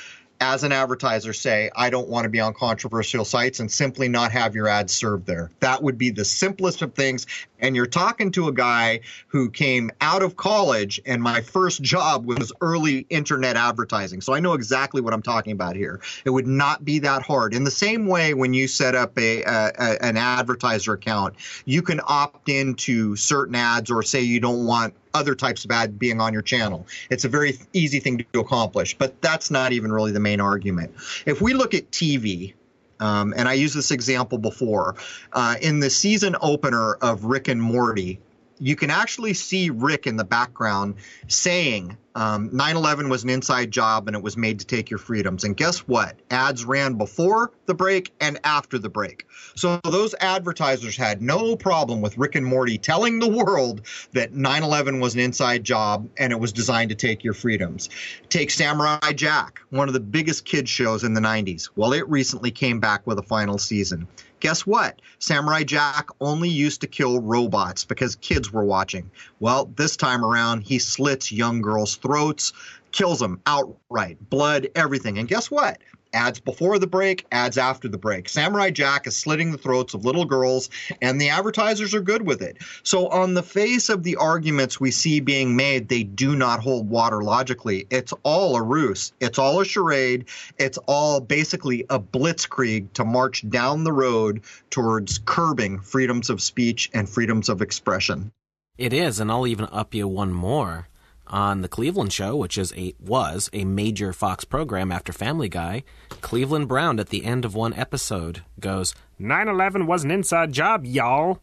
as 0.53 0.63
an 0.63 0.71
advertiser 0.71 1.33
say 1.33 1.69
i 1.75 1.89
don't 1.89 2.07
want 2.07 2.23
to 2.23 2.29
be 2.29 2.39
on 2.39 2.53
controversial 2.53 3.25
sites 3.25 3.59
and 3.59 3.71
simply 3.71 4.07
not 4.07 4.31
have 4.31 4.55
your 4.55 4.67
ads 4.67 4.93
served 4.93 5.25
there. 5.25 5.51
That 5.59 5.81
would 5.83 5.97
be 5.97 6.09
the 6.09 6.25
simplest 6.25 6.81
of 6.81 6.93
things. 6.93 7.27
And 7.59 7.75
you're 7.75 7.85
talking 7.85 8.31
to 8.31 8.47
a 8.47 8.51
guy 8.51 8.99
who 9.27 9.49
came 9.49 9.91
out 10.01 10.21
of 10.21 10.35
college 10.35 11.01
and 11.05 11.21
my 11.21 11.41
first 11.41 11.81
job 11.81 12.25
was 12.25 12.51
early 12.61 13.05
internet 13.09 13.55
advertising. 13.55 14.21
So 14.21 14.33
i 14.33 14.39
know 14.39 14.53
exactly 14.53 15.01
what 15.01 15.13
i'm 15.13 15.21
talking 15.21 15.53
about 15.53 15.75
here. 15.75 16.01
It 16.25 16.29
would 16.29 16.47
not 16.47 16.85
be 16.85 16.99
that 16.99 17.21
hard. 17.21 17.53
In 17.53 17.63
the 17.63 17.71
same 17.71 18.07
way 18.07 18.33
when 18.33 18.53
you 18.53 18.67
set 18.67 18.95
up 18.95 19.17
a, 19.17 19.43
a, 19.43 19.71
a 19.77 20.05
an 20.05 20.17
advertiser 20.17 20.93
account 20.93 21.35
you 21.65 21.81
can 21.81 22.01
opt 22.05 22.49
into 22.49 23.15
certain 23.15 23.55
ads 23.55 23.89
or 23.89 24.03
say 24.03 24.21
you 24.21 24.39
don't 24.39 24.65
want 24.65 24.93
other 25.15 25.33
types 25.33 25.65
of 25.65 25.71
ad 25.71 25.97
being 25.97 26.19
on 26.19 26.33
your 26.33 26.41
channel. 26.41 26.85
It's 27.09 27.23
a 27.23 27.29
very 27.29 27.57
easy 27.73 27.99
thing 27.99 28.23
to 28.33 28.39
accomplish, 28.39 28.97
but 28.97 29.19
that's 29.21 29.49
not 29.49 29.71
even 29.71 29.91
really 29.91 30.11
the 30.11 30.19
main 30.19 30.41
argument. 30.41 30.93
If 31.25 31.41
we 31.41 31.53
look 31.53 31.73
at 31.73 31.89
TV, 31.91 32.53
um, 32.99 33.33
and 33.35 33.47
I 33.47 33.53
used 33.53 33.75
this 33.75 33.91
example 33.91 34.37
before, 34.37 34.95
uh, 35.33 35.55
in 35.61 35.79
the 35.79 35.89
season 35.89 36.35
opener 36.41 36.95
of 36.95 37.25
Rick 37.25 37.47
and 37.47 37.61
Morty, 37.61 38.19
you 38.59 38.75
can 38.75 38.89
actually 38.89 39.33
see 39.33 39.69
Rick 39.69 40.07
in 40.07 40.15
the 40.15 40.23
background 40.23 40.95
saying 41.27 41.97
um, 42.15 42.49
9/11 42.51 43.09
was 43.09 43.23
an 43.23 43.29
inside 43.29 43.71
job 43.71 44.07
and 44.07 44.15
it 44.15 44.23
was 44.23 44.37
made 44.37 44.59
to 44.59 44.65
take 44.65 44.89
your 44.89 44.99
freedoms. 44.99 45.43
And 45.43 45.55
guess 45.55 45.79
what? 45.79 46.15
Ads 46.31 46.63
ran 46.63 46.93
before 46.93 47.51
the 47.65 47.73
break 47.73 48.13
and 48.21 48.39
after 48.45 48.79
the 48.79 48.89
break. 48.89 49.27
So 49.55 49.81
those 49.83 50.15
advertisers 50.21 50.95
had 50.95 51.21
no 51.21 51.57
problem 51.57 52.01
with 52.01 52.17
Rick 52.17 52.35
and 52.35 52.45
Morty 52.45 52.77
telling 52.77 53.19
the 53.19 53.27
world 53.27 53.81
that 54.13 54.33
9/11 54.33 55.01
was 55.01 55.13
an 55.13 55.19
inside 55.19 55.63
job 55.65 56.07
and 56.17 56.31
it 56.31 56.39
was 56.39 56.53
designed 56.53 56.89
to 56.89 56.95
take 56.95 57.23
your 57.23 57.33
freedoms. 57.33 57.89
Take 58.29 58.49
Samurai 58.49 59.11
Jack, 59.13 59.59
one 59.69 59.89
of 59.89 59.93
the 59.93 59.99
biggest 59.99 60.45
kids 60.45 60.69
shows 60.69 61.03
in 61.03 61.13
the 61.13 61.21
90s. 61.21 61.69
Well, 61.75 61.91
it 61.91 62.07
recently 62.07 62.51
came 62.51 62.79
back 62.79 63.05
with 63.05 63.19
a 63.19 63.23
final 63.23 63.57
season. 63.57 64.07
Guess 64.45 64.67
what? 64.67 65.01
Samurai 65.17 65.63
Jack 65.63 66.09
only 66.21 66.49
used 66.49 66.81
to 66.81 66.87
kill 66.87 67.19
robots 67.19 67.83
because 67.83 68.15
kids 68.15 68.53
were 68.53 68.63
watching. 68.63 69.09
Well, 69.39 69.71
this 69.75 69.97
time 69.97 70.23
around, 70.23 70.61
he 70.61 70.77
slits 70.77 71.31
young 71.31 71.63
girls' 71.63 71.95
throats, 71.95 72.53
kills 72.91 73.17
them 73.17 73.41
outright, 73.47 74.29
blood, 74.29 74.67
everything. 74.75 75.17
And 75.17 75.27
guess 75.27 75.49
what? 75.49 75.79
Ads 76.15 76.39
before 76.39 76.79
the 76.79 76.87
break, 76.87 77.25
ads 77.31 77.57
after 77.57 77.87
the 77.87 77.97
break. 77.97 78.29
Samurai 78.29 78.71
Jack 78.71 79.05
is 79.05 79.15
slitting 79.15 79.51
the 79.51 79.57
throats 79.57 79.93
of 79.93 80.05
little 80.05 80.25
girls, 80.25 80.69
and 81.01 81.19
the 81.19 81.29
advertisers 81.29 81.93
are 81.93 82.01
good 82.01 82.25
with 82.25 82.41
it. 82.41 82.57
So, 82.83 83.09
on 83.09 83.33
the 83.33 83.43
face 83.43 83.89
of 83.89 84.01
the 84.01 84.15
arguments 84.15 84.79
we 84.79 84.91
see 84.91 85.19
being 85.19 85.55
made, 85.55 85.89
they 85.89 86.03
do 86.03 86.35
not 86.35 86.61
hold 86.61 86.89
water 86.89 87.21
logically. 87.21 87.85
It's 87.89 88.13
all 88.23 88.55
a 88.55 88.63
ruse, 88.63 89.13
it's 89.19 89.37
all 89.37 89.59
a 89.59 89.65
charade, 89.65 90.25
it's 90.57 90.79
all 90.87 91.19
basically 91.19 91.85
a 91.89 91.99
blitzkrieg 91.99 92.93
to 92.93 93.05
march 93.05 93.47
down 93.49 93.83
the 93.83 93.93
road 93.93 94.41
towards 94.69 95.19
curbing 95.25 95.79
freedoms 95.81 96.29
of 96.29 96.41
speech 96.41 96.89
and 96.93 97.07
freedoms 97.07 97.49
of 97.49 97.61
expression. 97.61 98.31
It 98.77 98.93
is, 98.93 99.19
and 99.19 99.31
I'll 99.31 99.47
even 99.47 99.67
up 99.71 99.93
you 99.93 100.07
one 100.07 100.33
more 100.33 100.87
on 101.35 101.61
the 101.61 101.67
Cleveland 101.67 102.13
Show, 102.13 102.33
which 102.37 102.57
is 102.57 102.73
a 102.77 102.93
was 102.97 103.49
a 103.51 103.65
major 103.65 104.13
Fox 104.13 104.45
program 104.45 104.89
after 104.89 105.11
Family 105.11 105.49
Guy, 105.49 105.83
Cleveland 106.21 106.69
Brown 106.69 106.97
at 106.97 107.09
the 107.09 107.25
end 107.25 107.43
of 107.43 107.53
one 107.53 107.73
episode 107.73 108.43
goes, 108.57 108.95
"9/11 109.19 109.85
was 109.85 110.05
an 110.05 110.11
inside 110.11 110.53
job, 110.53 110.85
y'all." 110.85 111.41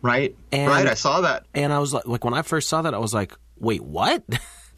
Right. 0.00 0.34
And, 0.52 0.70
right. 0.70 0.86
I 0.86 0.94
saw 0.94 1.22
that. 1.22 1.44
And 1.52 1.72
I 1.72 1.80
was 1.80 1.92
like, 1.92 2.06
like 2.06 2.24
when 2.24 2.34
I 2.34 2.42
first 2.42 2.68
saw 2.68 2.82
that, 2.82 2.94
I 2.94 2.98
was 2.98 3.12
like, 3.12 3.36
"Wait, 3.58 3.82
what?" 3.82 4.22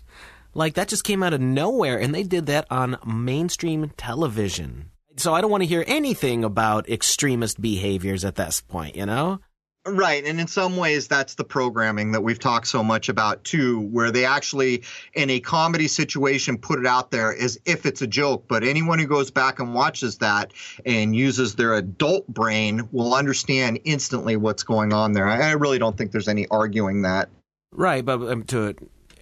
like 0.55 0.75
that 0.75 0.89
just 0.89 1.05
came 1.05 1.23
out 1.23 1.35
of 1.35 1.41
nowhere, 1.43 2.01
and 2.01 2.15
they 2.15 2.23
did 2.23 2.47
that 2.47 2.67
on 2.71 2.97
mainstream 3.07 3.93
television. 3.99 4.87
So 5.19 5.35
I 5.35 5.43
don't 5.43 5.51
want 5.51 5.63
to 5.63 5.69
hear 5.69 5.85
anything 5.87 6.43
about 6.43 6.89
extremist 6.89 7.61
behaviors 7.61 8.25
at 8.25 8.37
this 8.37 8.63
point, 8.63 8.97
you 8.97 9.05
know? 9.05 9.41
Right. 9.85 10.25
And 10.25 10.41
in 10.41 10.47
some 10.47 10.77
ways, 10.77 11.09
that's 11.09 11.35
the 11.35 11.43
programming 11.43 12.13
that 12.13 12.21
we've 12.21 12.39
talked 12.39 12.69
so 12.69 12.85
much 12.85 13.09
about, 13.09 13.43
too, 13.43 13.81
where 13.81 14.13
they 14.13 14.25
actually, 14.25 14.85
in 15.13 15.29
a 15.29 15.41
comedy 15.41 15.89
situation, 15.89 16.57
put 16.57 16.79
it 16.79 16.87
out 16.87 17.11
there 17.11 17.37
as 17.37 17.59
if 17.65 17.85
it's 17.85 18.01
a 18.01 18.07
joke. 18.07 18.45
But 18.47 18.63
anyone 18.63 19.01
who 19.01 19.07
goes 19.07 19.33
back 19.33 19.59
and 19.59 19.75
watches 19.75 20.19
that 20.19 20.53
and 20.87 21.17
uses 21.17 21.57
their 21.57 21.75
adult 21.75 22.29
brain 22.29 22.89
will 22.93 23.13
understand 23.13 23.81
instantly 23.83 24.37
what's 24.37 24.63
going 24.63 24.93
on 24.93 25.15
there. 25.15 25.27
I, 25.27 25.53
really 25.53 25.81
don't 25.81 25.99
think 25.99 26.13
there's 26.13 26.29
any 26.29 26.47
arguing 26.49 27.03
that. 27.03 27.29
Right. 27.73 28.05
But 28.05 28.23
um, 28.23 28.45
to 28.45 28.77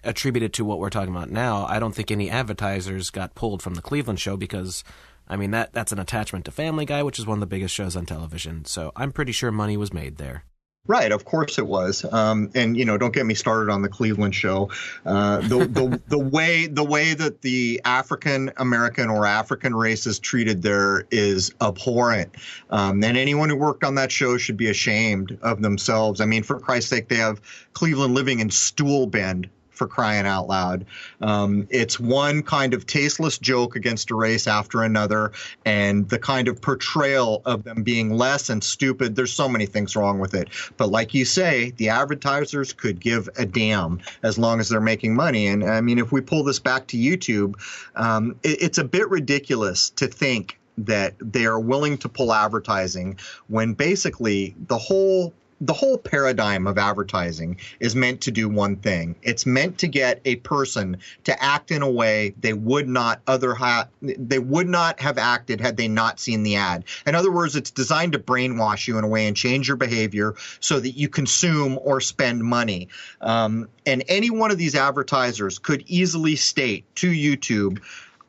attribute 0.05 0.43
it 0.43 0.53
to 0.55 0.65
what 0.67 0.79
we're 0.79 0.91
talking 0.91 1.15
about 1.15 1.31
now, 1.31 1.65
I 1.65 1.79
don't 1.79 1.95
think 1.95 2.11
any 2.11 2.29
advertisers 2.29 3.09
got 3.09 3.35
pulled 3.35 3.63
from 3.63 3.75
the 3.75 3.83
Cleveland 3.83 4.21
show 4.21 4.37
because. 4.37 4.85
I 5.29 5.37
mean 5.37 5.53
that 5.53 5.73
that's 5.73 5.93
an 5.93 6.01
attachment 6.01 6.45
to 6.47 6.51
Family 6.51 6.85
Guy, 6.85 7.05
which 7.05 7.21
is 7.21 7.25
one 7.25 7.37
of 7.37 7.41
the 7.41 7.47
biggest 7.47 7.73
shows 7.73 7.95
on 7.95 8.05
television. 8.05 8.65
So 8.65 8.91
I'm 8.97 9.13
pretty 9.13 9.31
sure 9.31 9.53
money 9.53 9.77
was 9.77 9.93
made 9.93 10.17
there. 10.17 10.43
Right, 10.87 11.13
of 11.13 11.25
course 11.25 11.59
it 11.59 11.67
was, 11.67 12.05
um, 12.11 12.51
and 12.55 12.77
you 12.77 12.85
know, 12.85 12.97
don't 12.97 13.13
get 13.13 13.25
me 13.27 13.35
started 13.35 13.71
on 13.71 13.83
the 13.83 13.89
Cleveland 13.89 14.35
show. 14.35 14.71
Uh, 15.07 15.37
the, 15.41 15.59
the 15.67 16.01
the 16.09 16.19
way 16.19 16.67
the 16.67 16.83
way 16.83 17.13
that 17.15 17.43
the 17.43 17.83
African 17.85 18.51
American 18.57 19.11
or 19.11 19.27
African 19.27 19.75
race 19.75 20.07
is 20.07 20.19
treated 20.19 20.63
there 20.63 21.07
is 21.11 21.53
abhorrent, 21.61 22.35
um, 22.71 23.05
and 23.05 23.17
anyone 23.17 23.51
who 23.51 23.57
worked 23.57 23.85
on 23.85 23.95
that 23.97 24.11
show 24.11 24.39
should 24.39 24.57
be 24.57 24.69
ashamed 24.69 25.39
of 25.43 25.61
themselves. 25.61 26.21
I 26.21 26.25
mean, 26.25 26.43
for 26.43 26.59
Christ's 26.59 26.91
sake, 26.91 27.09
they 27.09 27.17
have 27.17 27.41
Cleveland 27.75 28.15
living 28.15 28.41
in 28.41 28.49
Stoolbend 28.49 29.51
for 29.81 29.87
crying 29.87 30.27
out 30.27 30.47
loud. 30.47 30.85
Um, 31.23 31.67
it's 31.71 31.99
one 31.99 32.43
kind 32.43 32.75
of 32.75 32.87
tasteless 32.87 33.39
joke 33.39 33.77
against 33.77 34.11
a 34.11 34.15
race 34.15 34.47
after 34.47 34.83
another, 34.83 35.33
and 35.65 36.07
the 36.07 36.19
kind 36.19 36.49
of 36.49 36.61
portrayal 36.61 37.41
of 37.47 37.65
them 37.65 37.83
being 37.83 38.11
less 38.11 38.51
and 38.51 38.63
stupid. 38.63 39.17
There's 39.17 39.33
so 39.33 39.49
many 39.49 39.65
things 39.65 39.97
wrong 39.97 40.19
with 40.19 40.35
it. 40.35 40.51
But 40.77 40.91
like 40.91 41.15
you 41.15 41.25
say, 41.25 41.71
the 41.79 41.89
advertisers 41.89 42.75
could 42.75 43.01
give 43.01 43.31
a 43.39 43.47
damn 43.47 44.01
as 44.23 44.39
long 44.39 44.61
as 44.61 44.69
they're 44.69 44.83
making 44.83 45.15
money. 45.15 45.47
And 45.47 45.65
I 45.65 45.81
mean, 45.81 45.99
if 45.99 46.13
we 46.13 46.21
pull 46.21 46.45
this 46.45 46.59
back 46.59 46.87
to 46.89 46.99
YouTube, 46.99 47.55
um, 47.97 48.37
it, 48.43 48.61
it's 48.61 48.77
a 48.77 48.85
bit 48.85 49.09
ridiculous 49.09 49.89
to 49.97 50.09
think 50.09 50.59
that 50.77 51.15
they 51.21 51.47
are 51.47 51.59
willing 51.59 51.97
to 51.99 52.09
pull 52.09 52.35
advertising 52.35 53.19
when 53.49 53.73
basically 53.73 54.55
the 54.67 54.77
whole 54.77 55.33
the 55.61 55.73
whole 55.75 55.99
paradigm 55.99 56.67
of 56.67 56.79
advertising 56.79 57.59
is 57.81 57.95
meant 57.95 58.23
to 58.23 58.31
do 58.31 58.49
one 58.49 58.77
thing. 58.77 59.15
It's 59.23 59.45
meant 59.45 59.79
to 59.79 59.89
get 59.89 60.21
a 60.25 60.37
person 60.37 60.97
to 61.25 61.43
act 61.43 61.71
in 61.71 61.83
a 61.83 61.91
way 61.91 62.35
they 62.41 62.55
would 62.55 62.89
not 62.89 63.21
other 63.27 63.55
ha- 63.55 63.89
they 64.01 64.39
would 64.39 64.69
not 64.69 65.01
have 65.01 65.19
acted 65.19 65.61
had 65.61 65.77
they 65.77 65.89
not 65.89 66.19
seen 66.19 66.43
the 66.43 66.57
ad. 66.57 66.85
In 67.07 67.15
other 67.15 67.31
words, 67.31 67.57
it's 67.57 67.71
designed 67.71 68.13
to 68.13 68.19
brainwash 68.19 68.89
you 68.89 68.97
in 68.97 69.05
a 69.05 69.09
way 69.09 69.27
and 69.27 69.37
change 69.37 69.69
your 69.69 69.77
behavior 69.77 70.35
so 70.61 70.81
that 70.81 70.93
you 70.93 71.09
consume 71.09 71.79
or 71.83 72.01
spend 72.01 72.43
money. 72.43 72.89
Um, 73.21 73.69
and 73.85 74.03
any 74.09 74.31
one 74.31 74.51
of 74.51 74.59
these 74.59 74.75
advertisers 74.75 75.59
could 75.59 75.85
easily 75.87 76.37
state 76.37 76.87
to 76.97 77.11
YouTube, 77.11 77.81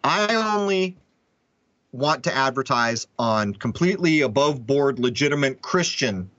I 0.03 0.35
only 0.35 0.97
want 1.93 2.23
to 2.23 2.33
advertise 2.33 3.07
on 3.19 3.53
completely 3.53 4.21
above 4.21 4.65
board 4.65 4.97
legitimate 4.97 5.61
Christian 5.61 6.29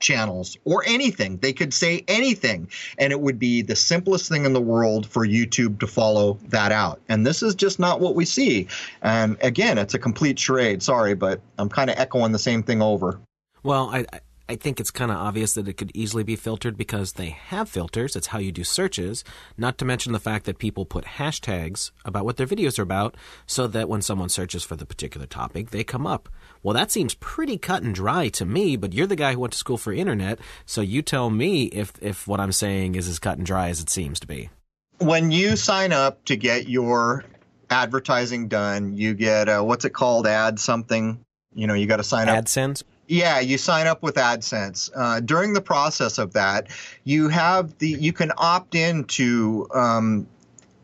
channels 0.00 0.56
or 0.64 0.82
anything. 0.86 1.38
They 1.38 1.52
could 1.52 1.74
say 1.74 2.04
anything, 2.08 2.68
and 2.98 3.12
it 3.12 3.20
would 3.20 3.38
be 3.38 3.62
the 3.62 3.76
simplest 3.76 4.28
thing 4.28 4.44
in 4.44 4.52
the 4.52 4.60
world 4.60 5.06
for 5.06 5.26
YouTube 5.26 5.80
to 5.80 5.86
follow 5.86 6.38
that 6.48 6.72
out. 6.72 7.00
And 7.08 7.26
this 7.26 7.42
is 7.42 7.54
just 7.54 7.78
not 7.78 8.00
what 8.00 8.14
we 8.14 8.24
see. 8.24 8.68
And 9.02 9.36
again, 9.40 9.78
it's 9.78 9.94
a 9.94 9.98
complete 9.98 10.38
charade. 10.38 10.82
Sorry, 10.82 11.14
but 11.14 11.40
I'm 11.58 11.68
kind 11.68 11.90
of 11.90 11.98
echoing 11.98 12.32
the 12.32 12.38
same 12.38 12.62
thing 12.62 12.82
over. 12.82 13.18
Well, 13.62 13.90
I 13.90 14.06
I 14.50 14.56
think 14.56 14.80
it's 14.80 14.90
kind 14.90 15.10
of 15.10 15.18
obvious 15.18 15.52
that 15.54 15.68
it 15.68 15.74
could 15.74 15.90
easily 15.94 16.22
be 16.22 16.34
filtered 16.34 16.78
because 16.78 17.12
they 17.12 17.28
have 17.28 17.68
filters. 17.68 18.16
It's 18.16 18.28
how 18.28 18.38
you 18.38 18.50
do 18.50 18.64
searches. 18.64 19.22
Not 19.58 19.76
to 19.76 19.84
mention 19.84 20.12
the 20.12 20.18
fact 20.18 20.46
that 20.46 20.58
people 20.58 20.86
put 20.86 21.04
hashtags 21.04 21.90
about 22.06 22.24
what 22.24 22.38
their 22.38 22.46
videos 22.46 22.78
are 22.78 22.82
about 22.82 23.14
so 23.46 23.66
that 23.66 23.90
when 23.90 24.00
someone 24.00 24.30
searches 24.30 24.64
for 24.64 24.74
the 24.74 24.86
particular 24.86 25.26
topic, 25.26 25.68
they 25.68 25.84
come 25.84 26.06
up. 26.06 26.30
Well, 26.62 26.72
that 26.72 26.90
seems 26.90 27.12
pretty 27.14 27.58
cut 27.58 27.82
and 27.82 27.94
dry 27.94 28.28
to 28.30 28.46
me, 28.46 28.76
but 28.76 28.94
you're 28.94 29.06
the 29.06 29.16
guy 29.16 29.34
who 29.34 29.40
went 29.40 29.52
to 29.52 29.58
school 29.58 29.76
for 29.76 29.92
internet, 29.92 30.38
so 30.64 30.80
you 30.80 31.02
tell 31.02 31.28
me 31.28 31.64
if, 31.64 31.92
if 32.00 32.26
what 32.26 32.40
I'm 32.40 32.52
saying 32.52 32.94
is 32.94 33.06
as 33.06 33.18
cut 33.18 33.36
and 33.36 33.46
dry 33.46 33.68
as 33.68 33.80
it 33.80 33.90
seems 33.90 34.18
to 34.20 34.26
be. 34.26 34.48
When 34.96 35.30
you 35.30 35.56
sign 35.56 35.92
up 35.92 36.24
to 36.24 36.36
get 36.36 36.68
your 36.68 37.24
advertising 37.68 38.48
done, 38.48 38.96
you 38.96 39.12
get 39.12 39.50
a, 39.50 39.62
what's 39.62 39.84
it 39.84 39.90
called? 39.90 40.26
Ad 40.26 40.58
something. 40.58 41.22
You 41.54 41.66
know, 41.66 41.74
you 41.74 41.86
got 41.86 41.98
to 41.98 42.04
sign 42.04 42.28
up. 42.28 42.44
AdSense? 42.44 42.82
Yeah, 43.08 43.40
you 43.40 43.56
sign 43.56 43.86
up 43.86 44.02
with 44.02 44.16
AdSense. 44.16 44.90
Uh, 44.94 45.20
during 45.20 45.54
the 45.54 45.62
process 45.62 46.18
of 46.18 46.34
that, 46.34 46.68
you 47.04 47.28
have 47.28 47.76
the 47.78 47.88
you 47.88 48.12
can 48.12 48.32
opt 48.36 48.74
into 48.74 49.66
um, 49.74 50.26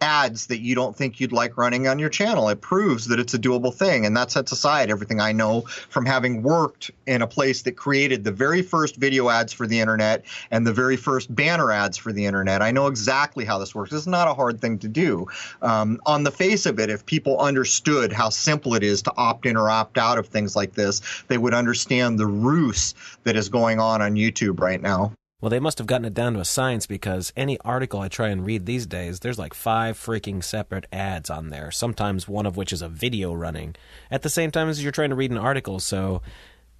ads 0.00 0.46
that 0.46 0.60
you 0.60 0.74
don't 0.74 0.96
think 0.96 1.20
you'd 1.20 1.32
like 1.32 1.56
running 1.56 1.88
on 1.88 1.98
your 1.98 2.08
channel. 2.08 2.48
It 2.48 2.60
proves 2.60 3.06
that 3.08 3.18
it's 3.18 3.34
a 3.34 3.38
doable 3.38 3.72
thing. 3.72 4.06
And 4.06 4.16
that 4.16 4.30
sets 4.30 4.52
aside 4.52 4.90
everything 4.90 5.20
I 5.20 5.32
know 5.32 5.62
from 5.88 6.06
having 6.06 6.42
worked 6.42 6.90
in 7.06 7.22
a 7.22 7.26
place 7.26 7.62
that 7.62 7.72
created 7.72 8.24
the 8.24 8.32
very 8.32 8.62
first 8.62 8.96
video 8.96 9.28
ads 9.28 9.52
for 9.52 9.66
the 9.66 9.80
internet 9.80 10.24
and 10.50 10.66
the 10.66 10.72
very 10.72 10.96
first 10.96 11.34
banner 11.34 11.70
ads 11.70 11.96
for 11.96 12.12
the 12.12 12.26
internet. 12.26 12.62
I 12.62 12.70
know 12.70 12.86
exactly 12.86 13.44
how 13.44 13.58
this 13.58 13.74
works. 13.74 13.92
It's 13.92 14.06
not 14.06 14.28
a 14.28 14.34
hard 14.34 14.60
thing 14.60 14.78
to 14.78 14.88
do. 14.88 15.26
Um, 15.62 16.00
on 16.06 16.24
the 16.24 16.30
face 16.30 16.66
of 16.66 16.78
it, 16.78 16.90
if 16.90 17.06
people 17.06 17.38
understood 17.38 18.12
how 18.12 18.28
simple 18.28 18.74
it 18.74 18.82
is 18.82 19.02
to 19.02 19.12
opt 19.16 19.46
in 19.46 19.56
or 19.56 19.70
opt 19.70 19.98
out 19.98 20.18
of 20.18 20.26
things 20.26 20.54
like 20.56 20.74
this, 20.74 21.00
they 21.28 21.38
would 21.38 21.54
understand 21.54 22.18
the 22.18 22.26
ruse 22.26 22.94
that 23.24 23.36
is 23.36 23.48
going 23.48 23.80
on 23.80 24.02
on 24.02 24.14
YouTube 24.14 24.60
right 24.60 24.80
now. 24.80 25.12
Well, 25.44 25.50
they 25.50 25.60
must 25.60 25.76
have 25.76 25.86
gotten 25.86 26.06
it 26.06 26.14
down 26.14 26.32
to 26.32 26.40
a 26.40 26.44
science 26.46 26.86
because 26.86 27.30
any 27.36 27.58
article 27.60 28.00
I 28.00 28.08
try 28.08 28.28
and 28.28 28.46
read 28.46 28.64
these 28.64 28.86
days, 28.86 29.20
there's 29.20 29.38
like 29.38 29.52
five 29.52 29.98
freaking 29.98 30.42
separate 30.42 30.86
ads 30.90 31.28
on 31.28 31.50
there, 31.50 31.70
sometimes 31.70 32.26
one 32.26 32.46
of 32.46 32.56
which 32.56 32.72
is 32.72 32.80
a 32.80 32.88
video 32.88 33.34
running 33.34 33.76
at 34.10 34.22
the 34.22 34.30
same 34.30 34.50
time 34.50 34.70
as 34.70 34.82
you're 34.82 34.90
trying 34.90 35.10
to 35.10 35.16
read 35.16 35.30
an 35.30 35.36
article. 35.36 35.80
So, 35.80 36.22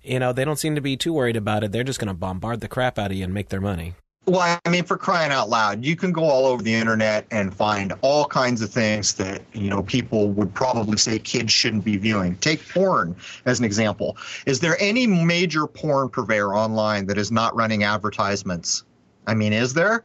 you 0.03 0.19
know, 0.19 0.33
they 0.33 0.47
don't 0.47 0.59
seem 0.59 0.77
to 0.77 0.81
be 0.81 0.97
too 0.97 1.13
worried 1.13 1.37
about 1.37 1.63
it. 1.63 1.73
They're 1.73 1.85
just 1.85 1.99
going 1.99 2.09
to 2.09 2.15
bombard 2.15 2.63
the 2.63 2.69
crap 2.69 2.99
out 2.99 3.11
of 3.11 3.19
you 3.19 3.25
and 3.25 3.35
make 3.35 3.51
their 3.51 3.61
money. 3.61 3.97
Well, 4.27 4.59
I 4.65 4.69
mean, 4.71 4.85
for 4.85 4.97
crying 4.97 5.33
out 5.33 5.51
loud, 5.51 5.85
you 5.85 5.97
can 5.97 6.11
go 6.11 6.25
all 6.25 6.47
over 6.47 6.63
the 6.63 6.73
internet 6.73 7.27
and 7.31 7.55
find 7.55 7.93
all 8.01 8.25
kinds 8.25 8.63
of 8.63 8.71
things 8.71 9.13
that, 9.15 9.43
you 9.53 9.69
know, 9.69 9.83
people 9.83 10.31
would 10.31 10.55
probably 10.55 10.97
say 10.97 11.19
kids 11.19 11.53
shouldn't 11.53 11.85
be 11.85 11.99
viewing. 11.99 12.37
Take 12.37 12.67
porn 12.71 13.15
as 13.45 13.59
an 13.59 13.67
example. 13.67 14.17
Is 14.47 14.61
there 14.61 14.79
any 14.81 15.07
major 15.07 15.67
porn 15.67 16.09
purveyor 16.09 16.55
online 16.55 17.07
that 17.07 17.19
is 17.19 17.31
not 17.31 17.55
running 17.55 17.85
advertisements? 17.85 18.85
I 19.27 19.35
mean, 19.35 19.53
is 19.53 19.75
there? 19.75 20.05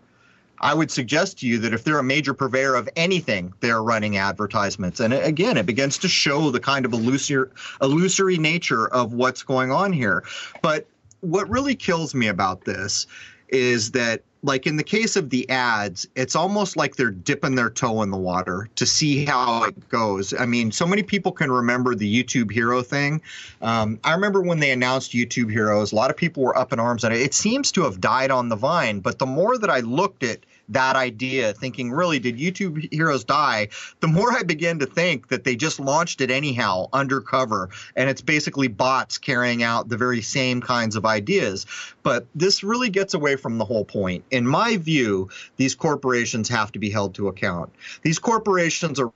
I 0.62 0.74
would 0.74 0.92
suggest 0.92 1.40
to 1.40 1.48
you 1.48 1.58
that 1.60 1.74
if 1.74 1.86
they're 1.86 2.00
a 2.00 2.04
major 2.04 2.34
purveyor 2.34 2.76
of 2.76 2.90
anything, 2.98 3.54
they're 3.62 3.82
running 3.82 4.18
advertisements. 4.18 5.00
And 5.00 5.14
again, 5.14 5.56
it 5.56 5.66
begins 5.66 5.98
to 6.00 6.10
show 6.10 6.52
the 6.52 6.60
kind 6.60 6.86
of 6.86 6.92
illusory, 6.92 7.50
illusory 7.82 8.38
nature 8.38 8.88
of 8.90 9.14
what's 9.14 9.44
going 9.44 9.72
on 9.72 9.94
here. 9.94 10.26
But 10.62 10.88
what 11.22 11.50
really 11.50 11.76
kills 11.76 12.14
me 12.14 12.28
about 12.28 12.66
this 12.66 13.08
is 13.52 13.92
that 13.92 14.24
like 14.42 14.66
in 14.66 14.78
the 14.78 14.84
case 14.84 15.16
of 15.16 15.30
the 15.30 15.50
ads, 15.50 16.08
it's 16.16 16.36
almost 16.36 16.78
like 16.78 16.96
they're 16.96 17.12
dipping 17.12 17.56
their 17.56 17.70
toe 17.70 18.02
in 18.04 18.10
the 18.10 18.18
water 18.18 18.70
to 18.76 18.86
see 18.86 19.26
how 19.26 19.64
it 19.66 19.90
goes. 19.90 20.34
I 20.34 20.46
mean, 20.46 20.72
so 20.72 20.88
many 20.88 21.04
people 21.04 21.32
can 21.32 21.52
remember 21.52 21.94
the 21.94 22.24
YouTube 22.24 22.52
Hero 22.52 22.82
thing. 22.82 23.22
Um, 23.62 24.00
I 24.04 24.14
remember 24.14 24.42
when 24.42 24.60
they 24.60 24.72
announced 24.72 25.12
YouTube 25.12 25.52
Heroes, 25.52 25.92
a 25.92 25.96
lot 25.96 26.10
of 26.10 26.16
people 26.16 26.44
were 26.44 26.58
up 26.58 26.72
in 26.72 26.80
arms 26.80 27.04
on 27.04 27.12
it. 27.12 27.22
It 27.22 27.34
seems 27.34 27.72
to 27.74 27.84
have 27.84 28.00
died 28.00 28.32
on 28.32 28.50
the 28.50 28.56
vine, 28.56 29.02
but 29.02 29.20
the 29.20 29.26
more 29.26 29.58
that 29.58 29.70
I 29.70 29.82
looked 29.82 30.24
at 30.24 30.40
that 30.70 30.96
idea, 30.96 31.54
thinking, 31.54 31.92
really, 31.92 32.20
did 32.20 32.38
YouTube 32.38 32.92
Heroes 32.92 33.24
die? 33.24 33.70
The 34.00 34.08
more 34.08 34.32
I 34.32 34.44
began 34.44 34.80
to 34.80 34.86
think 34.86 35.30
that 35.30 35.44
they 35.44 35.56
just 35.56 35.80
launched 35.80 36.22
it 36.22 36.32
anyhow, 36.32 36.88
undercover, 36.94 37.70
and 37.96 38.10
it's 38.10 38.22
basically 38.22 38.68
bots 38.68 39.18
carrying 39.18 39.64
out 39.64 39.90
the 39.90 39.98
very 39.98 40.22
same 40.22 40.62
kinds 40.62 40.96
of 40.96 41.06
ideas. 41.06 41.66
But 42.04 42.28
this 42.36 42.64
really 42.64 42.90
gets 42.90 43.14
away 43.14 43.36
from 43.36 43.58
the 43.58 43.66
whole 43.66 43.86
point. 43.86 44.24
In 44.32 44.48
my 44.48 44.78
view, 44.78 45.30
these 45.58 45.76
corporations 45.76 46.50
have 46.50 46.72
to 46.72 46.80
be 46.80 46.90
held 46.90 47.16
to 47.16 47.28
account. 47.28 47.72
These 48.04 48.20
corporations 48.20 49.00
are 49.00 49.12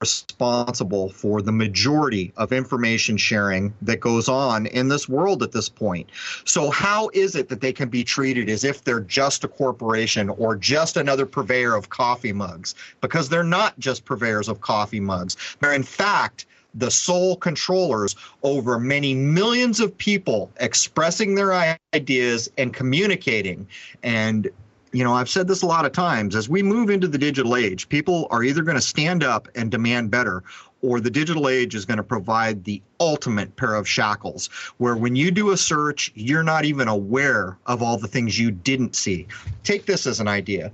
responsible 0.00 1.10
for 1.10 1.42
the 1.42 1.52
majority 1.52 2.32
of 2.38 2.52
information 2.52 3.18
sharing 3.18 3.74
that 3.82 4.00
goes 4.00 4.30
on 4.30 4.64
in 4.66 4.88
this 4.88 5.08
world 5.08 5.42
at 5.42 5.52
this 5.52 5.68
point. 5.68 6.08
So, 6.46 6.70
how 6.70 7.10
is 7.12 7.36
it 7.36 7.50
that 7.50 7.60
they 7.60 7.72
can 7.72 7.90
be 7.90 8.02
treated 8.02 8.48
as 8.48 8.64
if 8.64 8.82
they're 8.82 9.00
just 9.00 9.44
a 9.44 9.48
corporation 9.48 10.30
or 10.30 10.56
just 10.56 10.96
another 10.96 11.26
purveyor 11.26 11.74
of 11.74 11.90
coffee 11.90 12.32
mugs? 12.32 12.74
Because 13.02 13.28
they're 13.28 13.44
not 13.44 13.78
just 13.78 14.06
purveyors 14.06 14.48
of 14.48 14.62
coffee 14.62 15.00
mugs. 15.00 15.36
They're, 15.60 15.74
in 15.74 15.82
fact, 15.82 16.46
the 16.74 16.90
sole 16.90 17.36
controllers 17.36 18.16
over 18.42 18.78
many 18.78 19.12
millions 19.12 19.80
of 19.80 19.96
people 19.98 20.50
expressing 20.60 21.34
their 21.34 21.76
ideas 21.94 22.50
and 22.56 22.72
communicating. 22.72 23.66
And 24.02 24.48
you 24.92 25.04
know, 25.04 25.14
I've 25.14 25.28
said 25.28 25.46
this 25.46 25.62
a 25.62 25.66
lot 25.66 25.84
of 25.84 25.92
times 25.92 26.34
as 26.34 26.48
we 26.48 26.62
move 26.62 26.90
into 26.90 27.06
the 27.06 27.18
digital 27.18 27.56
age, 27.56 27.88
people 27.88 28.26
are 28.30 28.42
either 28.42 28.62
going 28.62 28.76
to 28.76 28.82
stand 28.82 29.22
up 29.22 29.48
and 29.54 29.70
demand 29.70 30.10
better 30.10 30.42
or 30.82 31.00
the 31.00 31.10
digital 31.10 31.48
age 31.48 31.74
is 31.74 31.84
going 31.84 31.98
to 31.98 32.02
provide 32.02 32.64
the 32.64 32.82
ultimate 32.98 33.54
pair 33.56 33.74
of 33.74 33.86
shackles 33.86 34.48
where 34.78 34.96
when 34.96 35.14
you 35.14 35.30
do 35.30 35.50
a 35.50 35.56
search, 35.56 36.10
you're 36.14 36.42
not 36.42 36.64
even 36.64 36.88
aware 36.88 37.58
of 37.66 37.82
all 37.82 37.98
the 37.98 38.08
things 38.08 38.38
you 38.38 38.50
didn't 38.50 38.96
see. 38.96 39.26
Take 39.62 39.86
this 39.86 40.06
as 40.06 40.20
an 40.20 40.28
idea. 40.28 40.72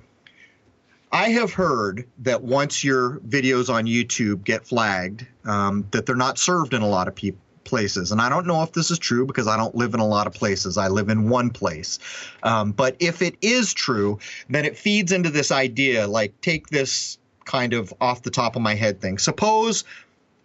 I 1.12 1.30
have 1.30 1.52
heard 1.52 2.06
that 2.18 2.42
once 2.42 2.82
your 2.82 3.20
videos 3.20 3.72
on 3.72 3.86
YouTube 3.86 4.44
get 4.44 4.66
flagged, 4.66 5.26
um, 5.44 5.86
that 5.90 6.06
they're 6.06 6.16
not 6.16 6.38
served 6.38 6.74
in 6.74 6.82
a 6.82 6.88
lot 6.88 7.08
of 7.08 7.14
people 7.14 7.40
places. 7.66 8.12
And 8.12 8.20
I 8.20 8.30
don't 8.30 8.46
know 8.46 8.62
if 8.62 8.72
this 8.72 8.90
is 8.90 8.98
true 8.98 9.26
because 9.26 9.46
I 9.46 9.58
don't 9.58 9.74
live 9.74 9.92
in 9.92 10.00
a 10.00 10.06
lot 10.06 10.26
of 10.26 10.32
places. 10.32 10.78
I 10.78 10.88
live 10.88 11.10
in 11.10 11.28
one 11.28 11.50
place. 11.50 11.98
Um, 12.42 12.72
but 12.72 12.96
if 12.98 13.20
it 13.20 13.36
is 13.42 13.74
true, 13.74 14.18
then 14.48 14.64
it 14.64 14.78
feeds 14.78 15.12
into 15.12 15.28
this 15.28 15.50
idea 15.50 16.06
like, 16.06 16.40
take 16.40 16.68
this 16.68 17.18
kind 17.44 17.74
of 17.74 17.92
off 18.00 18.22
the 18.22 18.30
top 18.30 18.56
of 18.56 18.62
my 18.62 18.74
head 18.74 19.00
thing. 19.00 19.18
Suppose 19.18 19.84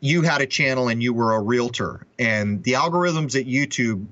you 0.01 0.23
had 0.23 0.41
a 0.41 0.47
channel 0.47 0.89
and 0.89 1.01
you 1.01 1.13
were 1.13 1.33
a 1.33 1.41
realtor, 1.41 2.05
and 2.17 2.63
the 2.63 2.73
algorithms 2.73 3.39
at 3.39 3.45
YouTube 3.45 4.05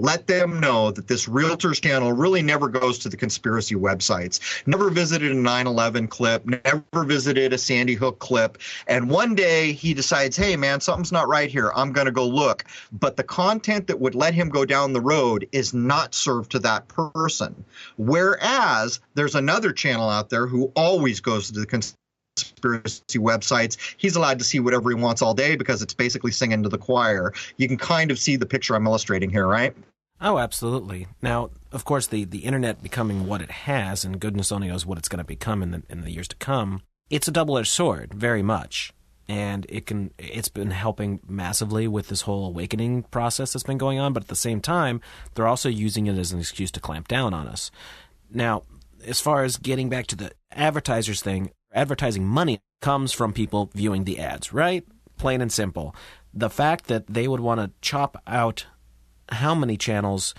let 0.00 0.26
them 0.26 0.60
know 0.60 0.90
that 0.90 1.08
this 1.08 1.28
realtor's 1.28 1.80
channel 1.80 2.12
really 2.12 2.42
never 2.42 2.68
goes 2.68 2.98
to 3.00 3.08
the 3.08 3.16
conspiracy 3.16 3.74
websites, 3.74 4.40
never 4.66 4.90
visited 4.90 5.32
a 5.32 5.34
9 5.34 5.66
11 5.66 6.08
clip, 6.08 6.46
never 6.46 7.04
visited 7.04 7.52
a 7.52 7.58
Sandy 7.58 7.94
Hook 7.94 8.18
clip. 8.18 8.58
And 8.86 9.10
one 9.10 9.34
day 9.34 9.72
he 9.72 9.94
decides, 9.94 10.36
hey, 10.36 10.56
man, 10.56 10.80
something's 10.80 11.12
not 11.12 11.28
right 11.28 11.50
here. 11.50 11.72
I'm 11.74 11.92
going 11.92 12.06
to 12.06 12.12
go 12.12 12.26
look. 12.26 12.64
But 12.92 13.16
the 13.16 13.24
content 13.24 13.86
that 13.88 14.00
would 14.00 14.14
let 14.14 14.34
him 14.34 14.48
go 14.48 14.64
down 14.64 14.92
the 14.92 15.00
road 15.00 15.48
is 15.52 15.74
not 15.74 16.14
served 16.14 16.52
to 16.52 16.58
that 16.60 16.88
person. 16.88 17.64
Whereas 17.96 19.00
there's 19.14 19.34
another 19.34 19.72
channel 19.72 20.08
out 20.08 20.30
there 20.30 20.46
who 20.46 20.72
always 20.76 21.20
goes 21.20 21.50
to 21.50 21.60
the 21.60 21.66
conspiracy 21.66 21.98
conspiracy 22.42 23.18
websites. 23.18 23.76
He's 23.96 24.16
allowed 24.16 24.38
to 24.38 24.44
see 24.44 24.60
whatever 24.60 24.90
he 24.90 24.96
wants 24.96 25.22
all 25.22 25.34
day 25.34 25.56
because 25.56 25.82
it's 25.82 25.94
basically 25.94 26.32
singing 26.32 26.62
to 26.62 26.68
the 26.68 26.78
choir. 26.78 27.32
You 27.56 27.68
can 27.68 27.76
kind 27.76 28.10
of 28.10 28.18
see 28.18 28.36
the 28.36 28.46
picture 28.46 28.74
I'm 28.74 28.86
illustrating 28.86 29.30
here, 29.30 29.46
right? 29.46 29.74
Oh, 30.20 30.38
absolutely. 30.38 31.06
Now, 31.22 31.50
of 31.70 31.84
course, 31.84 32.08
the, 32.08 32.24
the 32.24 32.38
internet 32.38 32.82
becoming 32.82 33.26
what 33.26 33.40
it 33.40 33.50
has, 33.50 34.04
and 34.04 34.20
goodness 34.20 34.50
only 34.50 34.68
knows 34.68 34.84
what 34.84 34.98
it's 34.98 35.08
going 35.08 35.18
to 35.18 35.24
become 35.24 35.62
in 35.62 35.70
the, 35.70 35.82
in 35.88 36.00
the 36.00 36.10
years 36.10 36.28
to 36.28 36.36
come, 36.36 36.82
it's 37.08 37.28
a 37.28 37.32
double 37.32 37.56
edged 37.56 37.68
sword, 37.68 38.14
very 38.14 38.42
much. 38.42 38.92
And 39.30 39.66
it 39.68 39.84
can 39.84 40.10
it's 40.18 40.48
been 40.48 40.70
helping 40.70 41.20
massively 41.28 41.86
with 41.86 42.08
this 42.08 42.22
whole 42.22 42.46
awakening 42.46 43.02
process 43.04 43.52
that's 43.52 43.62
been 43.62 43.76
going 43.76 43.98
on, 43.98 44.14
but 44.14 44.22
at 44.22 44.28
the 44.28 44.34
same 44.34 44.62
time, 44.62 45.02
they're 45.34 45.46
also 45.46 45.68
using 45.68 46.06
it 46.06 46.16
as 46.16 46.32
an 46.32 46.40
excuse 46.40 46.70
to 46.72 46.80
clamp 46.80 47.08
down 47.08 47.34
on 47.34 47.46
us. 47.46 47.70
Now, 48.30 48.62
as 49.06 49.20
far 49.20 49.44
as 49.44 49.58
getting 49.58 49.90
back 49.90 50.06
to 50.08 50.16
the 50.16 50.32
advertisers 50.50 51.20
thing, 51.20 51.50
advertising 51.72 52.26
money 52.26 52.60
comes 52.80 53.12
from 53.12 53.32
people 53.32 53.70
viewing 53.74 54.04
the 54.04 54.18
ads, 54.18 54.52
right? 54.52 54.84
Plain 55.16 55.40
and 55.40 55.52
simple. 55.52 55.94
The 56.32 56.50
fact 56.50 56.86
that 56.86 57.06
they 57.06 57.26
would 57.26 57.40
want 57.40 57.60
to 57.60 57.72
chop 57.80 58.22
out 58.26 58.66
how 59.30 59.54
many 59.54 59.76
channels, 59.76 60.34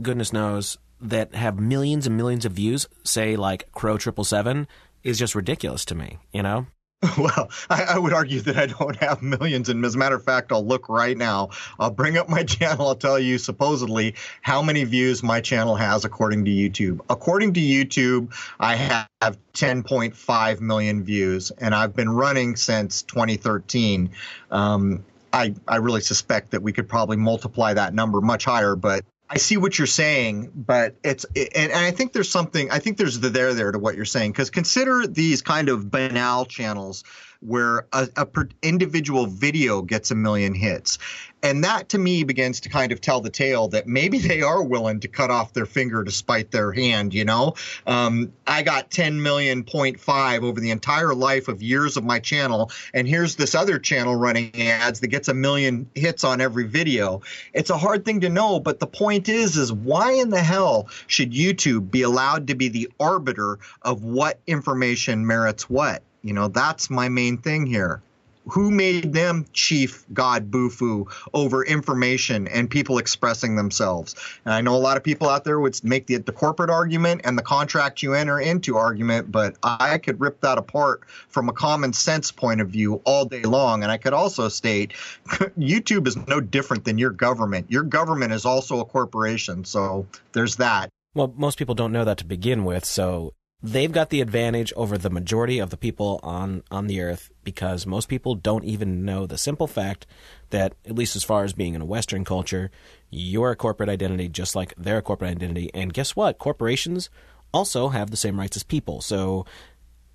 goodness 0.00 0.32
knows, 0.32 0.78
that 1.00 1.34
have 1.34 1.58
millions 1.58 2.06
and 2.06 2.16
millions 2.16 2.44
of 2.44 2.52
views, 2.52 2.88
say 3.04 3.36
like 3.36 3.70
Crow 3.72 3.98
Triple 3.98 4.24
Seven, 4.24 4.66
is 5.02 5.18
just 5.18 5.34
ridiculous 5.34 5.84
to 5.86 5.94
me. 5.94 6.18
You 6.32 6.42
know. 6.42 6.66
Well, 7.18 7.50
I, 7.70 7.82
I, 7.82 7.98
would 7.98 8.12
argue 8.12 8.40
that 8.42 8.56
I 8.56 8.66
don't 8.66 8.96
have 8.96 9.22
millions. 9.22 9.68
And 9.68 9.84
as 9.84 9.94
a 9.94 9.98
matter 9.98 10.16
of 10.16 10.24
fact, 10.24 10.52
I'll 10.52 10.64
look 10.64 10.88
right 10.88 11.16
now. 11.16 11.50
I'll 11.78 11.90
bring 11.90 12.18
up 12.18 12.28
my 12.28 12.42
channel. 12.44 12.88
I'll 12.88 12.94
tell 12.94 13.18
you 13.18 13.38
supposedly 13.38 14.14
how 14.42 14.62
many 14.62 14.84
views 14.84 15.22
my 15.22 15.40
channel 15.40 15.76
has 15.76 16.04
according 16.04 16.44
to 16.44 16.50
YouTube. 16.50 17.00
According 17.08 17.54
to 17.54 17.60
YouTube, 17.60 18.34
I 18.60 18.76
have 18.76 19.08
10.5 19.54 20.60
million 20.60 21.04
views, 21.04 21.50
and 21.52 21.74
I've 21.74 21.94
been 21.94 22.10
running 22.10 22.56
since 22.56 23.02
2013. 23.02 24.10
Um, 24.50 25.04
I, 25.32 25.54
I 25.68 25.76
really 25.76 26.00
suspect 26.00 26.50
that 26.52 26.62
we 26.62 26.72
could 26.72 26.88
probably 26.88 27.16
multiply 27.16 27.74
that 27.74 27.94
number 27.94 28.20
much 28.20 28.44
higher, 28.44 28.74
but 28.76 29.04
I 29.28 29.38
see 29.38 29.56
what 29.56 29.76
you're 29.76 29.86
saying, 29.86 30.52
but 30.54 30.96
it's 31.02 31.26
and, 31.54 31.72
I 31.72 31.90
think 31.90 32.12
there's 32.12 32.30
something. 32.30 32.70
I 32.70 32.78
think 32.78 32.96
there's 32.96 33.18
the 33.18 33.28
there 33.28 33.54
there 33.54 33.72
to 33.72 33.78
what 33.78 33.96
you're 33.96 34.04
saying 34.04 34.32
because 34.32 34.50
consider 34.50 35.06
these 35.06 35.42
kind 35.42 35.68
of 35.68 35.90
banal 35.90 36.44
channels 36.44 37.02
where 37.40 37.86
a, 37.92 38.08
a 38.16 38.26
individual 38.62 39.26
video 39.26 39.82
gets 39.82 40.10
a 40.10 40.14
million 40.14 40.54
hits. 40.54 40.98
And 41.46 41.62
that 41.62 41.90
to 41.90 41.98
me 41.98 42.24
begins 42.24 42.58
to 42.58 42.68
kind 42.68 42.90
of 42.90 43.00
tell 43.00 43.20
the 43.20 43.30
tale 43.30 43.68
that 43.68 43.86
maybe 43.86 44.18
they 44.18 44.42
are 44.42 44.64
willing 44.64 44.98
to 44.98 45.06
cut 45.06 45.30
off 45.30 45.52
their 45.52 45.64
finger 45.64 46.02
to 46.02 46.10
spite 46.10 46.50
their 46.50 46.72
hand, 46.72 47.14
you 47.14 47.24
know? 47.24 47.54
Um, 47.86 48.32
I 48.48 48.62
got 48.62 48.90
10 48.90 49.22
million 49.22 49.62
point 49.62 50.00
five 50.00 50.42
over 50.42 50.60
the 50.60 50.72
entire 50.72 51.14
life 51.14 51.46
of 51.46 51.62
years 51.62 51.96
of 51.96 52.02
my 52.02 52.18
channel, 52.18 52.72
and 52.94 53.06
here's 53.06 53.36
this 53.36 53.54
other 53.54 53.78
channel 53.78 54.16
running 54.16 54.60
ads 54.60 54.98
that 54.98 55.06
gets 55.06 55.28
a 55.28 55.34
million 55.34 55.88
hits 55.94 56.24
on 56.24 56.40
every 56.40 56.64
video. 56.64 57.22
It's 57.52 57.70
a 57.70 57.78
hard 57.78 58.04
thing 58.04 58.20
to 58.22 58.28
know, 58.28 58.58
but 58.58 58.80
the 58.80 58.88
point 58.88 59.28
is, 59.28 59.56
is 59.56 59.72
why 59.72 60.14
in 60.14 60.30
the 60.30 60.42
hell 60.42 60.88
should 61.06 61.30
YouTube 61.30 61.92
be 61.92 62.02
allowed 62.02 62.48
to 62.48 62.56
be 62.56 62.68
the 62.68 62.90
arbiter 62.98 63.60
of 63.82 64.02
what 64.02 64.40
information 64.48 65.24
merits 65.24 65.70
what? 65.70 66.02
You 66.22 66.32
know, 66.32 66.48
that's 66.48 66.90
my 66.90 67.08
main 67.08 67.38
thing 67.38 67.66
here. 67.66 68.02
Who 68.48 68.70
made 68.70 69.12
them 69.12 69.46
chief 69.52 70.04
god 70.12 70.50
Bufu 70.50 71.10
over 71.34 71.64
information 71.64 72.48
and 72.48 72.70
people 72.70 72.98
expressing 72.98 73.56
themselves? 73.56 74.14
And 74.44 74.54
I 74.54 74.60
know 74.60 74.74
a 74.74 74.78
lot 74.78 74.96
of 74.96 75.02
people 75.02 75.28
out 75.28 75.44
there 75.44 75.58
would 75.60 75.82
make 75.82 76.06
the, 76.06 76.16
the 76.18 76.32
corporate 76.32 76.70
argument 76.70 77.22
and 77.24 77.36
the 77.36 77.42
contract 77.42 78.02
you 78.02 78.14
enter 78.14 78.38
into 78.40 78.76
argument, 78.76 79.32
but 79.32 79.56
I 79.62 79.98
could 79.98 80.20
rip 80.20 80.40
that 80.42 80.58
apart 80.58 81.02
from 81.28 81.48
a 81.48 81.52
common 81.52 81.92
sense 81.92 82.30
point 82.30 82.60
of 82.60 82.68
view 82.68 83.00
all 83.04 83.24
day 83.24 83.42
long. 83.42 83.82
And 83.82 83.90
I 83.90 83.96
could 83.96 84.12
also 84.12 84.48
state 84.48 84.92
YouTube 85.58 86.06
is 86.06 86.16
no 86.28 86.40
different 86.40 86.84
than 86.84 86.98
your 86.98 87.10
government. 87.10 87.70
Your 87.70 87.82
government 87.82 88.32
is 88.32 88.44
also 88.44 88.80
a 88.80 88.84
corporation. 88.84 89.64
So 89.64 90.06
there's 90.32 90.56
that. 90.56 90.90
Well, 91.14 91.32
most 91.36 91.58
people 91.58 91.74
don't 91.74 91.92
know 91.92 92.04
that 92.04 92.18
to 92.18 92.26
begin 92.26 92.64
with. 92.64 92.84
So 92.84 93.32
they've 93.62 93.92
got 93.92 94.10
the 94.10 94.20
advantage 94.20 94.72
over 94.76 94.98
the 94.98 95.10
majority 95.10 95.58
of 95.58 95.70
the 95.70 95.76
people 95.76 96.20
on 96.22 96.62
on 96.70 96.86
the 96.86 97.00
earth 97.00 97.30
because 97.42 97.86
most 97.86 98.08
people 98.08 98.34
don't 98.34 98.64
even 98.64 99.04
know 99.04 99.26
the 99.26 99.38
simple 99.38 99.66
fact 99.66 100.06
that 100.50 100.74
at 100.84 100.94
least 100.94 101.16
as 101.16 101.24
far 101.24 101.42
as 101.42 101.52
being 101.52 101.74
in 101.74 101.80
a 101.80 101.86
western 101.86 102.24
culture 102.24 102.70
you're 103.10 103.50
a 103.50 103.56
corporate 103.56 103.88
identity 103.88 104.28
just 104.28 104.54
like 104.54 104.74
they're 104.76 104.98
a 104.98 105.02
corporate 105.02 105.30
identity 105.30 105.70
and 105.72 105.94
guess 105.94 106.14
what 106.14 106.38
corporations 106.38 107.08
also 107.52 107.88
have 107.88 108.10
the 108.10 108.16
same 108.16 108.38
rights 108.38 108.56
as 108.56 108.62
people 108.62 109.00
so 109.00 109.46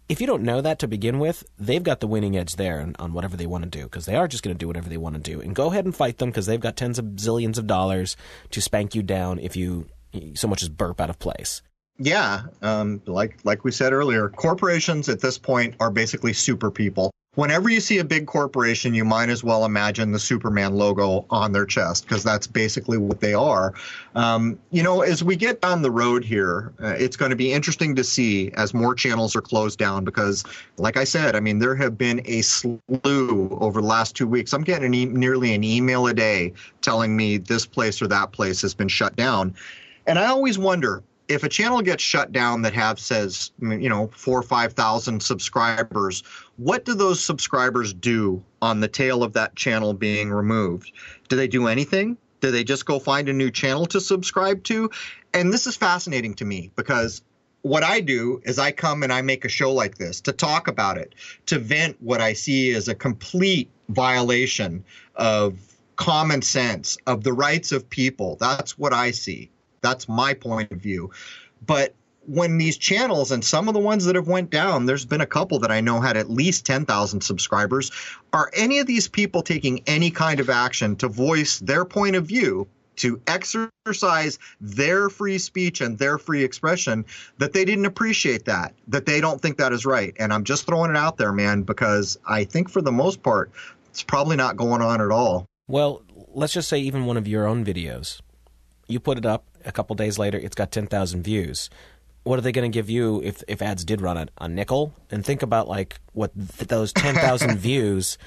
if 0.08 0.20
you 0.20 0.28
don't 0.28 0.44
know 0.44 0.60
that 0.60 0.80
to 0.80 0.90
begin 0.90 1.20
with, 1.20 1.46
they've 1.58 1.84
got 1.84 2.02
the 2.02 2.08
winning 2.08 2.36
edge 2.36 2.58
there 2.58 2.82
on, 2.82 2.98
on 3.00 3.14
whatever 3.14 3.38
they 3.38 3.46
want 3.46 3.64
to 3.64 3.70
do 3.70 3.84
because 3.84 4.06
they 4.06 4.16
are 4.16 4.28
just 4.28 4.44
going 4.44 4.54
to 4.54 4.60
do 4.60 4.68
whatever 4.68 4.90
they 4.90 4.98
want 4.98 5.16
to 5.16 5.22
do. 5.22 5.40
And 5.40 5.56
go 5.56 5.68
ahead 5.68 5.86
and 5.86 5.96
fight 5.96 6.18
them 6.18 6.30
because 6.30 6.48
they've 6.48 6.60
got 6.60 6.76
tens 6.76 7.00
of 7.00 7.06
zillions 7.16 7.58
of 7.58 7.66
dollars 7.66 8.18
to 8.50 8.60
spank 8.60 8.94
you 8.94 9.04
down 9.04 9.40
if 9.40 9.56
you 9.56 9.88
so 10.34 10.50
much 10.50 10.64
as 10.64 10.68
burp 10.68 11.00
out 11.00 11.10
of 11.10 11.18
place. 11.18 11.62
Yeah, 12.04 12.42
um, 12.64 13.00
like 13.06 13.38
like 13.44 13.64
we 13.64 13.72
said 13.72 13.94
earlier, 13.94 14.28
corporations 14.28 15.08
at 15.08 15.20
this 15.20 15.38
point 15.38 15.76
are 15.80 15.92
basically 15.92 16.34
super 16.34 16.72
people. 16.72 17.12
Whenever 17.36 17.70
you 17.70 17.80
see 17.80 18.00
a 18.00 18.04
big 18.04 18.26
corporation, 18.26 18.96
you 18.96 19.06
might 19.06 19.30
as 19.30 19.44
well 19.44 19.66
imagine 19.66 20.12
the 20.12 20.18
Superman 20.18 20.74
logo 20.74 21.28
on 21.30 21.52
their 21.52 21.66
chest 21.66 22.04
because 22.04 22.24
that's 22.24 22.48
basically 22.48 22.98
what 22.98 23.20
they 23.20 23.36
are. 23.36 23.76
Um, 24.16 24.58
you 24.72 24.82
know, 24.82 25.02
as 25.02 25.24
we 25.24 25.36
get 25.36 25.62
down 25.62 25.84
the 25.84 25.92
road 25.92 26.26
here, 26.26 26.74
uh, 26.82 26.96
it's 26.98 27.16
going 27.16 27.30
to 27.30 27.36
be 27.36 27.54
interesting 27.54 27.96
to 27.96 28.04
see 28.04 28.52
as 28.54 28.74
more 28.74 28.96
channels 28.96 29.36
are 29.36 29.42
closed 29.42 29.78
down 29.78 30.04
because, 30.04 30.44
like 30.78 30.98
I 30.98 31.04
said, 31.04 31.36
I 31.36 31.40
mean, 31.40 31.60
there 31.60 31.76
have 31.76 32.00
been 32.00 32.24
a 32.26 32.42
slew 32.42 32.80
over 33.62 33.80
the 33.80 33.88
last 33.88 34.16
two 34.16 34.28
weeks. 34.28 34.54
I'm 34.54 34.64
getting 34.64 34.88
an 34.88 34.94
e- 34.96 35.06
nearly 35.06 35.54
an 35.54 35.64
email 35.64 36.08
a 36.08 36.16
day 36.16 36.52
telling 36.82 37.16
me 37.16 37.38
this 37.38 37.68
place 37.68 38.02
or 38.02 38.08
that 38.08 38.32
place 38.32 38.60
has 38.64 38.74
been 38.74 38.90
shut 38.90 39.16
down. 39.16 39.54
And 40.08 40.18
I 40.18 40.26
always 40.26 40.58
wonder 40.58 41.04
if 41.32 41.44
a 41.44 41.50
channel 41.50 41.82
gets 41.82 42.04
shut 42.04 42.32
down 42.32 42.62
that 42.62 42.74
have 42.74 43.00
says 43.00 43.52
you 43.62 43.90
know 43.90 44.10
four 44.14 44.40
or 44.40 44.44
five 44.44 44.74
thousand 44.74 45.24
subscribers 45.24 46.24
what 46.58 46.84
do 46.86 46.94
those 46.94 47.24
subscribers 47.24 47.94
do 47.94 48.44
on 48.62 48.82
the 48.82 48.88
tail 48.88 49.24
of 49.24 49.34
that 49.34 49.56
channel 49.56 49.94
being 49.94 50.30
removed 50.30 50.92
do 51.30 51.36
they 51.36 51.48
do 51.48 51.68
anything 51.68 52.18
do 52.42 52.52
they 52.52 52.64
just 52.64 52.86
go 52.86 53.00
find 53.00 53.30
a 53.30 53.34
new 53.34 53.50
channel 53.50 53.86
to 53.86 54.02
subscribe 54.02 54.62
to 54.64 54.90
and 55.34 55.54
this 55.54 55.68
is 55.68 55.78
fascinating 55.78 56.34
to 56.34 56.46
me 56.46 56.72
because 56.76 57.22
what 57.62 57.84
I 57.84 58.00
do 58.00 58.42
is 58.44 58.58
I 58.58 58.72
come 58.72 59.04
and 59.04 59.14
I 59.14 59.22
make 59.22 59.46
a 59.46 59.50
show 59.50 59.72
like 59.72 60.00
this 60.00 60.20
to 60.22 60.32
talk 60.32 60.68
about 60.68 60.98
it, 60.98 61.14
to 61.46 61.60
vent 61.60 61.96
what 62.00 62.20
I 62.20 62.34
see 62.34 62.74
as 62.74 62.88
a 62.88 62.96
complete 62.96 63.70
violation 63.90 64.84
of 65.16 65.60
common 65.96 66.42
sense, 66.42 66.98
of 67.06 67.24
the 67.24 67.34
rights 67.34 67.72
of 67.72 67.88
people. 67.88 68.36
That's 68.40 68.80
what 68.80 68.94
I 68.94 69.12
see. 69.12 69.51
That's 69.82 70.08
my 70.08 70.34
point 70.34 70.72
of 70.72 70.80
view. 70.80 71.12
But 71.66 71.94
when 72.28 72.58
these 72.58 72.78
channels 72.78 73.32
and 73.32 73.44
some 73.44 73.68
of 73.68 73.74
the 73.74 73.80
ones 73.80 74.06
that 74.06 74.16
have 74.16 74.28
went 74.28 74.52
down 74.52 74.86
there's 74.86 75.06
been 75.06 75.22
a 75.22 75.26
couple 75.26 75.58
that 75.60 75.72
i 75.72 75.82
know 75.82 76.00
had 76.00 76.16
at 76.16 76.30
least 76.30 76.66
10,000 76.66 77.22
subscribers. 77.22 77.92
Are 78.34 78.52
any 78.54 78.80
of 78.80 78.88
these 78.88 79.08
people 79.08 79.42
taking 79.42 79.82
any 79.88 80.12
kind 80.12 80.40
of 80.40 80.50
action 80.50 80.96
to 80.98 81.08
voice 81.08 81.60
their 81.60 81.84
point 81.84 82.16
of 82.16 82.26
view 82.26 82.68
to 82.98 83.20
exercise 83.26 84.38
their 84.60 85.10
free 85.10 85.40
speech 85.40 85.82
and 85.82 85.98
their 85.98 86.18
free 86.18 86.44
expression 86.44 87.06
that 87.40 87.54
they 87.54 87.66
didn't 87.66 87.86
appreciate 87.86 88.46
that 88.46 88.76
that 88.88 89.06
they 89.06 89.20
don't 89.20 89.42
think 89.42 89.58
that 89.58 89.74
is 89.74 89.86
right? 89.86 90.14
And 90.20 90.32
i'm 90.32 90.44
just 90.44 90.68
throwing 90.68 90.92
it 90.92 90.98
out 90.98 91.18
there 91.18 91.32
man 91.32 91.64
because 91.64 92.20
i 92.28 92.44
think 92.44 92.70
for 92.70 92.82
the 92.82 92.92
most 92.92 93.24
part 93.24 93.52
it's 93.90 94.04
probably 94.04 94.38
not 94.38 94.56
going 94.56 94.82
on 94.82 95.02
at 95.02 95.10
all. 95.10 95.46
Well 95.68 96.04
let's 96.34 96.54
just 96.54 96.70
say 96.70 96.80
even 96.80 97.06
one 97.06 97.18
of 97.18 97.28
your 97.28 97.48
own 97.48 97.66
videos 97.66 98.22
you 98.92 99.00
put 99.00 99.18
it 99.18 99.26
up 99.26 99.46
a 99.66 99.72
couple 99.72 99.96
days 99.96 100.20
later, 100.20 100.38
it's 100.38 100.56
got 100.56 100.72
10,000 100.72 101.24
views. 101.24 101.70
What 102.24 102.38
are 102.38 102.42
they 102.42 102.52
going 102.52 102.70
to 102.70 102.74
give 102.74 102.90
you 102.90 103.22
if, 103.24 103.44
if 103.48 103.62
ads 103.62 103.84
did 103.84 104.02
run 104.02 104.18
a, 104.18 104.28
a 104.40 104.48
nickel? 104.48 104.94
And 105.10 105.26
think 105.26 105.42
about 105.42 105.68
like 105.68 106.00
what 106.14 106.34
th- 106.36 106.68
those 106.68 106.94
10,000 106.94 107.58
views 107.58 108.18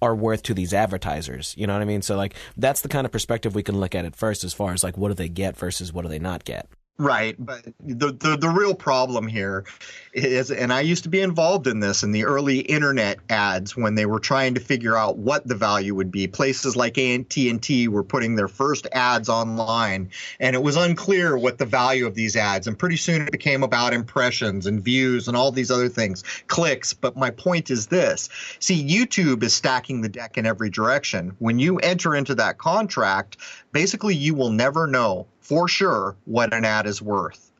are 0.00 0.14
worth 0.14 0.42
to 0.44 0.54
these 0.54 0.74
advertisers. 0.74 1.54
You 1.56 1.66
know 1.66 1.72
what 1.72 1.82
I 1.82 1.86
mean? 1.86 2.02
So 2.02 2.16
like 2.16 2.34
that's 2.56 2.82
the 2.82 2.88
kind 2.88 3.04
of 3.04 3.12
perspective 3.12 3.54
we 3.54 3.62
can 3.62 3.80
look 3.80 3.94
at 3.94 4.04
it 4.04 4.14
first 4.14 4.44
as 4.44 4.52
far 4.54 4.72
as 4.72 4.84
like 4.84 4.96
what 4.96 5.08
do 5.08 5.14
they 5.14 5.28
get 5.28 5.56
versus 5.56 5.92
what 5.92 6.02
do 6.02 6.08
they 6.08 6.18
not 6.18 6.44
get. 6.44 6.68
Right, 7.00 7.36
but 7.38 7.62
the, 7.78 8.10
the 8.10 8.36
the 8.36 8.48
real 8.48 8.74
problem 8.74 9.28
here 9.28 9.64
is, 10.12 10.50
and 10.50 10.72
I 10.72 10.80
used 10.80 11.04
to 11.04 11.08
be 11.08 11.20
involved 11.20 11.68
in 11.68 11.78
this 11.78 12.02
in 12.02 12.10
the 12.10 12.24
early 12.24 12.58
internet 12.62 13.20
ads 13.28 13.76
when 13.76 13.94
they 13.94 14.04
were 14.04 14.18
trying 14.18 14.52
to 14.54 14.60
figure 14.60 14.96
out 14.96 15.16
what 15.16 15.46
the 15.46 15.54
value 15.54 15.94
would 15.94 16.10
be. 16.10 16.26
Places 16.26 16.74
like 16.74 16.98
AT&T 16.98 17.86
were 17.86 18.02
putting 18.02 18.34
their 18.34 18.48
first 18.48 18.88
ads 18.90 19.28
online, 19.28 20.10
and 20.40 20.56
it 20.56 20.62
was 20.64 20.76
unclear 20.76 21.38
what 21.38 21.58
the 21.58 21.66
value 21.66 22.04
of 22.04 22.16
these 22.16 22.34
ads. 22.34 22.66
And 22.66 22.76
pretty 22.76 22.96
soon 22.96 23.22
it 23.22 23.30
became 23.30 23.62
about 23.62 23.94
impressions 23.94 24.66
and 24.66 24.82
views 24.82 25.28
and 25.28 25.36
all 25.36 25.52
these 25.52 25.70
other 25.70 25.88
things, 25.88 26.24
clicks. 26.48 26.92
But 26.92 27.16
my 27.16 27.30
point 27.30 27.70
is 27.70 27.86
this: 27.86 28.28
see, 28.58 28.84
YouTube 28.84 29.44
is 29.44 29.54
stacking 29.54 30.00
the 30.00 30.08
deck 30.08 30.36
in 30.36 30.46
every 30.46 30.68
direction. 30.68 31.36
When 31.38 31.60
you 31.60 31.78
enter 31.78 32.16
into 32.16 32.34
that 32.34 32.58
contract, 32.58 33.36
basically 33.72 34.14
you 34.14 34.34
will 34.34 34.50
never 34.50 34.86
know 34.86 35.26
for 35.40 35.68
sure 35.68 36.16
what 36.24 36.52
an 36.52 36.64
ad 36.64 36.86
is 36.86 37.00
worth. 37.02 37.50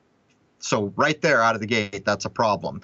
So, 0.60 0.92
right 0.96 1.20
there 1.20 1.40
out 1.40 1.54
of 1.54 1.60
the 1.60 1.66
gate, 1.66 2.04
that's 2.04 2.24
a 2.24 2.30
problem. 2.30 2.82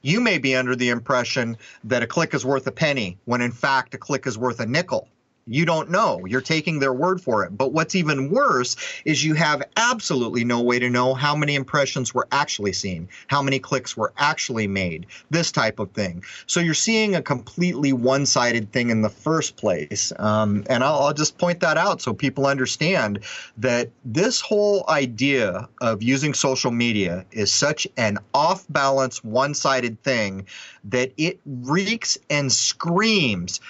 You 0.00 0.20
may 0.20 0.38
be 0.38 0.56
under 0.56 0.74
the 0.74 0.88
impression 0.88 1.56
that 1.84 2.02
a 2.02 2.06
click 2.06 2.34
is 2.34 2.44
worth 2.44 2.66
a 2.66 2.72
penny 2.72 3.18
when 3.26 3.40
in 3.40 3.52
fact 3.52 3.94
a 3.94 3.98
click 3.98 4.26
is 4.26 4.36
worth 4.36 4.60
a 4.60 4.66
nickel. 4.66 5.08
You 5.46 5.64
don't 5.64 5.90
know. 5.90 6.24
You're 6.24 6.40
taking 6.40 6.78
their 6.78 6.92
word 6.92 7.20
for 7.20 7.44
it. 7.44 7.56
But 7.56 7.72
what's 7.72 7.94
even 7.94 8.30
worse 8.30 8.76
is 9.04 9.24
you 9.24 9.34
have 9.34 9.62
absolutely 9.76 10.44
no 10.44 10.62
way 10.62 10.78
to 10.78 10.88
know 10.88 11.14
how 11.14 11.34
many 11.34 11.56
impressions 11.56 12.14
were 12.14 12.28
actually 12.30 12.72
seen, 12.72 13.08
how 13.26 13.42
many 13.42 13.58
clicks 13.58 13.96
were 13.96 14.12
actually 14.18 14.68
made, 14.68 15.06
this 15.30 15.50
type 15.50 15.80
of 15.80 15.90
thing. 15.92 16.22
So 16.46 16.60
you're 16.60 16.74
seeing 16.74 17.16
a 17.16 17.22
completely 17.22 17.92
one 17.92 18.24
sided 18.24 18.70
thing 18.72 18.90
in 18.90 19.02
the 19.02 19.08
first 19.08 19.56
place. 19.56 20.12
Um, 20.18 20.64
and 20.68 20.84
I'll, 20.84 21.00
I'll 21.00 21.14
just 21.14 21.38
point 21.38 21.60
that 21.60 21.76
out 21.76 22.00
so 22.00 22.14
people 22.14 22.46
understand 22.46 23.20
that 23.56 23.90
this 24.04 24.40
whole 24.40 24.84
idea 24.88 25.68
of 25.80 26.02
using 26.02 26.34
social 26.34 26.70
media 26.70 27.24
is 27.32 27.52
such 27.52 27.86
an 27.96 28.18
off 28.32 28.64
balance, 28.68 29.24
one 29.24 29.54
sided 29.54 30.00
thing 30.02 30.46
that 30.84 31.12
it 31.16 31.40
reeks 31.44 32.18
and 32.30 32.52
screams 32.52 33.60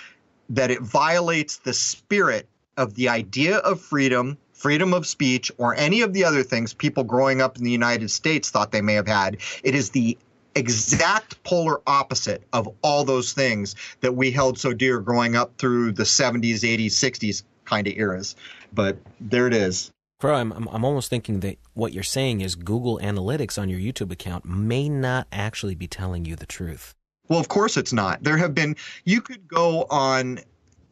that 0.53 0.71
it 0.71 0.81
violates 0.81 1.57
the 1.59 1.73
spirit 1.73 2.47
of 2.77 2.95
the 2.95 3.09
idea 3.09 3.59
of 3.59 3.81
freedom, 3.81 4.39
freedom 4.53 4.95
of 4.95 5.07
speech, 5.07 5.51
or 5.59 5.75
any 5.75 6.03
of 6.03 6.13
the 6.13 6.25
other 6.25 6.43
things 6.43 6.73
people 6.73 7.05
growing 7.05 7.41
up 7.41 7.57
in 7.57 7.65
the 7.65 7.71
United 7.71 8.11
States 8.11 8.51
thought 8.51 8.71
they 8.71 8.83
may 8.83 8.95
have 8.95 9.09
had. 9.09 9.39
It 9.65 9.75
is 9.75 9.91
the 9.91 10.17
exact 10.55 11.43
polar 11.43 11.81
opposite 11.87 12.43
of 12.53 12.69
all 12.83 13.05
those 13.05 13.33
things 13.33 13.75
that 14.01 14.15
we 14.15 14.31
held 14.31 14.59
so 14.59 14.75
dear 14.75 15.01
growing 15.01 15.37
up 15.37 15.57
through 15.57 15.93
the 15.93 16.03
70s, 16.03 16.61
80s, 16.61 16.87
60s 16.87 17.43
kind 17.65 17.87
of 17.87 17.95
eras. 17.97 18.37
But 18.75 18.99
there 19.21 19.47
it 19.47 19.55
is. 19.55 19.91
Bro, 20.21 20.35
I'm, 20.35 20.53
I'm 20.53 20.85
almost 20.85 21.11
thinking 21.11 21.41
that 21.41 21.59
what 21.75 21.93
you're 21.93 22.05
saying 22.05 22.43
is 22.43 22.55
Google 22.55 23.01
Analytics 23.03 23.61
on 23.61 23.69
your 23.69 23.81
YouTube 23.81 24.13
account 24.13 24.45
may 24.45 24.89
not 24.89 25.27
actually 25.33 25.75
be 25.75 25.89
telling 25.89 26.25
you 26.25 26.37
the 26.37 26.47
truth. 26.47 26.95
Well, 27.29 27.39
of 27.39 27.49
course 27.49 27.77
it's 27.77 27.93
not. 27.93 28.23
There 28.23 28.37
have 28.37 28.55
been, 28.55 28.77
you 29.05 29.21
could 29.21 29.47
go 29.49 29.87
on 29.91 30.41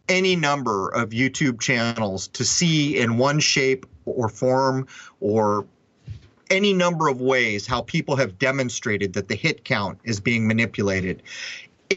any 0.09 0.37
number 0.37 0.89
of 0.91 1.11
YouTube 1.11 1.61
channels 1.61 2.28
to 2.28 2.45
see 2.45 2.99
in 2.99 3.16
one 3.16 3.41
shape 3.41 3.87
or 4.07 4.28
form 4.28 4.87
or 5.20 5.66
any 6.51 6.72
number 6.72 7.09
of 7.09 7.20
ways 7.20 7.66
how 7.66 7.83
people 7.83 8.16
have 8.16 8.39
demonstrated 8.39 9.12
that 9.12 9.28
the 9.28 9.37
hit 9.37 9.64
count 9.64 10.01
is 10.05 10.20
being 10.20 10.47
manipulated. 10.47 11.22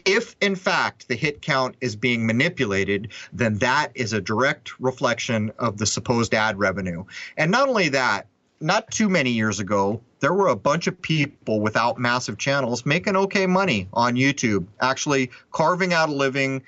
If, 0.04 0.36
in 0.40 0.56
fact, 0.56 1.08
the 1.08 1.16
hit 1.16 1.42
count 1.42 1.76
is 1.80 1.96
being 1.96 2.26
manipulated, 2.26 3.12
then 3.32 3.58
that 3.58 3.90
is 3.94 4.12
a 4.12 4.20
direct 4.20 4.78
reflection 4.80 5.52
of 5.58 5.78
the 5.78 5.86
supposed 5.86 6.34
ad 6.34 6.58
revenue. 6.58 7.04
And 7.36 7.50
not 7.50 7.68
only 7.68 7.88
that, 7.90 8.26
not 8.64 8.90
too 8.90 9.10
many 9.10 9.30
years 9.30 9.60
ago, 9.60 10.00
there 10.20 10.32
were 10.32 10.48
a 10.48 10.56
bunch 10.56 10.86
of 10.86 11.00
people 11.02 11.60
without 11.60 11.98
massive 11.98 12.38
channels 12.38 12.86
making 12.86 13.14
okay 13.14 13.46
money 13.46 13.88
on 13.92 14.14
YouTube, 14.14 14.66
actually 14.80 15.30
carving 15.52 15.92
out 15.92 16.08
a 16.08 16.12
living, 16.12 16.62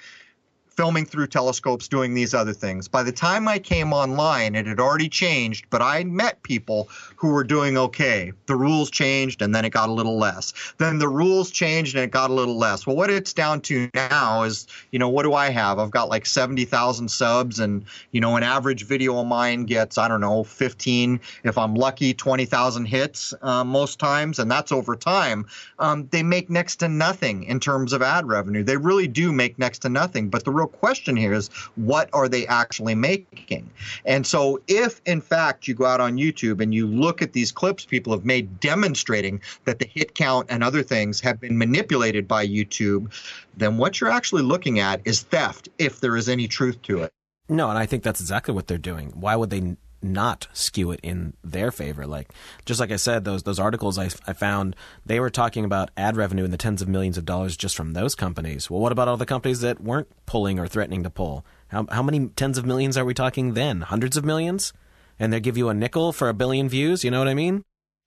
filming 0.77 1.07
through 1.07 1.27
telescopes, 1.27 1.89
doing 1.89 2.12
these 2.12 2.35
other 2.35 2.53
things. 2.53 2.87
By 2.87 3.03
the 3.03 3.12
time 3.12 3.49
I 3.49 3.59
came 3.59 3.95
online, 3.95 4.55
it 4.55 4.66
had 4.66 4.79
already 4.79 5.09
changed, 5.09 5.66
but 5.70 5.81
I 5.81 6.05
met 6.05 6.43
people 6.43 6.89
who 7.16 7.29
were 7.29 7.45
doing 7.45 7.79
okay. 7.79 8.33
The 8.45 8.57
rules 8.57 8.91
changed 8.91 9.41
and 9.41 9.55
then 9.55 9.64
it 9.64 9.70
got 9.70 9.89
a 9.89 9.93
little 9.93 10.18
less. 10.18 10.53
Then 10.77 10.99
the 10.99 11.09
rules 11.09 11.51
changed 11.51 11.95
and 11.95 12.05
it 12.05 12.11
got 12.11 12.29
a 12.29 12.35
little 12.35 12.59
less. 12.59 12.87
Well, 12.87 12.95
what 12.95 13.09
it's 13.09 13.33
down 13.33 13.62
to 13.62 13.89
now 13.95 14.43
is, 14.43 14.66
you 14.93 14.99
know, 14.99 15.09
what 15.09 15.22
do 15.22 15.33
I 15.33 15.49
have? 15.49 15.79
I've 15.79 15.91
got 15.91 16.11
like 16.11 16.27
70,000 16.27 17.09
subs 17.11 17.59
and, 17.59 17.85
you 18.12 18.20
know, 18.20 18.37
an 18.37 18.43
average 18.43 18.85
video 18.85 19.18
of 19.18 19.27
mine 19.27 19.64
gets, 19.64 19.97
I 19.97 20.09
don't 20.09 20.20
know, 20.20 20.45
15, 20.45 21.20
if 21.45 21.57
I'm 21.57 21.74
lucky, 21.74 22.12
20,000 22.12 22.85
hits 22.85 23.33
uh, 23.41 23.64
most 23.64 23.99
times. 23.99 24.39
And 24.39 24.51
that's 24.51 24.72
over 24.72 24.95
time. 24.95 25.47
Um, 25.79 26.07
they 26.11 26.22
make 26.22 26.51
next 26.51 26.77
to 26.77 26.89
nothing 26.89 27.45
in 27.45 27.61
terms 27.61 27.95
of 27.95 28.03
ad 28.03 28.27
revenue. 28.29 28.62
They 28.62 28.77
really 28.77 29.09
do 29.09 29.33
make 29.33 29.59
next 29.59 29.79
to 29.81 29.89
nothing. 29.89 30.29
But 30.29 30.45
the 30.45 30.53
real 30.53 30.66
real 30.67 30.79
question 30.79 31.17
here 31.17 31.33
is 31.33 31.49
what 31.77 32.09
are 32.12 32.29
they 32.29 32.47
actually 32.47 32.95
making? 32.95 33.71
And 34.05 34.27
so, 34.27 34.61
if 34.69 35.01
in 35.07 35.21
fact 35.21 35.69
you 35.69 35.75
go 35.75 35.87
out 35.87 36.01
on 36.01 36.17
YouTube 36.17 36.61
and 36.61 36.75
you 36.75 36.87
look 36.87 37.23
at 37.23 37.33
these 37.33 37.53
clips 37.53 37.85
people 37.85 38.12
have 38.12 38.25
made 38.25 38.61
demonstrating 38.61 39.41
that 39.64 39.79
the 39.79 39.87
hit 39.87 40.14
count 40.14 40.47
and 40.51 40.64
other 40.64 40.83
things 40.83 41.21
have 41.21 41.41
been 41.41 41.57
manipulated 41.59 42.27
by 42.27 42.47
YouTube, 42.47 43.12
then 43.57 43.79
what 43.79 44.01
you're 44.01 44.11
actually 44.11 44.43
looking 44.43 44.81
at 44.81 45.01
is 45.05 45.23
theft, 45.23 45.69
if 45.79 46.01
there 46.01 46.17
is 46.17 46.29
any 46.29 46.49
truth 46.49 46.81
to 46.83 47.03
it. 47.03 47.12
No, 47.49 47.71
and 47.71 47.79
I 47.79 47.87
think 47.87 48.03
that's 48.03 48.21
exactly 48.21 48.53
what 48.53 48.67
they're 48.67 48.79
doing. 48.79 49.12
Why 49.14 49.37
would 49.37 49.51
they 49.51 49.77
not 50.03 50.49
skew 50.53 50.91
it 50.91 51.01
in 51.03 51.35
their 51.43 51.71
favor. 51.71 52.07
Like 52.07 52.33
just 52.65 52.81
like 52.81 52.91
I 52.91 52.97
said, 52.97 53.25
those 53.25 53.43
those 53.43 53.59
articles 53.59 53.99
I, 53.99 54.11
I 54.27 54.33
found 54.33 54.77
they 55.05 55.21
were 55.21 55.31
talking 55.31 55.65
about 55.65 55.91
ad 55.97 56.17
revenue 56.17 56.45
in 56.45 56.51
the 56.51 56.57
tens 56.57 56.83
of 56.83 56.89
millions 56.89 57.19
of 57.19 57.25
dollars 57.25 57.57
just 57.57 57.77
from 57.77 57.93
those 57.93 58.15
companies. 58.15 58.71
Well, 58.71 58.81
what 58.81 58.93
about 58.93 59.09
all 59.09 59.17
the 59.17 59.27
companies 59.27 59.61
that 59.61 59.81
weren't 59.81 60.09
pulling 60.27 60.59
or 60.59 60.67
threatening 60.67 61.03
to 61.03 61.11
pull? 61.11 61.45
How 61.69 61.87
how 61.91 62.03
many 62.03 62.29
tens 62.29 62.59
of 62.59 62.67
millions 62.67 62.97
are 62.97 63.05
we 63.05 63.15
talking 63.15 63.55
then? 63.55 63.83
Hundreds 63.83 64.17
of 64.17 64.25
millions? 64.25 64.73
And 65.19 65.33
they 65.33 65.41
give 65.41 65.57
you 65.57 65.69
a 65.69 65.75
nickel 65.75 66.13
for 66.13 66.29
a 66.29 66.35
billion 66.35 66.69
views. 66.69 67.03
You 67.03 67.11
know 67.11 67.19
what 67.19 67.29
I 67.29 67.35
mean? 67.35 67.65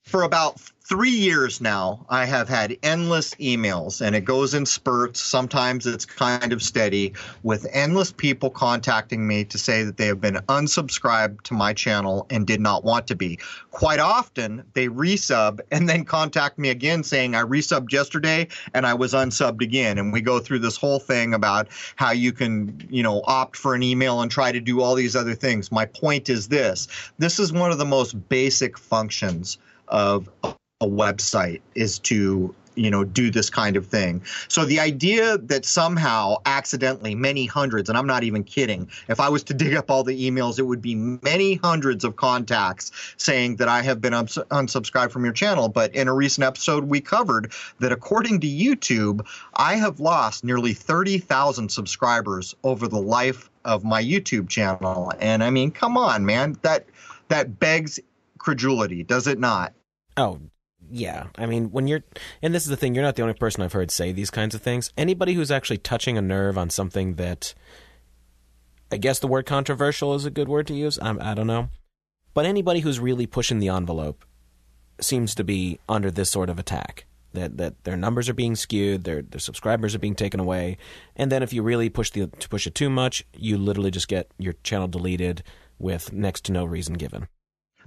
For 0.10 0.24
about 0.24 0.60
three 0.82 1.12
years 1.12 1.62
now, 1.62 2.04
I 2.10 2.26
have 2.26 2.50
had 2.50 2.76
endless 2.82 3.36
emails, 3.36 4.02
and 4.02 4.16
it 4.16 4.26
goes 4.26 4.56
in 4.56 4.66
spurts. 4.66 5.22
Sometimes 5.22 5.86
it's 5.86 6.04
kind 6.04 6.52
of 6.52 6.64
steady, 6.64 7.14
with 7.44 7.68
endless 7.72 8.12
people 8.12 8.50
contacting 8.50 9.28
me 9.28 9.46
to 9.46 9.60
say 9.60 9.84
that 9.84 9.98
they 9.98 10.08
have 10.08 10.20
been 10.20 10.38
unsubscribed 10.48 11.44
to 11.44 11.54
my 11.54 11.74
channel 11.74 12.26
and 12.32 12.48
did 12.48 12.60
not 12.60 12.84
want 12.84 13.06
to 13.06 13.16
be. 13.16 13.38
Quite 13.70 14.00
often, 14.00 14.64
they 14.74 14.88
resub 14.88 15.60
and 15.70 15.88
then 15.88 16.06
contact 16.06 16.58
me 16.58 16.70
again 16.70 17.04
saying, 17.04 17.36
I 17.36 17.44
resubbed 17.44 17.92
yesterday 17.92 18.48
and 18.74 18.88
I 18.88 18.96
was 18.96 19.14
unsubbed 19.14 19.62
again. 19.62 20.00
And 20.00 20.12
we 20.12 20.22
go 20.22 20.40
through 20.40 20.60
this 20.60 20.76
whole 20.76 21.00
thing 21.00 21.36
about 21.36 21.68
how 21.98 22.14
you 22.14 22.32
can, 22.32 22.88
you 22.90 23.04
know, 23.04 23.22
opt 23.26 23.58
for 23.58 23.76
an 23.76 23.84
email 23.84 24.22
and 24.22 24.32
try 24.32 24.52
to 24.52 24.60
do 24.60 24.82
all 24.82 24.96
these 24.96 25.16
other 25.16 25.36
things. 25.36 25.72
My 25.72 25.86
point 25.86 26.30
is 26.30 26.48
this 26.48 26.88
this 27.20 27.38
is 27.38 27.54
one 27.54 27.72
of 27.72 27.78
the 27.78 27.86
most 27.86 28.28
basic 28.28 28.76
functions 28.76 29.60
of 29.90 30.30
a 30.44 30.88
website 30.88 31.62
is 31.76 32.00
to 32.00 32.56
you 32.80 32.90
know 32.90 33.04
do 33.04 33.30
this 33.30 33.50
kind 33.50 33.76
of 33.76 33.86
thing. 33.86 34.22
So 34.48 34.64
the 34.64 34.80
idea 34.80 35.38
that 35.38 35.66
somehow 35.66 36.38
accidentally 36.46 37.14
many 37.14 37.46
hundreds 37.46 37.90
and 37.90 37.98
i'm 37.98 38.08
not 38.08 38.24
even 38.24 38.44
kidding 38.44 38.90
if 39.10 39.20
i 39.20 39.28
was 39.28 39.44
to 39.44 39.54
dig 39.54 39.76
up 39.76 39.92
all 39.92 40.04
the 40.04 40.30
emails 40.30 40.58
it 40.58 40.64
would 40.64 40.82
be 40.82 40.96
many 40.96 41.56
hundreds 41.56 42.04
of 42.04 42.16
contacts 42.16 42.92
saying 43.18 43.58
that 43.58 43.68
i 43.68 43.82
have 43.82 44.00
been 44.00 44.14
uns- 44.14 44.38
unsubscribed 44.52 45.12
from 45.12 45.24
your 45.24 45.34
channel. 45.34 45.68
But 45.68 45.94
in 45.94 46.08
a 46.08 46.14
recent 46.14 46.46
episode 46.46 46.86
we 46.86 47.02
covered 47.02 47.52
that 47.80 47.92
according 47.92 48.40
to 48.42 48.48
youtube 48.48 49.26
i 49.56 49.76
have 49.76 50.00
lost 50.00 50.44
nearly 50.44 50.74
30,000 50.74 51.70
subscribers 51.70 52.56
over 52.64 52.88
the 52.88 53.02
life 53.02 53.50
of 53.66 53.84
my 53.84 54.02
youtube 54.02 54.48
channel. 54.48 55.12
And 55.20 55.44
i 55.44 55.50
mean 55.50 55.72
come 55.72 55.98
on 55.98 56.26
man 56.26 56.56
that 56.62 56.86
that 57.28 57.60
begs 57.60 58.00
credulity 58.38 59.04
does 59.04 59.28
it 59.28 59.38
not 59.38 59.74
oh 60.20 60.40
yeah, 60.92 61.28
I 61.38 61.46
mean, 61.46 61.72
when 61.72 61.88
you're, 61.88 62.04
and 62.42 62.54
this 62.54 62.64
is 62.64 62.70
the 62.70 62.78
thing, 62.78 62.96
you're 62.96 63.04
not 63.04 63.16
the 63.16 63.22
only 63.22 63.34
person 63.34 63.62
I've 63.62 63.74
heard 63.74 63.92
say 63.92 64.12
these 64.12 64.32
kinds 64.32 64.56
of 64.56 64.62
things. 64.62 64.92
Anybody 64.98 65.34
who's 65.34 65.52
actually 65.52 65.78
touching 65.78 66.18
a 66.18 66.22
nerve 66.22 66.58
on 66.58 66.70
something 66.70 67.16
that, 67.16 67.54
I 68.92 68.98
guess 68.98 69.20
the 69.20 69.28
word 69.28 69.46
controversial 69.46 70.16
is 70.16 70.26
a 70.26 70.32
good 70.32 70.48
word 70.48 70.68
to 70.68 70.74
use. 70.74 70.98
I'm, 71.02 71.22
I 71.22 71.34
don't 71.34 71.48
know. 71.48 71.70
But 72.34 72.46
anybody 72.46 72.80
who's 72.80 73.00
really 73.00 73.28
pushing 73.28 73.60
the 73.60 73.70
envelope 73.70 74.26
seems 75.00 75.36
to 75.36 75.44
be 75.44 75.80
under 75.88 76.10
this 76.10 76.30
sort 76.30 76.50
of 76.50 76.60
attack. 76.60 77.06
That, 77.34 77.58
that 77.58 77.84
their 77.84 77.96
numbers 77.96 78.28
are 78.28 78.34
being 78.34 78.56
skewed, 78.56 79.04
their 79.04 79.22
their 79.22 79.40
subscribers 79.40 79.94
are 79.94 80.00
being 80.00 80.16
taken 80.16 80.40
away, 80.40 80.80
and 81.16 81.32
then 81.32 81.44
if 81.44 81.54
you 81.54 81.62
really 81.62 81.88
push 81.88 82.10
the 82.10 82.26
push 82.26 82.66
it 82.66 82.74
too 82.74 82.90
much, 82.90 83.24
you 83.38 83.56
literally 83.56 83.92
just 83.92 84.08
get 84.08 84.32
your 84.40 84.54
channel 84.64 84.88
deleted 84.88 85.44
with 85.78 86.12
next 86.12 86.46
to 86.46 86.52
no 86.52 86.66
reason 86.66 86.96
given. 86.96 87.28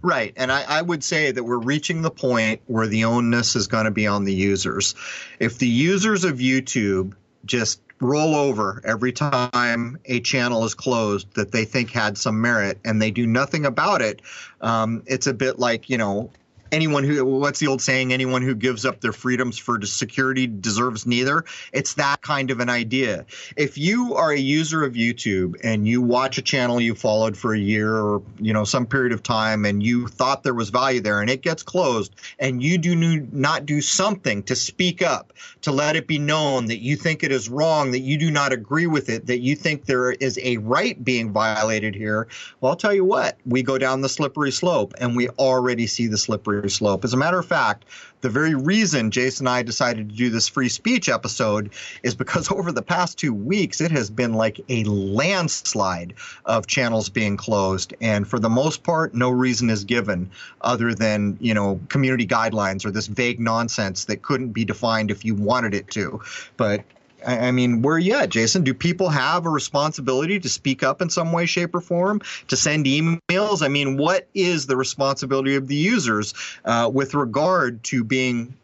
Right. 0.02 0.32
And 0.36 0.50
I, 0.50 0.64
I, 0.68 0.82
would 0.82 1.04
say 1.04 1.30
that 1.30 1.44
we're 1.44 1.58
reaching 1.58 2.02
the 2.02 2.10
point 2.10 2.60
where 2.66 2.88
the 2.88 3.04
onus 3.04 3.54
is 3.54 3.68
going 3.68 3.84
to 3.84 3.92
be 3.92 4.08
on 4.08 4.24
the 4.24 4.34
users. 4.34 4.96
If 5.38 5.58
the 5.58 5.68
users 5.68 6.24
of 6.24 6.38
YouTube 6.38 7.14
just 7.44 7.80
roll 8.00 8.34
over 8.34 8.82
every 8.84 9.12
time 9.12 9.98
a 10.06 10.18
channel 10.20 10.64
is 10.64 10.74
closed 10.74 11.32
that 11.34 11.52
they 11.52 11.64
think 11.64 11.90
had 11.90 12.18
some 12.18 12.40
merit 12.40 12.80
and 12.84 13.00
they 13.00 13.12
do 13.12 13.28
nothing 13.28 13.64
about 13.64 14.02
it, 14.02 14.22
um, 14.60 15.04
it's 15.06 15.28
a 15.28 15.34
bit 15.34 15.60
like, 15.60 15.88
you 15.88 15.98
know, 15.98 16.30
anyone 16.72 17.04
who 17.04 17.24
what's 17.24 17.60
the 17.60 17.66
old 17.68 17.82
saying? 17.82 18.12
Anyone 18.12 18.42
who 18.42 18.54
gives 18.54 18.84
up 18.84 19.00
their 19.00 19.12
freedoms 19.12 19.58
for 19.58 19.80
security 19.82 20.46
deserves 20.46 21.06
neither. 21.06 21.44
It's 21.72 21.94
that 21.94 22.22
kind 22.22 22.50
of 22.50 22.60
an 22.60 22.70
idea. 22.70 23.26
If 23.56 23.78
you 23.78 24.14
are 24.14 24.32
a 24.32 24.38
user 24.38 24.82
of 24.84 24.94
youtube 24.94 25.56
and 25.62 25.86
you 25.86 26.00
watch 26.00 26.38
a 26.38 26.42
channel 26.42 26.80
you 26.80 26.94
followed 26.94 27.36
for 27.36 27.54
a 27.54 27.58
year 27.58 27.96
or 27.96 28.22
you 28.40 28.52
know 28.52 28.64
some 28.64 28.86
period 28.86 29.12
of 29.12 29.22
time 29.22 29.64
and 29.64 29.82
you 29.82 30.06
thought 30.06 30.42
there 30.42 30.54
was 30.54 30.70
value 30.70 31.00
there 31.00 31.20
and 31.20 31.28
it 31.28 31.42
gets 31.42 31.62
closed 31.62 32.14
and 32.38 32.62
you 32.62 32.78
do 32.78 32.94
not 33.32 33.66
do 33.66 33.80
something 33.80 34.42
to 34.44 34.56
speak 34.56 35.02
up 35.02 35.32
to 35.60 35.72
let 35.72 35.96
it 35.96 36.06
be 36.06 36.18
known 36.18 36.66
that 36.66 36.78
you 36.78 36.96
think 36.96 37.22
it 37.22 37.32
is 37.32 37.48
wrong 37.48 37.90
that 37.90 38.00
you 38.00 38.16
do 38.16 38.30
not 38.30 38.52
agree 38.52 38.86
with 38.86 39.08
it 39.08 39.26
that 39.26 39.40
you 39.40 39.54
think 39.54 39.84
there 39.84 40.12
is 40.12 40.38
a 40.42 40.56
right 40.58 41.04
being 41.04 41.32
violated 41.32 41.94
here 41.94 42.28
well 42.60 42.70
i'll 42.70 42.76
tell 42.76 42.94
you 42.94 43.04
what 43.04 43.36
we 43.44 43.62
go 43.62 43.78
down 43.78 44.00
the 44.00 44.08
slippery 44.08 44.52
slope 44.52 44.94
and 44.98 45.16
we 45.16 45.28
already 45.30 45.86
see 45.86 46.06
the 46.06 46.18
slippery 46.18 46.61
slippery 46.62 46.70
slope. 46.70 47.04
As 47.04 47.12
a 47.12 47.16
matter 47.16 47.38
of 47.38 47.46
fact, 47.46 47.84
the 48.20 48.28
very 48.28 48.54
reason 48.54 49.10
Jason 49.10 49.46
and 49.46 49.54
I 49.54 49.62
decided 49.62 50.08
to 50.08 50.14
do 50.14 50.30
this 50.30 50.48
free 50.48 50.68
speech 50.68 51.08
episode 51.08 51.72
is 52.02 52.14
because 52.14 52.50
over 52.52 52.70
the 52.70 52.82
past 52.82 53.18
two 53.18 53.34
weeks, 53.34 53.80
it 53.80 53.90
has 53.90 54.10
been 54.10 54.34
like 54.34 54.60
a 54.68 54.84
landslide 54.84 56.14
of 56.44 56.66
channels 56.66 57.08
being 57.08 57.36
closed. 57.36 57.94
And 58.00 58.26
for 58.28 58.38
the 58.38 58.48
most 58.48 58.82
part, 58.84 59.14
no 59.14 59.30
reason 59.30 59.70
is 59.70 59.84
given 59.84 60.30
other 60.60 60.94
than, 60.94 61.36
you 61.40 61.54
know, 61.54 61.80
community 61.88 62.26
guidelines 62.26 62.84
or 62.84 62.90
this 62.90 63.06
vague 63.06 63.40
nonsense 63.40 64.04
that 64.06 64.22
couldn't 64.22 64.52
be 64.52 64.64
defined 64.64 65.10
if 65.10 65.24
you 65.24 65.34
wanted 65.34 65.74
it 65.74 65.90
to. 65.90 66.20
But 66.56 66.84
I 67.26 67.50
mean, 67.50 67.82
where 67.82 67.98
at, 67.98 68.30
Jason? 68.30 68.64
Do 68.64 68.74
people 68.74 69.08
have 69.08 69.46
a 69.46 69.50
responsibility 69.50 70.40
to 70.40 70.48
speak 70.48 70.82
up 70.82 71.02
in 71.02 71.10
some 71.10 71.32
way, 71.32 71.46
shape, 71.46 71.74
or 71.74 71.80
form? 71.80 72.20
To 72.48 72.56
send 72.56 72.86
emails? 72.86 73.62
I 73.62 73.68
mean, 73.68 73.96
what 73.96 74.28
is 74.34 74.66
the 74.66 74.76
responsibility 74.76 75.56
of 75.56 75.68
the 75.68 75.76
users 75.76 76.34
uh, 76.64 76.90
with 76.92 77.14
regard 77.14 77.82
to 77.84 78.04
being 78.04 78.54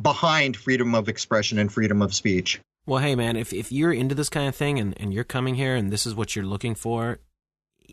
behind 0.00 0.56
freedom 0.56 0.94
of 0.94 1.08
expression 1.08 1.58
and 1.58 1.72
freedom 1.72 2.02
of 2.02 2.14
speech? 2.14 2.60
Well, 2.86 3.00
hey, 3.00 3.14
man, 3.14 3.36
if 3.36 3.52
if 3.52 3.70
you're 3.70 3.92
into 3.92 4.14
this 4.14 4.28
kind 4.28 4.48
of 4.48 4.54
thing 4.54 4.78
and, 4.78 4.98
and 4.98 5.12
you're 5.12 5.24
coming 5.24 5.56
here 5.56 5.76
and 5.76 5.92
this 5.92 6.06
is 6.06 6.14
what 6.14 6.34
you're 6.34 6.46
looking 6.46 6.74
for, 6.74 7.18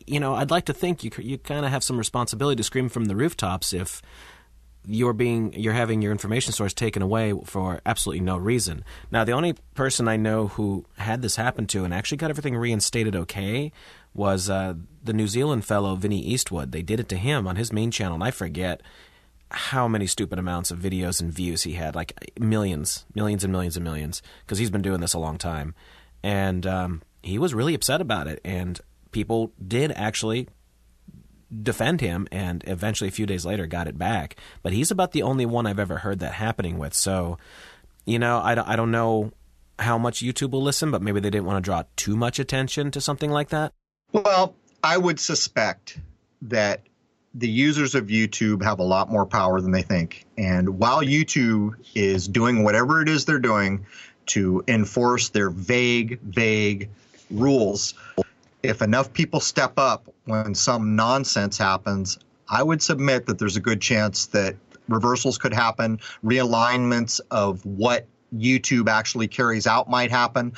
you 0.06 0.20
know, 0.20 0.34
I'd 0.34 0.50
like 0.50 0.64
to 0.66 0.72
think 0.72 1.04
you 1.04 1.10
you 1.18 1.38
kind 1.38 1.66
of 1.66 1.70
have 1.70 1.84
some 1.84 1.98
responsibility 1.98 2.56
to 2.56 2.62
scream 2.62 2.88
from 2.88 3.06
the 3.06 3.16
rooftops 3.16 3.72
if 3.72 4.00
you're 4.86 5.12
being 5.12 5.52
you're 5.52 5.72
having 5.72 6.00
your 6.00 6.12
information 6.12 6.52
source 6.52 6.72
taken 6.72 7.02
away 7.02 7.34
for 7.44 7.80
absolutely 7.84 8.24
no 8.24 8.36
reason. 8.36 8.84
Now, 9.10 9.24
the 9.24 9.32
only 9.32 9.54
person 9.74 10.08
I 10.08 10.16
know 10.16 10.48
who 10.48 10.86
had 10.96 11.22
this 11.22 11.36
happen 11.36 11.66
to 11.68 11.84
and 11.84 11.92
actually 11.92 12.18
got 12.18 12.30
everything 12.30 12.56
reinstated 12.56 13.16
okay 13.16 13.72
was 14.14 14.48
uh, 14.48 14.74
the 15.02 15.12
New 15.12 15.26
Zealand 15.26 15.64
fellow 15.64 15.94
Vinny 15.96 16.20
Eastwood. 16.20 16.72
They 16.72 16.82
did 16.82 17.00
it 17.00 17.08
to 17.10 17.16
him 17.16 17.46
on 17.46 17.56
his 17.56 17.72
main 17.72 17.90
channel, 17.90 18.14
and 18.14 18.24
I 18.24 18.30
forget 18.30 18.80
how 19.50 19.86
many 19.86 20.06
stupid 20.06 20.38
amounts 20.38 20.70
of 20.70 20.78
videos 20.78 21.20
and 21.20 21.32
views 21.32 21.62
he 21.62 21.72
had, 21.72 21.94
like 21.94 22.12
millions, 22.38 23.04
millions 23.14 23.44
and 23.44 23.52
millions 23.52 23.76
and 23.76 23.84
millions, 23.84 24.22
because 24.44 24.58
he's 24.58 24.70
been 24.70 24.82
doing 24.82 25.00
this 25.00 25.14
a 25.14 25.18
long 25.18 25.36
time, 25.38 25.74
and 26.22 26.66
um, 26.66 27.02
he 27.22 27.38
was 27.38 27.54
really 27.54 27.74
upset 27.74 28.00
about 28.00 28.26
it, 28.26 28.40
and 28.44 28.80
people 29.12 29.52
did 29.66 29.92
actually 29.92 30.48
defend 31.62 32.00
him 32.00 32.26
and 32.32 32.64
eventually 32.66 33.08
a 33.08 33.12
few 33.12 33.26
days 33.26 33.46
later 33.46 33.66
got 33.66 33.86
it 33.88 33.98
back. 33.98 34.36
But 34.62 34.72
he's 34.72 34.90
about 34.90 35.12
the 35.12 35.22
only 35.22 35.46
one 35.46 35.66
I've 35.66 35.78
ever 35.78 35.98
heard 35.98 36.18
that 36.20 36.34
happening 36.34 36.78
with. 36.78 36.94
So, 36.94 37.38
you 38.04 38.18
know, 38.18 38.40
I 38.42 38.54
don't, 38.54 38.68
I 38.68 38.76
don't 38.76 38.90
know 38.90 39.32
how 39.78 39.98
much 39.98 40.20
YouTube 40.20 40.50
will 40.50 40.62
listen, 40.62 40.90
but 40.90 41.02
maybe 41.02 41.20
they 41.20 41.30
didn't 41.30 41.46
want 41.46 41.62
to 41.62 41.68
draw 41.68 41.84
too 41.96 42.16
much 42.16 42.38
attention 42.38 42.90
to 42.92 43.00
something 43.00 43.30
like 43.30 43.50
that. 43.50 43.72
Well, 44.12 44.54
I 44.82 44.96
would 44.96 45.20
suspect 45.20 45.98
that 46.42 46.80
the 47.34 47.48
users 47.48 47.94
of 47.94 48.06
YouTube 48.06 48.62
have 48.62 48.78
a 48.78 48.84
lot 48.84 49.10
more 49.10 49.26
power 49.26 49.60
than 49.60 49.70
they 49.70 49.82
think. 49.82 50.24
And 50.38 50.78
while 50.78 51.02
YouTube 51.02 51.74
is 51.94 52.26
doing 52.26 52.64
whatever 52.64 53.02
it 53.02 53.08
is 53.08 53.26
they're 53.26 53.38
doing 53.38 53.86
to 54.26 54.64
enforce 54.66 55.28
their 55.28 55.50
vague, 55.50 56.20
vague 56.20 56.88
rules, 57.30 57.94
if 58.66 58.82
enough 58.82 59.12
people 59.12 59.40
step 59.40 59.74
up 59.78 60.12
when 60.24 60.54
some 60.54 60.96
nonsense 60.96 61.56
happens, 61.56 62.18
I 62.48 62.62
would 62.62 62.82
submit 62.82 63.26
that 63.26 63.38
there's 63.38 63.56
a 63.56 63.60
good 63.60 63.80
chance 63.80 64.26
that 64.26 64.56
reversals 64.88 65.38
could 65.38 65.54
happen, 65.54 65.98
realignments 66.24 67.20
of 67.30 67.64
what 67.64 68.06
YouTube 68.34 68.88
actually 68.88 69.28
carries 69.28 69.66
out 69.66 69.88
might 69.88 70.10
happen, 70.10 70.52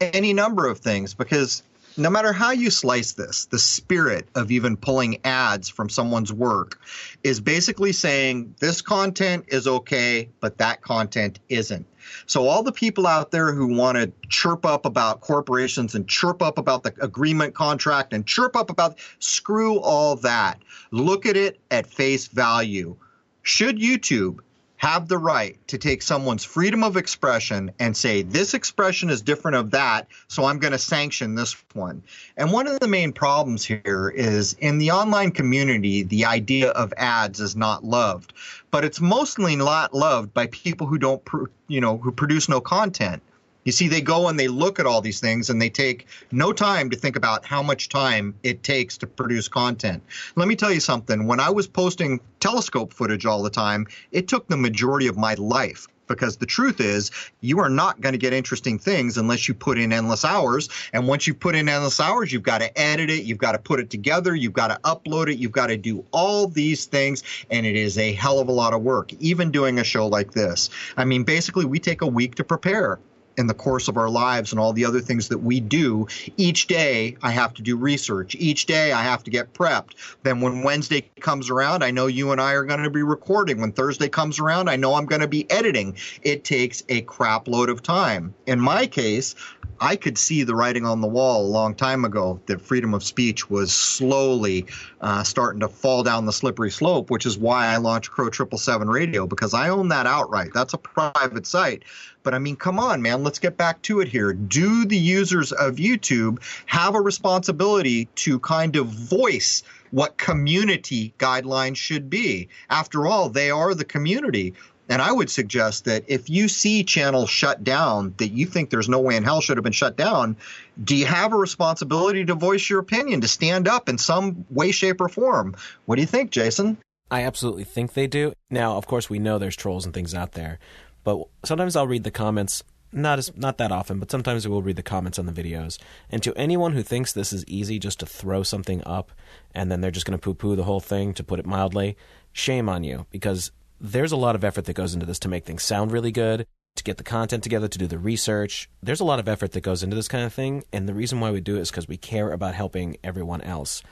any 0.00 0.32
number 0.32 0.66
of 0.66 0.78
things, 0.78 1.14
because 1.14 1.62
no 1.96 2.10
matter 2.10 2.32
how 2.32 2.50
you 2.50 2.70
slice 2.70 3.12
this, 3.12 3.46
the 3.46 3.58
spirit 3.58 4.26
of 4.34 4.50
even 4.50 4.76
pulling 4.76 5.20
ads 5.24 5.68
from 5.68 5.88
someone's 5.88 6.32
work 6.32 6.80
is 7.22 7.40
basically 7.40 7.92
saying 7.92 8.54
this 8.58 8.82
content 8.82 9.44
is 9.48 9.66
okay, 9.66 10.28
but 10.40 10.58
that 10.58 10.82
content 10.82 11.38
isn't. 11.48 11.86
So, 12.26 12.46
all 12.48 12.62
the 12.62 12.72
people 12.72 13.06
out 13.06 13.30
there 13.30 13.52
who 13.52 13.66
want 13.66 13.96
to 13.98 14.12
chirp 14.28 14.64
up 14.64 14.86
about 14.86 15.20
corporations 15.20 15.94
and 15.94 16.08
chirp 16.08 16.42
up 16.42 16.58
about 16.58 16.82
the 16.82 16.94
agreement 17.00 17.54
contract 17.54 18.12
and 18.12 18.26
chirp 18.26 18.56
up 18.56 18.70
about, 18.70 18.98
screw 19.18 19.78
all 19.80 20.16
that. 20.16 20.60
Look 20.90 21.26
at 21.26 21.36
it 21.36 21.60
at 21.70 21.86
face 21.86 22.26
value. 22.26 22.96
Should 23.42 23.78
YouTube 23.78 24.40
have 24.84 25.08
the 25.08 25.16
right 25.16 25.56
to 25.66 25.78
take 25.78 26.02
someone's 26.02 26.44
freedom 26.44 26.84
of 26.84 26.98
expression 26.98 27.70
and 27.78 27.96
say, 27.96 28.20
this 28.20 28.52
expression 28.52 29.08
is 29.08 29.22
different 29.22 29.56
of 29.56 29.70
that, 29.70 30.06
so 30.28 30.44
I'm 30.44 30.58
going 30.58 30.72
to 30.72 30.78
sanction 30.78 31.34
this 31.34 31.56
one. 31.72 32.02
And 32.36 32.52
one 32.52 32.66
of 32.66 32.78
the 32.80 32.86
main 32.86 33.14
problems 33.14 33.64
here 33.64 34.12
is 34.14 34.52
in 34.60 34.76
the 34.76 34.90
online 34.90 35.30
community, 35.30 36.02
the 36.02 36.26
idea 36.26 36.68
of 36.68 36.92
ads 36.98 37.40
is 37.40 37.56
not 37.56 37.82
loved, 37.82 38.34
but 38.70 38.84
it's 38.84 39.00
mostly 39.00 39.56
not 39.56 39.94
loved 39.94 40.34
by 40.34 40.48
people 40.48 40.86
who 40.86 40.98
don't, 40.98 41.22
you 41.66 41.80
know, 41.80 41.96
who 41.96 42.12
produce 42.12 42.50
no 42.50 42.60
content. 42.60 43.22
You 43.64 43.72
see, 43.72 43.88
they 43.88 44.02
go 44.02 44.28
and 44.28 44.38
they 44.38 44.48
look 44.48 44.78
at 44.78 44.86
all 44.86 45.00
these 45.00 45.20
things 45.20 45.48
and 45.48 45.60
they 45.60 45.70
take 45.70 46.06
no 46.30 46.52
time 46.52 46.90
to 46.90 46.96
think 46.96 47.16
about 47.16 47.46
how 47.46 47.62
much 47.62 47.88
time 47.88 48.34
it 48.42 48.62
takes 48.62 48.98
to 48.98 49.06
produce 49.06 49.48
content. 49.48 50.02
Let 50.36 50.48
me 50.48 50.56
tell 50.56 50.72
you 50.72 50.80
something. 50.80 51.26
When 51.26 51.40
I 51.40 51.50
was 51.50 51.66
posting 51.66 52.20
telescope 52.40 52.92
footage 52.92 53.24
all 53.24 53.42
the 53.42 53.50
time, 53.50 53.86
it 54.12 54.28
took 54.28 54.48
the 54.48 54.56
majority 54.56 55.06
of 55.06 55.16
my 55.16 55.34
life 55.34 55.88
because 56.06 56.36
the 56.36 56.46
truth 56.46 56.80
is 56.80 57.10
you 57.40 57.58
are 57.60 57.70
not 57.70 58.00
going 58.02 58.12
to 58.12 58.18
get 58.18 58.34
interesting 58.34 58.78
things 58.78 59.16
unless 59.16 59.48
you 59.48 59.54
put 59.54 59.78
in 59.78 59.90
endless 59.90 60.22
hours 60.22 60.68
and 60.92 61.06
once 61.06 61.26
you've 61.26 61.40
put 61.40 61.54
in 61.54 61.66
endless 61.66 61.98
hours 61.98 62.30
you've 62.30 62.42
got 62.42 62.60
to 62.60 62.78
edit 62.78 63.08
it 63.08 63.24
you've 63.24 63.38
got 63.38 63.52
to 63.52 63.58
put 63.58 63.80
it 63.80 63.88
together 63.88 64.34
you've 64.34 64.52
got 64.52 64.68
to 64.68 64.78
upload 64.84 65.28
it 65.28 65.38
you've 65.38 65.50
got 65.50 65.68
to 65.68 65.78
do 65.78 66.04
all 66.10 66.46
these 66.46 66.84
things 66.84 67.22
and 67.50 67.64
it 67.64 67.74
is 67.74 67.96
a 67.96 68.12
hell 68.12 68.38
of 68.38 68.48
a 68.48 68.52
lot 68.52 68.74
of 68.74 68.82
work 68.82 69.14
even 69.14 69.50
doing 69.50 69.78
a 69.78 69.84
show 69.84 70.06
like 70.06 70.32
this 70.32 70.68
i 70.98 71.04
mean 71.04 71.24
basically 71.24 71.64
we 71.64 71.78
take 71.78 72.02
a 72.02 72.06
week 72.06 72.34
to 72.34 72.44
prepare 72.44 72.98
in 73.36 73.46
the 73.46 73.54
course 73.54 73.88
of 73.88 73.96
our 73.96 74.08
lives 74.08 74.52
and 74.52 74.60
all 74.60 74.72
the 74.72 74.84
other 74.84 75.00
things 75.00 75.28
that 75.28 75.38
we 75.38 75.60
do. 75.60 76.06
Each 76.36 76.66
day, 76.66 77.16
I 77.22 77.30
have 77.30 77.54
to 77.54 77.62
do 77.62 77.76
research. 77.76 78.34
Each 78.34 78.66
day, 78.66 78.92
I 78.92 79.02
have 79.02 79.24
to 79.24 79.30
get 79.30 79.52
prepped. 79.54 79.94
Then, 80.22 80.40
when 80.40 80.62
Wednesday 80.62 81.10
comes 81.20 81.50
around, 81.50 81.82
I 81.82 81.90
know 81.90 82.06
you 82.06 82.32
and 82.32 82.40
I 82.40 82.52
are 82.52 82.64
going 82.64 82.82
to 82.82 82.90
be 82.90 83.02
recording. 83.02 83.60
When 83.60 83.72
Thursday 83.72 84.08
comes 84.08 84.38
around, 84.38 84.68
I 84.68 84.76
know 84.76 84.94
I'm 84.94 85.06
going 85.06 85.20
to 85.20 85.28
be 85.28 85.50
editing. 85.50 85.96
It 86.22 86.44
takes 86.44 86.82
a 86.88 87.02
crap 87.02 87.48
load 87.48 87.68
of 87.68 87.82
time. 87.82 88.34
In 88.46 88.60
my 88.60 88.86
case, 88.86 89.34
I 89.80 89.96
could 89.96 90.18
see 90.18 90.42
the 90.42 90.54
writing 90.54 90.86
on 90.86 91.00
the 91.00 91.06
wall 91.06 91.46
a 91.46 91.48
long 91.48 91.74
time 91.74 92.04
ago 92.04 92.40
that 92.46 92.60
freedom 92.60 92.94
of 92.94 93.02
speech 93.02 93.50
was 93.50 93.72
slowly 93.72 94.66
uh, 95.00 95.22
starting 95.22 95.60
to 95.60 95.68
fall 95.68 96.02
down 96.02 96.26
the 96.26 96.32
slippery 96.32 96.70
slope, 96.70 97.10
which 97.10 97.26
is 97.26 97.36
why 97.38 97.66
I 97.66 97.76
launched 97.76 98.10
Crow 98.10 98.30
Triple 98.30 98.58
Seven 98.58 98.88
Radio 98.88 99.26
because 99.26 99.54
I 99.54 99.68
own 99.68 99.88
that 99.88 100.06
outright. 100.06 100.50
That's 100.54 100.74
a 100.74 100.78
private 100.78 101.46
site. 101.46 101.84
But 102.22 102.34
I 102.34 102.38
mean, 102.38 102.56
come 102.56 102.78
on, 102.78 103.02
man, 103.02 103.22
let's 103.22 103.38
get 103.38 103.56
back 103.56 103.82
to 103.82 104.00
it 104.00 104.08
here. 104.08 104.32
Do 104.32 104.86
the 104.86 104.96
users 104.96 105.52
of 105.52 105.76
YouTube 105.76 106.40
have 106.66 106.94
a 106.94 107.00
responsibility 107.00 108.06
to 108.16 108.40
kind 108.40 108.76
of 108.76 108.86
voice 108.86 109.62
what 109.90 110.16
community 110.16 111.14
guidelines 111.18 111.76
should 111.76 112.10
be? 112.10 112.48
After 112.68 113.06
all, 113.06 113.28
they 113.28 113.50
are 113.50 113.74
the 113.74 113.84
community. 113.84 114.54
And 114.88 115.00
I 115.00 115.10
would 115.10 115.30
suggest 115.30 115.86
that 115.86 116.04
if 116.08 116.28
you 116.28 116.48
see 116.48 116.84
channels 116.84 117.30
shut 117.30 117.64
down 117.64 118.14
that 118.18 118.28
you 118.28 118.46
think 118.46 118.68
there's 118.68 118.88
no 118.88 119.00
way 119.00 119.16
in 119.16 119.24
hell 119.24 119.40
should 119.40 119.56
have 119.56 119.64
been 119.64 119.72
shut 119.72 119.96
down, 119.96 120.36
do 120.82 120.94
you 120.94 121.06
have 121.06 121.32
a 121.32 121.36
responsibility 121.36 122.24
to 122.26 122.34
voice 122.34 122.68
your 122.68 122.80
opinion, 122.80 123.22
to 123.22 123.28
stand 123.28 123.66
up 123.66 123.88
in 123.88 123.96
some 123.96 124.44
way, 124.50 124.72
shape, 124.72 125.00
or 125.00 125.08
form? 125.08 125.56
What 125.86 125.96
do 125.96 126.02
you 126.02 126.06
think, 126.06 126.30
Jason? 126.30 126.76
I 127.10 127.22
absolutely 127.22 127.64
think 127.64 127.94
they 127.94 128.06
do. 128.06 128.32
Now, 128.50 128.76
of 128.76 128.86
course, 128.86 129.08
we 129.08 129.18
know 129.18 129.38
there's 129.38 129.56
trolls 129.56 129.84
and 129.84 129.94
things 129.94 130.14
out 130.14 130.32
there, 130.32 130.58
but 131.02 131.22
sometimes 131.44 131.76
I'll 131.76 131.86
read 131.86 132.04
the 132.04 132.10
comments. 132.10 132.62
Not 132.92 133.18
as 133.18 133.36
not 133.36 133.58
that 133.58 133.72
often, 133.72 133.98
but 133.98 134.10
sometimes 134.10 134.46
I 134.46 134.50
will 134.50 134.62
read 134.62 134.76
the 134.76 134.82
comments 134.82 135.18
on 135.18 135.26
the 135.26 135.32
videos. 135.32 135.78
And 136.10 136.22
to 136.22 136.32
anyone 136.34 136.72
who 136.72 136.82
thinks 136.82 137.12
this 137.12 137.32
is 137.32 137.44
easy 137.46 137.80
just 137.80 137.98
to 138.00 138.06
throw 138.06 138.44
something 138.44 138.82
up 138.86 139.10
and 139.52 139.70
then 139.70 139.80
they're 139.80 139.90
just 139.90 140.06
going 140.06 140.16
to 140.16 140.22
poo-poo 140.22 140.54
the 140.54 140.62
whole 140.62 140.78
thing, 140.78 141.12
to 141.14 141.24
put 141.24 141.40
it 141.40 141.46
mildly, 141.46 141.96
shame 142.32 142.68
on 142.68 142.84
you 142.84 143.06
because 143.10 143.50
there's 143.80 144.12
a 144.12 144.16
lot 144.16 144.34
of 144.34 144.44
effort 144.44 144.64
that 144.66 144.74
goes 144.74 144.94
into 144.94 145.06
this 145.06 145.18
to 145.20 145.28
make 145.28 145.44
things 145.44 145.62
sound 145.62 145.92
really 145.92 146.12
good, 146.12 146.46
to 146.76 146.84
get 146.84 146.96
the 146.96 147.04
content 147.04 147.42
together, 147.42 147.68
to 147.68 147.78
do 147.78 147.86
the 147.86 147.98
research. 147.98 148.68
There's 148.82 149.00
a 149.00 149.04
lot 149.04 149.18
of 149.18 149.28
effort 149.28 149.52
that 149.52 149.62
goes 149.62 149.82
into 149.82 149.96
this 149.96 150.08
kind 150.08 150.24
of 150.24 150.32
thing, 150.32 150.64
and 150.72 150.88
the 150.88 150.94
reason 150.94 151.20
why 151.20 151.30
we 151.30 151.40
do 151.40 151.56
it 151.56 151.60
is 151.60 151.70
because 151.70 151.88
we 151.88 151.96
care 151.96 152.32
about 152.32 152.54
helping 152.54 152.96
everyone 153.04 153.40
else. 153.42 153.82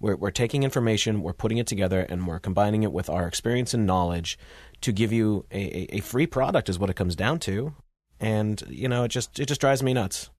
We're, 0.00 0.16
we're 0.16 0.30
taking 0.30 0.64
information, 0.64 1.22
we're 1.22 1.32
putting 1.32 1.58
it 1.58 1.66
together, 1.66 2.00
and 2.00 2.26
we're 2.26 2.40
combining 2.40 2.82
it 2.82 2.92
with 2.92 3.08
our 3.08 3.26
experience 3.28 3.72
and 3.74 3.86
knowledge 3.86 4.38
to 4.80 4.92
give 4.92 5.12
you 5.12 5.46
a, 5.52 5.60
a, 5.60 5.96
a 5.96 6.00
free 6.00 6.26
product, 6.26 6.68
is 6.68 6.78
what 6.78 6.90
it 6.90 6.96
comes 6.96 7.14
down 7.14 7.38
to. 7.40 7.74
And 8.18 8.62
you 8.68 8.88
know, 8.88 9.04
it 9.04 9.08
just 9.08 9.38
it 9.38 9.46
just 9.46 9.60
drives 9.60 9.82
me 9.82 9.94
nuts. 9.94 10.30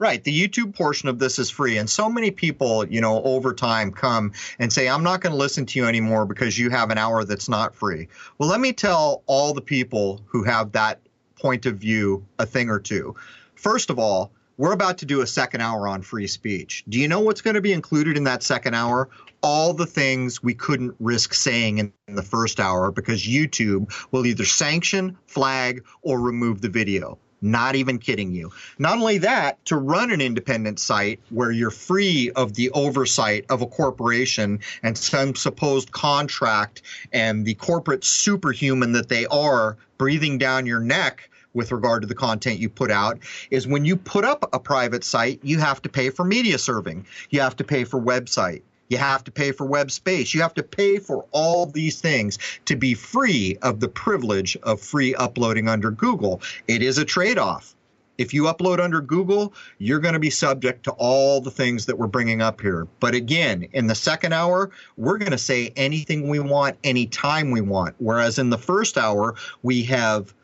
Right. 0.00 0.22
The 0.22 0.48
YouTube 0.48 0.76
portion 0.76 1.08
of 1.08 1.18
this 1.18 1.40
is 1.40 1.50
free. 1.50 1.76
And 1.76 1.90
so 1.90 2.08
many 2.08 2.30
people, 2.30 2.86
you 2.86 3.00
know, 3.00 3.20
over 3.24 3.52
time 3.52 3.90
come 3.90 4.32
and 4.60 4.72
say, 4.72 4.88
I'm 4.88 5.02
not 5.02 5.20
going 5.20 5.32
to 5.32 5.36
listen 5.36 5.66
to 5.66 5.78
you 5.78 5.86
anymore 5.86 6.24
because 6.24 6.56
you 6.56 6.70
have 6.70 6.90
an 6.90 6.98
hour 6.98 7.24
that's 7.24 7.48
not 7.48 7.74
free. 7.74 8.06
Well, 8.38 8.48
let 8.48 8.60
me 8.60 8.72
tell 8.72 9.24
all 9.26 9.52
the 9.52 9.60
people 9.60 10.20
who 10.26 10.44
have 10.44 10.70
that 10.72 11.00
point 11.34 11.66
of 11.66 11.78
view 11.78 12.24
a 12.38 12.46
thing 12.46 12.70
or 12.70 12.78
two. 12.78 13.16
First 13.56 13.90
of 13.90 13.98
all, 13.98 14.30
we're 14.56 14.72
about 14.72 14.98
to 14.98 15.06
do 15.06 15.20
a 15.20 15.26
second 15.26 15.62
hour 15.62 15.88
on 15.88 16.02
free 16.02 16.26
speech. 16.26 16.84
Do 16.88 16.98
you 16.98 17.08
know 17.08 17.20
what's 17.20 17.40
going 17.40 17.54
to 17.54 17.60
be 17.60 17.72
included 17.72 18.16
in 18.16 18.24
that 18.24 18.42
second 18.42 18.74
hour? 18.74 19.08
All 19.40 19.72
the 19.72 19.86
things 19.86 20.42
we 20.42 20.54
couldn't 20.54 20.94
risk 20.98 21.32
saying 21.32 21.78
in, 21.78 21.92
the 22.08 22.22
first 22.22 22.58
hour 22.58 22.90
because 22.90 23.24
YouTube 23.24 23.92
will 24.10 24.26
either 24.26 24.44
sanction, 24.44 25.16
flag, 25.26 25.84
or 26.02 26.20
remove 26.20 26.60
the 26.60 26.68
video. 26.68 27.18
Not 27.40 27.76
even 27.76 27.98
kidding 27.98 28.32
you. 28.32 28.50
Not 28.78 28.98
only 28.98 29.18
that, 29.18 29.64
to 29.66 29.76
run 29.76 30.10
an 30.10 30.20
independent 30.20 30.80
site 30.80 31.20
where 31.30 31.52
you're 31.52 31.70
free 31.70 32.30
of 32.34 32.54
the 32.54 32.70
oversight 32.70 33.44
of 33.48 33.62
a 33.62 33.66
corporation 33.66 34.60
and 34.82 34.98
some 34.98 35.34
supposed 35.34 35.92
contract 35.92 36.82
and 37.12 37.44
the 37.44 37.54
corporate 37.54 38.04
superhuman 38.04 38.92
that 38.92 39.08
they 39.08 39.26
are 39.26 39.76
breathing 39.98 40.38
down 40.38 40.66
your 40.66 40.80
neck 40.80 41.30
with 41.54 41.72
regard 41.72 42.02
to 42.02 42.08
the 42.08 42.14
content 42.14 42.58
you 42.58 42.68
put 42.68 42.90
out 42.90 43.18
is 43.50 43.66
when 43.66 43.84
you 43.84 43.96
put 43.96 44.24
up 44.24 44.48
a 44.52 44.60
private 44.60 45.04
site, 45.04 45.40
you 45.42 45.58
have 45.58 45.82
to 45.82 45.88
pay 45.88 46.10
for 46.10 46.24
media 46.24 46.58
serving. 46.58 47.06
You 47.30 47.40
have 47.40 47.56
to 47.56 47.64
pay 47.64 47.84
for 47.84 48.00
website. 48.00 48.62
You 48.88 48.98
have 48.98 49.24
to 49.24 49.30
pay 49.30 49.52
for 49.52 49.66
web 49.66 49.90
space. 49.90 50.34
You 50.34 50.42
have 50.42 50.54
to 50.54 50.62
pay 50.62 50.98
for 50.98 51.24
all 51.30 51.66
these 51.66 52.00
things 52.00 52.38
to 52.66 52.76
be 52.76 52.94
free 52.94 53.58
of 53.62 53.80
the 53.80 53.88
privilege 53.88 54.56
of 54.62 54.80
free 54.80 55.14
uploading 55.14 55.68
under 55.68 55.90
Google. 55.90 56.40
It 56.66 56.82
is 56.82 56.98
a 56.98 57.04
trade 57.04 57.38
off. 57.38 57.74
If 58.18 58.34
you 58.34 58.44
upload 58.44 58.80
under 58.80 59.00
Google, 59.00 59.54
you're 59.78 60.00
going 60.00 60.14
to 60.14 60.18
be 60.18 60.30
subject 60.30 60.82
to 60.84 60.90
all 60.92 61.40
the 61.40 61.52
things 61.52 61.86
that 61.86 61.96
we're 61.96 62.08
bringing 62.08 62.42
up 62.42 62.60
here. 62.60 62.88
But 62.98 63.14
again, 63.14 63.68
in 63.72 63.86
the 63.86 63.94
second 63.94 64.32
hour, 64.32 64.70
we're 64.96 65.18
going 65.18 65.30
to 65.30 65.38
say 65.38 65.72
anything 65.76 66.28
we 66.28 66.40
want, 66.40 66.76
anytime 66.82 67.52
we 67.52 67.60
want. 67.60 67.94
Whereas 67.98 68.40
in 68.40 68.50
the 68.50 68.58
first 68.58 68.98
hour, 68.98 69.36
we 69.62 69.84
have 69.84 70.34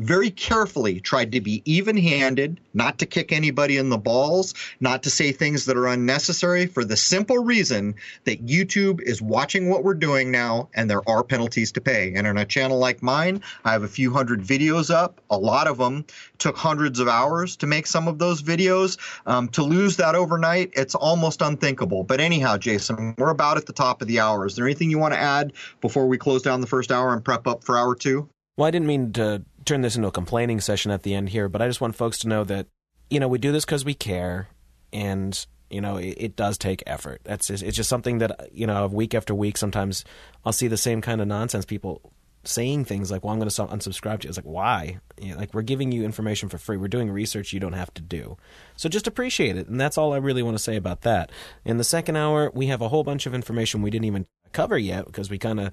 very 0.00 0.30
carefully 0.30 0.98
tried 0.98 1.32
to 1.32 1.40
be 1.40 1.62
even 1.64 1.96
handed, 1.96 2.60
not 2.72 2.98
to 2.98 3.06
kick 3.06 3.32
anybody 3.32 3.76
in 3.76 3.90
the 3.90 3.98
balls, 3.98 4.54
not 4.80 5.02
to 5.02 5.10
say 5.10 5.30
things 5.30 5.66
that 5.66 5.76
are 5.76 5.86
unnecessary 5.86 6.66
for 6.66 6.84
the 6.84 6.96
simple 6.96 7.38
reason 7.38 7.94
that 8.24 8.44
YouTube 8.44 9.00
is 9.02 9.20
watching 9.20 9.68
what 9.68 9.84
we're 9.84 9.94
doing 9.94 10.30
now 10.30 10.68
and 10.74 10.90
there 10.90 11.06
are 11.08 11.22
penalties 11.22 11.72
to 11.72 11.80
pay. 11.80 12.14
And 12.14 12.26
on 12.26 12.38
a 12.38 12.44
channel 12.44 12.78
like 12.78 13.02
mine, 13.02 13.42
I 13.64 13.72
have 13.72 13.82
a 13.82 13.88
few 13.88 14.10
hundred 14.12 14.40
videos 14.40 14.92
up. 14.92 15.20
A 15.30 15.36
lot 15.36 15.66
of 15.66 15.78
them 15.78 16.06
took 16.38 16.56
hundreds 16.56 16.98
of 16.98 17.08
hours 17.08 17.56
to 17.56 17.66
make 17.66 17.86
some 17.86 18.08
of 18.08 18.18
those 18.18 18.42
videos. 18.42 18.98
Um, 19.26 19.48
to 19.48 19.62
lose 19.62 19.96
that 19.98 20.14
overnight, 20.14 20.70
it's 20.74 20.94
almost 20.94 21.42
unthinkable. 21.42 22.04
But 22.04 22.20
anyhow, 22.20 22.56
Jason, 22.56 23.14
we're 23.18 23.30
about 23.30 23.58
at 23.58 23.66
the 23.66 23.72
top 23.72 24.00
of 24.00 24.08
the 24.08 24.20
hour. 24.20 24.46
Is 24.46 24.56
there 24.56 24.64
anything 24.64 24.90
you 24.90 24.98
want 24.98 25.14
to 25.14 25.20
add 25.20 25.52
before 25.80 26.06
we 26.06 26.16
close 26.16 26.42
down 26.42 26.60
the 26.60 26.66
first 26.66 26.90
hour 26.90 27.12
and 27.12 27.24
prep 27.24 27.46
up 27.46 27.64
for 27.64 27.76
hour 27.76 27.94
two? 27.94 28.28
Well, 28.56 28.66
I 28.66 28.70
didn't 28.70 28.88
mean 28.88 29.12
to 29.14 29.42
turn 29.70 29.82
this 29.82 29.94
into 29.94 30.08
a 30.08 30.12
complaining 30.12 30.60
session 30.60 30.90
at 30.90 31.04
the 31.04 31.14
end 31.14 31.28
here, 31.28 31.48
but 31.48 31.62
I 31.62 31.68
just 31.68 31.80
want 31.80 31.94
folks 31.94 32.18
to 32.18 32.28
know 32.28 32.42
that, 32.44 32.66
you 33.08 33.20
know, 33.20 33.28
we 33.28 33.38
do 33.38 33.52
this 33.52 33.64
because 33.64 33.84
we 33.84 33.94
care, 33.94 34.48
and 34.92 35.46
you 35.70 35.80
know, 35.80 35.96
it, 35.96 36.16
it, 36.18 36.36
does 36.36 36.58
take 36.58 36.82
effort. 36.86 37.20
That's 37.22 37.46
just, 37.46 37.62
it's 37.62 37.76
just 37.76 37.88
something 37.88 38.18
that 38.18 38.50
you 38.52 38.66
know, 38.66 38.88
week 38.88 39.14
after 39.14 39.32
week, 39.32 39.56
sometimes 39.56 40.04
I'll 40.44 40.52
see 40.52 40.66
the 40.66 40.76
same 40.76 41.00
kind 41.00 41.20
of 41.20 41.28
nonsense 41.28 41.64
people 41.64 42.12
saying 42.42 42.84
things 42.84 43.10
like, 43.12 43.22
"Well, 43.22 43.32
I'm 43.32 43.38
going 43.38 43.48
to 43.48 43.62
unsubscribe 43.66 44.20
to 44.20 44.26
you." 44.26 44.30
It's 44.30 44.38
like, 44.38 44.44
why? 44.44 44.98
You 45.20 45.32
know, 45.32 45.38
like 45.38 45.54
we're 45.54 45.62
giving 45.62 45.92
you 45.92 46.04
information 46.04 46.48
for 46.48 46.58
free. 46.58 46.76
We're 46.76 46.88
doing 46.88 47.10
research 47.10 47.52
you 47.52 47.60
don't 47.60 47.74
have 47.74 47.94
to 47.94 48.02
do. 48.02 48.36
So 48.76 48.88
just 48.88 49.06
appreciate 49.06 49.56
it, 49.56 49.68
and 49.68 49.80
that's 49.80 49.96
all 49.96 50.12
I 50.12 50.16
really 50.16 50.42
want 50.42 50.56
to 50.56 50.62
say 50.62 50.74
about 50.74 51.02
that. 51.02 51.30
In 51.64 51.76
the 51.76 51.84
second 51.84 52.16
hour, 52.16 52.50
we 52.54 52.66
have 52.66 52.80
a 52.80 52.88
whole 52.88 53.04
bunch 53.04 53.26
of 53.26 53.34
information 53.34 53.82
we 53.82 53.90
didn't 53.90 54.06
even 54.06 54.26
cover 54.52 54.76
yet 54.76 55.06
because 55.06 55.30
we 55.30 55.38
kind 55.38 55.60
of 55.60 55.72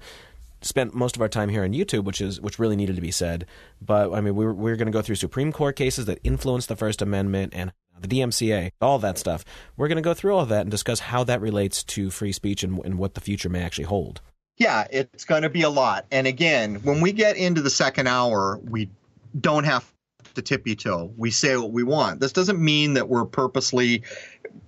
spent 0.60 0.94
most 0.94 1.16
of 1.16 1.22
our 1.22 1.28
time 1.28 1.48
here 1.48 1.64
on 1.64 1.72
YouTube, 1.72 2.04
which 2.04 2.20
is 2.20 2.40
which 2.40 2.58
really 2.58 2.76
needed 2.76 2.96
to 2.96 3.02
be 3.02 3.10
said. 3.10 3.46
But 3.80 4.12
I 4.12 4.20
mean, 4.20 4.34
we're 4.34 4.52
we're 4.52 4.76
going 4.76 4.86
to 4.86 4.92
go 4.92 5.02
through 5.02 5.16
Supreme 5.16 5.52
Court 5.52 5.76
cases 5.76 6.06
that 6.06 6.18
influenced 6.24 6.68
the 6.68 6.76
First 6.76 7.02
Amendment 7.02 7.52
and 7.56 7.72
the 8.00 8.08
DMCA, 8.08 8.70
all 8.80 8.98
that 9.00 9.18
stuff. 9.18 9.44
We're 9.76 9.88
going 9.88 9.96
to 9.96 10.02
go 10.02 10.14
through 10.14 10.34
all 10.34 10.46
that 10.46 10.62
and 10.62 10.70
discuss 10.70 11.00
how 11.00 11.24
that 11.24 11.40
relates 11.40 11.82
to 11.84 12.10
free 12.10 12.32
speech 12.32 12.62
and, 12.62 12.78
and 12.84 12.98
what 12.98 13.14
the 13.14 13.20
future 13.20 13.48
may 13.48 13.62
actually 13.62 13.84
hold. 13.84 14.20
Yeah, 14.56 14.86
it's 14.90 15.24
going 15.24 15.42
to 15.42 15.50
be 15.50 15.62
a 15.62 15.70
lot. 15.70 16.06
And 16.10 16.26
again, 16.26 16.76
when 16.76 17.00
we 17.00 17.12
get 17.12 17.36
into 17.36 17.60
the 17.60 17.70
second 17.70 18.08
hour, 18.08 18.58
we 18.62 18.90
don't 19.38 19.64
have 19.64 19.90
to 20.38 20.42
tippy 20.42 20.76
toe. 20.76 21.12
We 21.16 21.30
say 21.30 21.56
what 21.56 21.72
we 21.72 21.82
want. 21.82 22.20
This 22.20 22.32
doesn't 22.32 22.60
mean 22.60 22.94
that 22.94 23.08
we're 23.08 23.24
purposely 23.24 24.02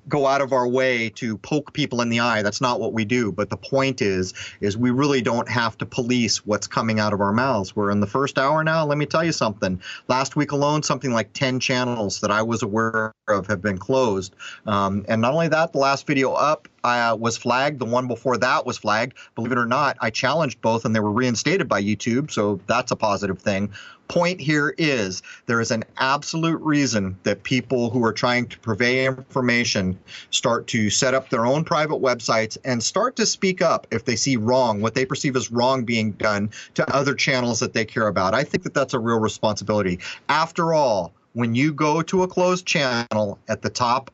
go 0.08 0.26
out 0.26 0.40
of 0.40 0.52
our 0.52 0.66
way 0.66 1.08
to 1.08 1.38
poke 1.38 1.72
people 1.72 2.00
in 2.00 2.08
the 2.08 2.20
eye. 2.20 2.42
That's 2.42 2.60
not 2.60 2.80
what 2.80 2.92
we 2.92 3.04
do. 3.04 3.32
But 3.32 3.48
the 3.48 3.56
point 3.56 4.02
is, 4.02 4.34
is 4.60 4.76
we 4.76 4.90
really 4.90 5.22
don't 5.22 5.48
have 5.48 5.78
to 5.78 5.86
police 5.86 6.44
what's 6.44 6.66
coming 6.66 6.98
out 6.98 7.12
of 7.12 7.20
our 7.20 7.32
mouths. 7.32 7.74
We're 7.74 7.90
in 7.90 8.00
the 8.00 8.06
first 8.06 8.38
hour 8.38 8.64
now. 8.64 8.84
Let 8.84 8.98
me 8.98 9.06
tell 9.06 9.24
you 9.24 9.32
something. 9.32 9.80
Last 10.08 10.36
week 10.36 10.52
alone, 10.52 10.82
something 10.82 11.12
like 11.12 11.32
10 11.32 11.60
channels 11.60 12.20
that 12.20 12.30
I 12.30 12.42
was 12.42 12.62
aware 12.62 13.12
of 13.28 13.46
have 13.46 13.62
been 13.62 13.78
closed. 13.78 14.34
Um, 14.66 15.04
and 15.08 15.22
not 15.22 15.32
only 15.32 15.48
that, 15.48 15.72
the 15.72 15.78
last 15.78 16.06
video 16.06 16.32
up 16.32 16.68
uh, 16.82 17.16
was 17.18 17.36
flagged. 17.36 17.78
The 17.78 17.84
one 17.84 18.08
before 18.08 18.36
that 18.38 18.66
was 18.66 18.78
flagged. 18.78 19.16
Believe 19.36 19.52
it 19.52 19.58
or 19.58 19.66
not, 19.66 19.96
I 20.00 20.10
challenged 20.10 20.60
both 20.60 20.84
and 20.84 20.94
they 20.94 21.00
were 21.00 21.12
reinstated 21.12 21.68
by 21.68 21.82
YouTube. 21.82 22.30
So 22.30 22.60
that's 22.66 22.90
a 22.90 22.96
positive 22.96 23.40
thing. 23.40 23.72
Point 24.10 24.40
here 24.40 24.74
is 24.76 25.22
there 25.46 25.60
is 25.60 25.70
an 25.70 25.84
absolute 25.98 26.60
reason 26.62 27.16
that 27.22 27.44
people 27.44 27.90
who 27.90 28.04
are 28.04 28.12
trying 28.12 28.48
to 28.48 28.58
purvey 28.58 29.06
information 29.06 29.96
start 30.30 30.66
to 30.66 30.90
set 30.90 31.14
up 31.14 31.30
their 31.30 31.46
own 31.46 31.62
private 31.62 32.02
websites 32.02 32.58
and 32.64 32.82
start 32.82 33.14
to 33.16 33.24
speak 33.24 33.62
up 33.62 33.86
if 33.92 34.04
they 34.04 34.16
see 34.16 34.36
wrong, 34.36 34.80
what 34.80 34.96
they 34.96 35.06
perceive 35.06 35.36
as 35.36 35.52
wrong 35.52 35.84
being 35.84 36.10
done 36.10 36.50
to 36.74 36.92
other 36.92 37.14
channels 37.14 37.60
that 37.60 37.72
they 37.72 37.84
care 37.84 38.08
about. 38.08 38.34
I 38.34 38.42
think 38.42 38.64
that 38.64 38.74
that's 38.74 38.94
a 38.94 38.98
real 38.98 39.20
responsibility. 39.20 40.00
After 40.28 40.74
all, 40.74 41.12
when 41.34 41.54
you 41.54 41.72
go 41.72 42.02
to 42.02 42.24
a 42.24 42.28
closed 42.28 42.66
channel 42.66 43.38
at 43.46 43.62
the 43.62 43.70
top 43.70 44.10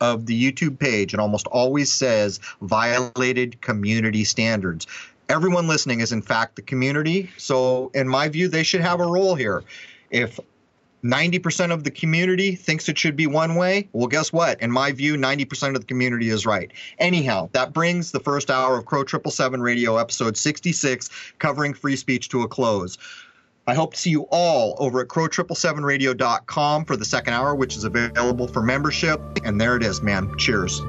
of 0.00 0.26
the 0.26 0.52
YouTube 0.52 0.76
page, 0.78 1.14
it 1.14 1.20
almost 1.20 1.46
always 1.46 1.92
says 1.92 2.40
violated 2.62 3.60
community 3.60 4.24
standards. 4.24 4.88
Everyone 5.28 5.66
listening 5.66 6.00
is, 6.00 6.12
in 6.12 6.22
fact, 6.22 6.56
the 6.56 6.62
community. 6.62 7.30
So, 7.36 7.90
in 7.94 8.08
my 8.08 8.28
view, 8.28 8.48
they 8.48 8.62
should 8.62 8.80
have 8.80 9.00
a 9.00 9.06
role 9.06 9.34
here. 9.34 9.64
If 10.10 10.38
90% 11.04 11.72
of 11.72 11.84
the 11.84 11.90
community 11.90 12.54
thinks 12.54 12.88
it 12.88 12.98
should 12.98 13.16
be 13.16 13.26
one 13.26 13.54
way. 13.54 13.88
Well, 13.92 14.08
guess 14.08 14.32
what? 14.32 14.60
In 14.60 14.70
my 14.70 14.92
view, 14.92 15.16
90% 15.16 15.74
of 15.74 15.80
the 15.80 15.86
community 15.86 16.28
is 16.28 16.46
right. 16.46 16.72
Anyhow, 16.98 17.48
that 17.52 17.72
brings 17.72 18.12
the 18.12 18.20
first 18.20 18.50
hour 18.50 18.76
of 18.76 18.86
Crow 18.86 19.04
777 19.04 19.62
Radio, 19.62 19.96
episode 19.96 20.36
66, 20.36 21.10
covering 21.38 21.74
free 21.74 21.96
speech 21.96 22.28
to 22.30 22.42
a 22.42 22.48
close. 22.48 22.98
I 23.68 23.74
hope 23.74 23.94
to 23.94 24.00
see 24.00 24.10
you 24.10 24.28
all 24.30 24.76
over 24.78 25.00
at 25.00 25.08
crow777radio.com 25.08 26.84
for 26.84 26.96
the 26.96 27.04
second 27.04 27.34
hour, 27.34 27.54
which 27.54 27.76
is 27.76 27.82
available 27.84 28.46
for 28.46 28.62
membership. 28.62 29.20
And 29.44 29.60
there 29.60 29.76
it 29.76 29.82
is, 29.82 30.02
man. 30.02 30.36
Cheers. 30.38 30.80